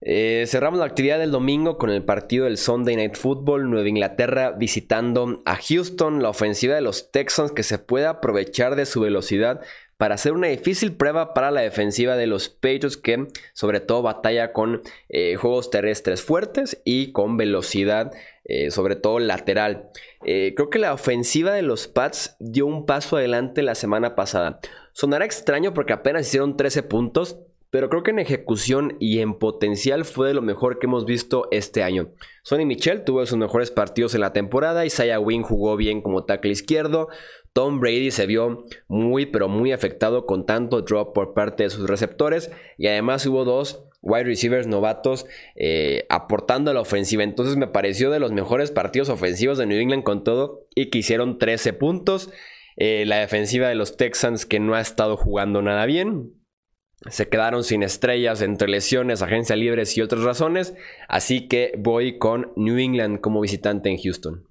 Eh, 0.00 0.46
cerramos 0.48 0.80
la 0.80 0.86
actividad 0.86 1.20
del 1.20 1.30
domingo 1.30 1.78
con 1.78 1.90
el 1.90 2.04
partido 2.04 2.46
del 2.46 2.58
Sunday 2.58 2.96
Night 2.96 3.14
Football, 3.14 3.70
Nueva 3.70 3.88
Inglaterra 3.88 4.50
visitando 4.50 5.44
a 5.46 5.54
Houston, 5.54 6.20
la 6.20 6.30
ofensiva 6.30 6.74
de 6.74 6.80
los 6.80 7.12
Texans 7.12 7.52
que 7.52 7.62
se 7.62 7.78
puede 7.78 8.06
aprovechar 8.06 8.74
de 8.74 8.84
su 8.84 9.00
velocidad 9.00 9.60
para 9.96 10.16
hacer 10.16 10.32
una 10.32 10.48
difícil 10.48 10.96
prueba 10.96 11.32
para 11.32 11.52
la 11.52 11.60
defensiva 11.60 12.16
de 12.16 12.26
los 12.26 12.48
Patriots 12.48 12.96
que 12.96 13.28
sobre 13.52 13.78
todo 13.78 14.02
batalla 14.02 14.52
con 14.52 14.82
eh, 15.08 15.36
juegos 15.36 15.70
terrestres 15.70 16.20
fuertes 16.20 16.80
y 16.84 17.12
con 17.12 17.36
velocidad 17.36 18.10
eh, 18.50 18.72
sobre 18.72 18.96
todo 18.96 19.20
lateral. 19.20 19.90
Eh, 20.24 20.54
creo 20.56 20.70
que 20.70 20.80
la 20.80 20.92
ofensiva 20.92 21.52
de 21.52 21.62
los 21.62 21.86
Pats 21.86 22.34
dio 22.40 22.66
un 22.66 22.84
paso 22.84 23.16
adelante 23.16 23.62
la 23.62 23.76
semana 23.76 24.16
pasada. 24.16 24.58
Sonará 24.92 25.24
extraño 25.24 25.72
porque 25.72 25.92
apenas 25.92 26.26
hicieron 26.26 26.56
13 26.56 26.82
puntos, 26.82 27.38
pero 27.70 27.88
creo 27.88 28.02
que 28.02 28.10
en 28.10 28.18
ejecución 28.18 28.96
y 28.98 29.20
en 29.20 29.34
potencial 29.34 30.04
fue 30.04 30.26
de 30.26 30.34
lo 30.34 30.42
mejor 30.42 30.80
que 30.80 30.86
hemos 30.88 31.04
visto 31.04 31.46
este 31.52 31.84
año. 31.84 32.10
Sonny 32.42 32.66
Michel 32.66 33.04
tuvo 33.04 33.24
sus 33.24 33.38
mejores 33.38 33.70
partidos 33.70 34.16
en 34.16 34.22
la 34.22 34.32
temporada, 34.32 34.84
Isaiah 34.84 35.20
Wynn 35.20 35.44
jugó 35.44 35.76
bien 35.76 36.02
como 36.02 36.24
tackle 36.24 36.50
izquierdo, 36.50 37.06
Tom 37.52 37.78
Brady 37.78 38.10
se 38.10 38.26
vio 38.26 38.64
muy 38.88 39.26
pero 39.26 39.48
muy 39.48 39.70
afectado 39.70 40.26
con 40.26 40.44
tanto 40.44 40.82
drop 40.82 41.14
por 41.14 41.34
parte 41.34 41.62
de 41.62 41.70
sus 41.70 41.88
receptores 41.88 42.50
y 42.78 42.88
además 42.88 43.24
hubo 43.26 43.44
dos 43.44 43.84
wide 44.02 44.24
receivers 44.24 44.66
novatos 44.66 45.26
eh, 45.56 46.06
aportando 46.08 46.70
a 46.70 46.74
la 46.74 46.80
ofensiva. 46.80 47.22
Entonces 47.22 47.56
me 47.56 47.66
pareció 47.66 48.10
de 48.10 48.20
los 48.20 48.32
mejores 48.32 48.70
partidos 48.70 49.08
ofensivos 49.08 49.58
de 49.58 49.66
New 49.66 49.78
England 49.78 50.04
con 50.04 50.24
todo 50.24 50.66
y 50.74 50.90
que 50.90 50.98
hicieron 50.98 51.38
13 51.38 51.72
puntos. 51.74 52.30
Eh, 52.76 53.04
la 53.06 53.18
defensiva 53.18 53.68
de 53.68 53.74
los 53.74 53.96
Texans 53.96 54.46
que 54.46 54.60
no 54.60 54.74
ha 54.74 54.80
estado 54.80 55.16
jugando 55.16 55.62
nada 55.62 55.86
bien. 55.86 56.34
Se 57.08 57.28
quedaron 57.28 57.64
sin 57.64 57.82
estrellas 57.82 58.42
entre 58.42 58.68
lesiones, 58.68 59.22
agencia 59.22 59.56
libres 59.56 59.96
y 59.96 60.02
otras 60.02 60.22
razones. 60.22 60.74
Así 61.08 61.48
que 61.48 61.72
voy 61.78 62.18
con 62.18 62.52
New 62.56 62.78
England 62.78 63.20
como 63.20 63.40
visitante 63.40 63.88
en 63.88 63.98
Houston. 63.98 64.49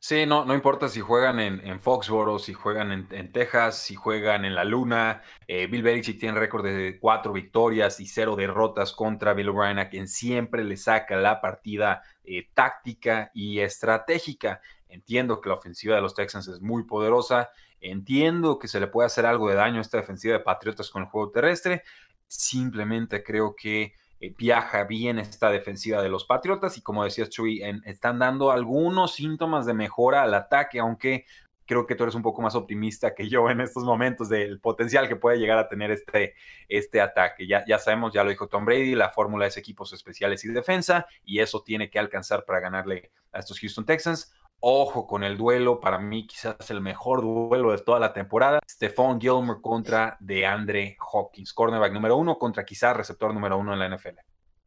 Sí, 0.00 0.26
no, 0.26 0.44
no 0.44 0.54
importa 0.54 0.88
si 0.88 1.00
juegan 1.00 1.40
en, 1.40 1.60
en 1.66 1.80
Foxboro, 1.80 2.38
si 2.38 2.52
juegan 2.52 2.92
en, 3.10 3.32
Texas, 3.32 3.78
si 3.78 3.96
juegan 3.96 4.44
en 4.44 4.54
la 4.54 4.64
Luna. 4.64 5.22
Eh, 5.46 5.66
Bill 5.66 5.82
Belichick 5.82 6.20
tiene 6.20 6.38
récord 6.38 6.64
de 6.64 6.98
cuatro 7.00 7.32
victorias 7.32 7.98
y 7.98 8.06
cero 8.06 8.36
derrotas 8.36 8.92
contra 8.92 9.34
Bill 9.34 9.48
O'Brien, 9.48 9.78
a 9.78 9.88
quien 9.88 10.06
siempre 10.06 10.62
le 10.62 10.76
saca 10.76 11.16
la 11.16 11.40
partida 11.40 12.02
eh, 12.22 12.48
táctica 12.54 13.30
y 13.34 13.58
estratégica. 13.58 14.60
Entiendo 14.88 15.40
que 15.40 15.48
la 15.48 15.56
ofensiva 15.56 15.96
de 15.96 16.02
los 16.02 16.14
Texans 16.14 16.46
es 16.48 16.60
muy 16.60 16.84
poderosa 16.84 17.50
Entiendo 17.80 18.58
que 18.58 18.68
se 18.68 18.80
le 18.80 18.88
puede 18.88 19.06
hacer 19.06 19.24
algo 19.24 19.48
de 19.48 19.54
daño 19.54 19.78
a 19.78 19.82
esta 19.82 19.98
defensiva 19.98 20.34
de 20.34 20.40
Patriotas 20.40 20.90
con 20.90 21.02
el 21.02 21.08
juego 21.08 21.30
terrestre. 21.30 21.84
Simplemente 22.26 23.22
creo 23.22 23.54
que 23.54 23.94
eh, 24.20 24.34
viaja 24.36 24.84
bien 24.84 25.18
esta 25.18 25.50
defensiva 25.50 26.02
de 26.02 26.08
los 26.08 26.24
Patriotas 26.24 26.76
y 26.76 26.82
como 26.82 27.04
decías 27.04 27.28
Chuy, 27.28 27.62
están 27.84 28.18
dando 28.18 28.50
algunos 28.50 29.14
síntomas 29.14 29.66
de 29.66 29.74
mejora 29.74 30.22
al 30.22 30.34
ataque, 30.34 30.80
aunque 30.80 31.24
creo 31.68 31.86
que 31.86 31.94
tú 31.94 32.02
eres 32.04 32.14
un 32.14 32.22
poco 32.22 32.40
más 32.40 32.54
optimista 32.54 33.14
que 33.14 33.28
yo 33.28 33.50
en 33.50 33.60
estos 33.60 33.84
momentos 33.84 34.30
del 34.30 34.58
potencial 34.58 35.06
que 35.06 35.16
puede 35.16 35.38
llegar 35.38 35.58
a 35.58 35.68
tener 35.68 35.90
este, 35.90 36.34
este 36.66 37.00
ataque. 37.00 37.46
Ya, 37.46 37.62
ya 37.66 37.78
sabemos, 37.78 38.12
ya 38.14 38.24
lo 38.24 38.30
dijo 38.30 38.48
Tom 38.48 38.64
Brady, 38.64 38.94
la 38.94 39.10
fórmula 39.10 39.46
es 39.46 39.58
equipos 39.58 39.92
especiales 39.92 40.44
y 40.44 40.48
defensa, 40.48 41.06
y 41.24 41.40
eso 41.40 41.62
tiene 41.62 41.90
que 41.90 41.98
alcanzar 41.98 42.46
para 42.46 42.60
ganarle 42.60 43.10
a 43.32 43.40
estos 43.40 43.60
Houston 43.60 43.84
Texans. 43.84 44.32
Ojo 44.60 45.06
con 45.06 45.22
el 45.22 45.36
duelo, 45.36 45.78
para 45.78 45.98
mí 45.98 46.26
quizás 46.26 46.70
el 46.70 46.80
mejor 46.80 47.22
duelo 47.22 47.70
de 47.70 47.78
toda 47.78 48.00
la 48.00 48.12
temporada. 48.12 48.58
Stephon 48.68 49.20
Gilmore 49.20 49.60
contra 49.62 50.16
DeAndre 50.18 50.96
Hawkins, 51.12 51.52
cornerback 51.52 51.92
número 51.92 52.16
uno 52.16 52.38
contra 52.38 52.64
quizás 52.64 52.96
receptor 52.96 53.32
número 53.32 53.56
uno 53.56 53.72
en 53.72 53.78
la 53.78 53.88
NFL. 53.88 54.18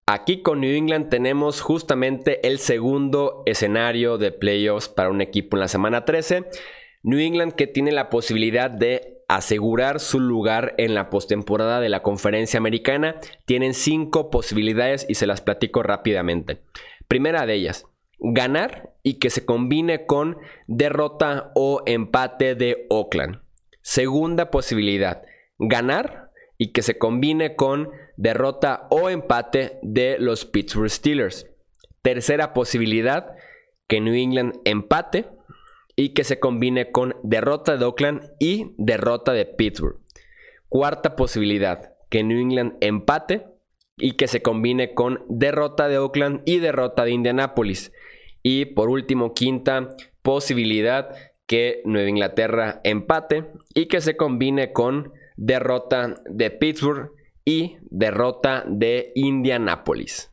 Aquí 0.07 0.41
con 0.41 0.61
New 0.61 0.73
England 0.75 1.09
tenemos 1.09 1.61
justamente 1.61 2.45
el 2.47 2.59
segundo 2.59 3.43
escenario 3.45 4.17
de 4.17 4.31
playoffs 4.31 4.89
para 4.89 5.09
un 5.09 5.21
equipo 5.21 5.57
en 5.57 5.61
la 5.61 5.67
semana 5.67 6.05
13. 6.05 6.45
New 7.03 7.19
England 7.19 7.53
que 7.53 7.67
tiene 7.67 7.91
la 7.91 8.09
posibilidad 8.09 8.69
de 8.69 9.23
asegurar 9.27 9.99
su 9.99 10.19
lugar 10.19 10.73
en 10.77 10.93
la 10.93 11.09
postemporada 11.09 11.79
de 11.79 11.89
la 11.89 12.01
conferencia 12.01 12.57
americana. 12.57 13.15
Tienen 13.45 13.73
cinco 13.73 14.29
posibilidades 14.29 15.05
y 15.07 15.15
se 15.15 15.27
las 15.27 15.41
platico 15.41 15.83
rápidamente. 15.83 16.61
Primera 17.07 17.45
de 17.45 17.53
ellas, 17.55 17.85
ganar 18.21 18.93
y 19.03 19.15
que 19.15 19.29
se 19.29 19.45
combine 19.45 20.05
con 20.05 20.37
derrota 20.67 21.51
o 21.55 21.81
empate 21.85 22.55
de 22.55 22.85
Oakland. 22.89 23.41
Segunda 23.81 24.51
posibilidad, 24.51 25.23
ganar 25.57 26.29
y 26.57 26.71
que 26.71 26.83
se 26.83 26.99
combine 26.99 27.55
con 27.55 27.89
derrota 28.17 28.87
o 28.91 29.09
empate 29.09 29.79
de 29.81 30.17
los 30.19 30.45
Pittsburgh 30.45 30.89
Steelers. 30.89 31.47
Tercera 32.03 32.53
posibilidad, 32.53 33.35
que 33.87 33.99
New 33.99 34.13
England 34.13 34.59
empate 34.65 35.27
y 35.95 36.13
que 36.13 36.23
se 36.23 36.39
combine 36.39 36.91
con 36.91 37.15
derrota 37.23 37.77
de 37.77 37.85
Oakland 37.85 38.31
y 38.39 38.73
derrota 38.77 39.33
de 39.33 39.45
Pittsburgh. 39.45 39.99
Cuarta 40.69 41.15
posibilidad, 41.15 41.95
que 42.09 42.23
New 42.23 42.39
England 42.39 42.77
empate 42.81 43.47
y 43.97 44.13
que 44.13 44.27
se 44.27 44.41
combine 44.41 44.93
con 44.93 45.25
derrota 45.29 45.87
de 45.87 45.97
Oakland 45.97 46.41
y 46.45 46.59
derrota 46.59 47.03
de 47.03 47.11
Indianapolis. 47.11 47.91
Y 48.43 48.65
por 48.65 48.89
último, 48.89 49.33
quinta 49.33 49.95
posibilidad 50.21 51.15
que 51.45 51.81
Nueva 51.85 52.09
Inglaterra 52.09 52.81
empate 52.83 53.47
y 53.73 53.87
que 53.87 54.01
se 54.01 54.15
combine 54.15 54.71
con 54.71 55.13
derrota 55.35 56.15
de 56.29 56.51
Pittsburgh 56.51 57.11
y 57.43 57.77
derrota 57.81 58.63
de 58.67 59.11
Indianapolis. 59.15 60.31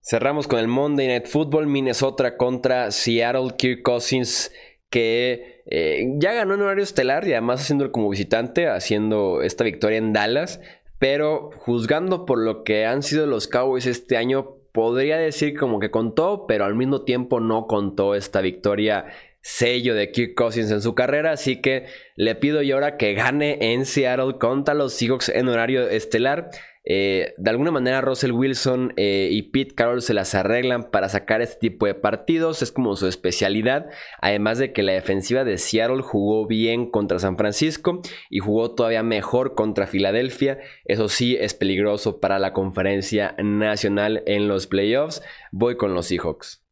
Cerramos 0.00 0.46
con 0.46 0.60
el 0.60 0.68
Monday 0.68 1.08
Night 1.08 1.26
Football, 1.26 1.66
Minnesota 1.66 2.36
contra 2.36 2.90
Seattle, 2.92 3.54
Kirk 3.58 3.82
Cousins, 3.82 4.52
que 4.88 5.62
eh, 5.66 6.06
ya 6.18 6.32
ganó 6.32 6.54
en 6.54 6.62
horario 6.62 6.84
estelar 6.84 7.26
y 7.26 7.32
además 7.32 7.62
haciéndolo 7.62 7.90
como 7.90 8.08
visitante, 8.08 8.68
haciendo 8.68 9.42
esta 9.42 9.64
victoria 9.64 9.98
en 9.98 10.12
Dallas, 10.12 10.60
pero 10.98 11.50
juzgando 11.58 12.24
por 12.24 12.38
lo 12.38 12.62
que 12.62 12.86
han 12.86 13.02
sido 13.02 13.26
los 13.26 13.48
Cowboys 13.48 13.86
este 13.86 14.16
año, 14.16 14.55
podría 14.76 15.16
decir 15.16 15.56
como 15.56 15.80
que 15.80 15.90
contó, 15.90 16.44
pero 16.46 16.66
al 16.66 16.74
mismo 16.74 17.00
tiempo 17.00 17.40
no 17.40 17.66
contó 17.66 18.14
esta 18.14 18.42
victoria 18.42 19.06
sello 19.40 19.94
de 19.94 20.12
Kirk 20.12 20.34
Cousins 20.34 20.70
en 20.70 20.82
su 20.82 20.94
carrera, 20.94 21.32
así 21.32 21.62
que 21.62 21.86
le 22.14 22.34
pido 22.34 22.60
yo 22.60 22.74
ahora 22.74 22.98
que 22.98 23.14
gane 23.14 23.72
en 23.72 23.86
Seattle 23.86 24.36
contra 24.38 24.74
los 24.74 24.92
Seahawks 24.92 25.30
en 25.30 25.48
horario 25.48 25.88
estelar. 25.88 26.50
Eh, 26.88 27.34
de 27.36 27.50
alguna 27.50 27.72
manera 27.72 28.00
Russell 28.00 28.30
Wilson 28.30 28.94
eh, 28.96 29.28
y 29.32 29.42
Pete 29.42 29.74
Carroll 29.74 30.02
se 30.02 30.14
las 30.14 30.36
arreglan 30.36 30.90
para 30.90 31.08
sacar 31.08 31.42
este 31.42 31.58
tipo 31.58 31.86
de 31.86 31.94
partidos, 31.94 32.62
es 32.62 32.70
como 32.70 32.94
su 32.94 33.08
especialidad, 33.08 33.90
además 34.20 34.58
de 34.58 34.72
que 34.72 34.84
la 34.84 34.92
defensiva 34.92 35.44
de 35.44 35.58
Seattle 35.58 36.02
jugó 36.02 36.46
bien 36.46 36.88
contra 36.88 37.18
San 37.18 37.36
Francisco 37.36 38.02
y 38.30 38.38
jugó 38.38 38.76
todavía 38.76 39.02
mejor 39.02 39.56
contra 39.56 39.88
Filadelfia, 39.88 40.60
eso 40.84 41.08
sí 41.08 41.36
es 41.38 41.54
peligroso 41.54 42.20
para 42.20 42.38
la 42.38 42.52
conferencia 42.52 43.34
nacional 43.42 44.22
en 44.26 44.46
los 44.46 44.68
playoffs, 44.68 45.22
voy 45.50 45.76
con 45.76 45.92
los 45.92 46.06
Seahawks. 46.06 46.65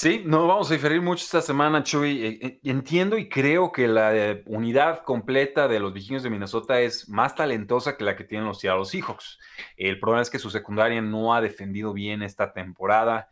Sí, 0.00 0.22
no 0.24 0.46
vamos 0.46 0.70
a 0.70 0.74
diferir 0.74 1.02
mucho 1.02 1.24
esta 1.24 1.42
semana, 1.42 1.82
Chuy. 1.82 2.24
Eh, 2.24 2.38
eh, 2.40 2.60
entiendo 2.62 3.18
y 3.18 3.28
creo 3.28 3.72
que 3.72 3.88
la 3.88 4.14
eh, 4.14 4.44
unidad 4.46 5.02
completa 5.02 5.66
de 5.66 5.80
los 5.80 5.92
Vikingos 5.92 6.22
de 6.22 6.30
Minnesota 6.30 6.80
es 6.80 7.08
más 7.08 7.34
talentosa 7.34 7.96
que 7.96 8.04
la 8.04 8.14
que 8.14 8.22
tienen 8.22 8.46
los 8.46 8.60
Seattle 8.60 8.84
Seahawks. 8.84 9.40
El 9.76 9.98
problema 9.98 10.22
es 10.22 10.30
que 10.30 10.38
su 10.38 10.50
secundaria 10.50 11.02
no 11.02 11.34
ha 11.34 11.40
defendido 11.40 11.92
bien 11.92 12.22
esta 12.22 12.52
temporada. 12.52 13.28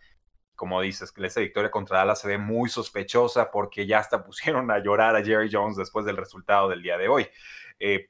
Como 0.57 0.81
dices, 0.81 1.13
que 1.13 1.25
esa 1.25 1.39
victoria 1.39 1.71
contra 1.71 1.99
Dallas 1.99 2.21
se 2.21 2.27
ve 2.27 2.37
muy 2.37 2.69
sospechosa 2.69 3.49
porque 3.53 3.87
ya 3.87 4.01
hasta 4.01 4.25
pusieron 4.27 4.69
a 4.73 4.81
llorar 4.83 5.15
a 5.15 5.25
Jerry 5.25 5.49
Jones 5.53 5.77
después 5.77 6.05
del 6.05 6.17
resultado 6.17 6.69
del 6.69 6.83
día 6.83 6.99
de 6.99 7.07
hoy. 7.07 7.29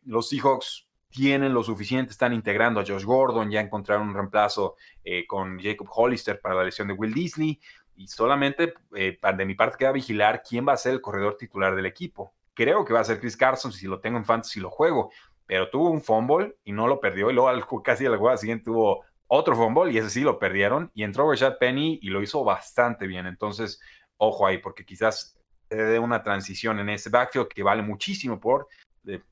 los 0.04 0.30
Seahawks 0.30 0.88
tienen 1.10 1.52
lo 1.52 1.62
suficiente, 1.62 2.12
están 2.12 2.32
integrando 2.32 2.80
a 2.80 2.86
Josh 2.86 3.04
Gordon, 3.04 3.50
ya 3.50 3.60
encontraron 3.60 4.08
un 4.08 4.14
reemplazo 4.14 4.76
con 5.28 5.58
Jacob 5.60 5.88
Hollister 5.90 6.40
para 6.40 6.54
la 6.54 6.64
lesión 6.64 6.88
de 6.88 6.94
Will 6.94 7.12
Disney 7.12 7.60
y 7.96 8.08
solamente 8.08 8.74
eh, 8.94 9.18
de 9.36 9.44
mi 9.44 9.54
parte 9.54 9.78
queda 9.78 9.92
vigilar 9.92 10.42
quién 10.42 10.66
va 10.66 10.72
a 10.72 10.76
ser 10.76 10.92
el 10.92 11.00
corredor 11.00 11.36
titular 11.36 11.74
del 11.74 11.86
equipo. 11.86 12.32
Creo 12.54 12.84
que 12.84 12.92
va 12.92 13.00
a 13.00 13.04
ser 13.04 13.20
Chris 13.20 13.36
Carson 13.36 13.72
si 13.72 13.86
lo 13.86 14.00
tengo 14.00 14.18
en 14.18 14.24
fantasy 14.24 14.60
lo 14.60 14.70
juego, 14.70 15.10
pero 15.46 15.70
tuvo 15.70 15.90
un 15.90 16.00
fumble 16.00 16.56
y 16.64 16.72
no 16.72 16.86
lo 16.88 17.00
perdió 17.00 17.30
y 17.30 17.34
luego 17.34 17.82
casi 17.84 18.06
a 18.06 18.10
la 18.10 18.18
jugada 18.18 18.36
siguiente 18.36 18.64
tuvo 18.64 19.04
otro 19.28 19.56
fumble 19.56 19.92
y 19.92 19.98
ese 19.98 20.10
sí 20.10 20.20
lo 20.20 20.38
perdieron 20.38 20.90
y 20.94 21.02
entró 21.02 21.30
Rashad 21.30 21.58
Penny 21.58 21.98
y 22.02 22.10
lo 22.10 22.22
hizo 22.22 22.44
bastante 22.44 23.06
bien. 23.06 23.26
Entonces, 23.26 23.80
ojo 24.16 24.46
ahí 24.46 24.58
porque 24.58 24.84
quizás 24.84 25.36
se 25.68 25.76
dé 25.76 25.98
una 25.98 26.22
transición 26.22 26.78
en 26.78 26.90
ese 26.90 27.10
backfield 27.10 27.48
que 27.48 27.62
vale 27.62 27.82
muchísimo 27.82 28.38
por 28.38 28.68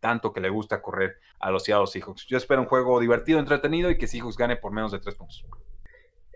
tanto 0.00 0.32
que 0.32 0.40
le 0.40 0.48
gusta 0.48 0.80
correr 0.80 1.18
a 1.40 1.50
los 1.50 1.64
Seattle 1.64 1.86
Seahawks. 1.86 2.26
Yo 2.26 2.38
espero 2.38 2.60
un 2.60 2.68
juego 2.68 3.00
divertido, 3.00 3.38
entretenido 3.38 3.90
y 3.90 3.98
que 3.98 4.06
Seahawks 4.06 4.36
gane 4.36 4.56
por 4.56 4.72
menos 4.72 4.92
de 4.92 5.00
tres 5.00 5.14
puntos. 5.14 5.44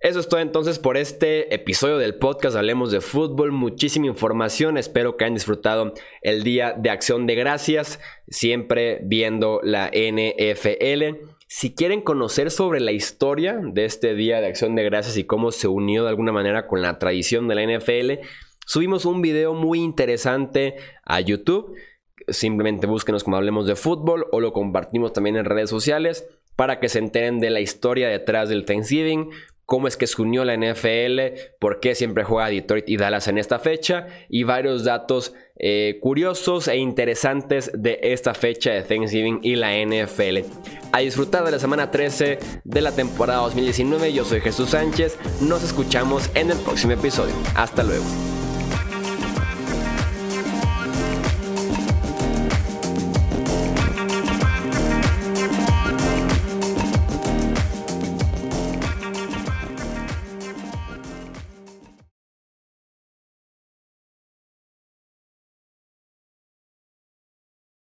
Eso 0.01 0.21
es 0.21 0.29
todo 0.29 0.39
entonces 0.39 0.79
por 0.79 0.97
este 0.97 1.53
episodio 1.53 1.99
del 1.99 2.15
podcast 2.15 2.57
Hablemos 2.57 2.93
de 2.93 3.01
Fútbol. 3.01 3.51
Muchísima 3.51 4.07
información. 4.07 4.79
Espero 4.79 5.17
que 5.17 5.25
hayan 5.25 5.35
disfrutado 5.35 5.93
el 6.23 6.45
día 6.45 6.73
de 6.73 6.91
acción 6.91 7.27
de 7.27 7.35
gracias. 7.35 7.99
Siempre 8.29 9.01
viendo 9.03 9.61
la 9.65 9.91
NFL. 9.91 11.27
Si 11.49 11.75
quieren 11.75 12.01
conocer 12.01 12.53
sobre 12.53 12.79
la 12.79 12.93
historia 12.93 13.59
de 13.61 13.87
este 13.87 14.15
día 14.15 14.41
de 14.41 14.47
acción 14.47 14.77
de 14.77 14.85
gracias 14.85 15.17
y 15.17 15.25
cómo 15.25 15.51
se 15.51 15.67
unió 15.67 16.05
de 16.05 16.11
alguna 16.11 16.31
manera 16.31 16.69
con 16.69 16.81
la 16.81 17.01
tradición 17.01 17.49
de 17.49 17.57
la 17.57 17.65
NFL, 17.65 18.25
subimos 18.67 19.05
un 19.05 19.21
video 19.21 19.53
muy 19.53 19.81
interesante 19.81 20.77
a 21.05 21.21
YouTube. 21.21 21.75
Simplemente 22.29 22.87
búsquenos 22.87 23.25
como 23.25 23.37
Hablemos 23.37 23.67
de 23.67 23.75
Fútbol 23.75 24.27
o 24.31 24.41
lo 24.41 24.53
compartimos 24.53 25.13
también 25.13 25.35
en 25.35 25.45
redes 25.45 25.71
sociales 25.71 26.25
para 26.55 26.79
que 26.79 26.89
se 26.89 27.01
enteren 27.01 27.41
de 27.41 27.51
la 27.51 27.61
historia 27.61 28.09
detrás 28.09 28.49
del 28.49 28.65
Thanksgiving, 28.65 29.31
cómo 29.69 29.87
es 29.87 29.99
que 29.99 30.07
se 30.07 30.23
unió 30.23 30.47
la 30.47 30.57
NFL, 30.57 31.59
por 31.59 31.79
qué 31.79 31.95
siempre 31.95 32.25
juega 32.25 32.49
Detroit 32.49 32.89
y 32.89 32.97
Dallas 32.97 33.29
en 33.29 33.37
esta 33.37 33.59
fecha 33.59 34.07
y 34.31 34.45
varios 34.45 34.83
datos 34.83 35.35
eh, 35.59 35.99
curiosos 36.01 36.69
e 36.69 36.79
interesantes 36.79 37.71
de 37.75 38.01
esta 38.03 38.33
fecha 38.33 38.71
de 38.71 38.81
Thanksgiving 38.81 39.41
y 39.43 39.57
la 39.57 39.73
NFL. 39.77 40.39
A 40.91 41.01
disfrutar 41.01 41.45
de 41.45 41.51
la 41.51 41.59
semana 41.59 41.91
13 41.91 42.39
de 42.65 42.81
la 42.81 42.93
temporada 42.93 43.41
2019, 43.41 44.15
yo 44.15 44.25
soy 44.25 44.41
Jesús 44.41 44.71
Sánchez, 44.71 45.19
nos 45.43 45.63
escuchamos 45.63 46.31
en 46.35 46.51
el 46.51 46.57
próximo 46.61 46.95
episodio. 46.95 47.35
Hasta 47.55 47.83
luego. 47.83 48.38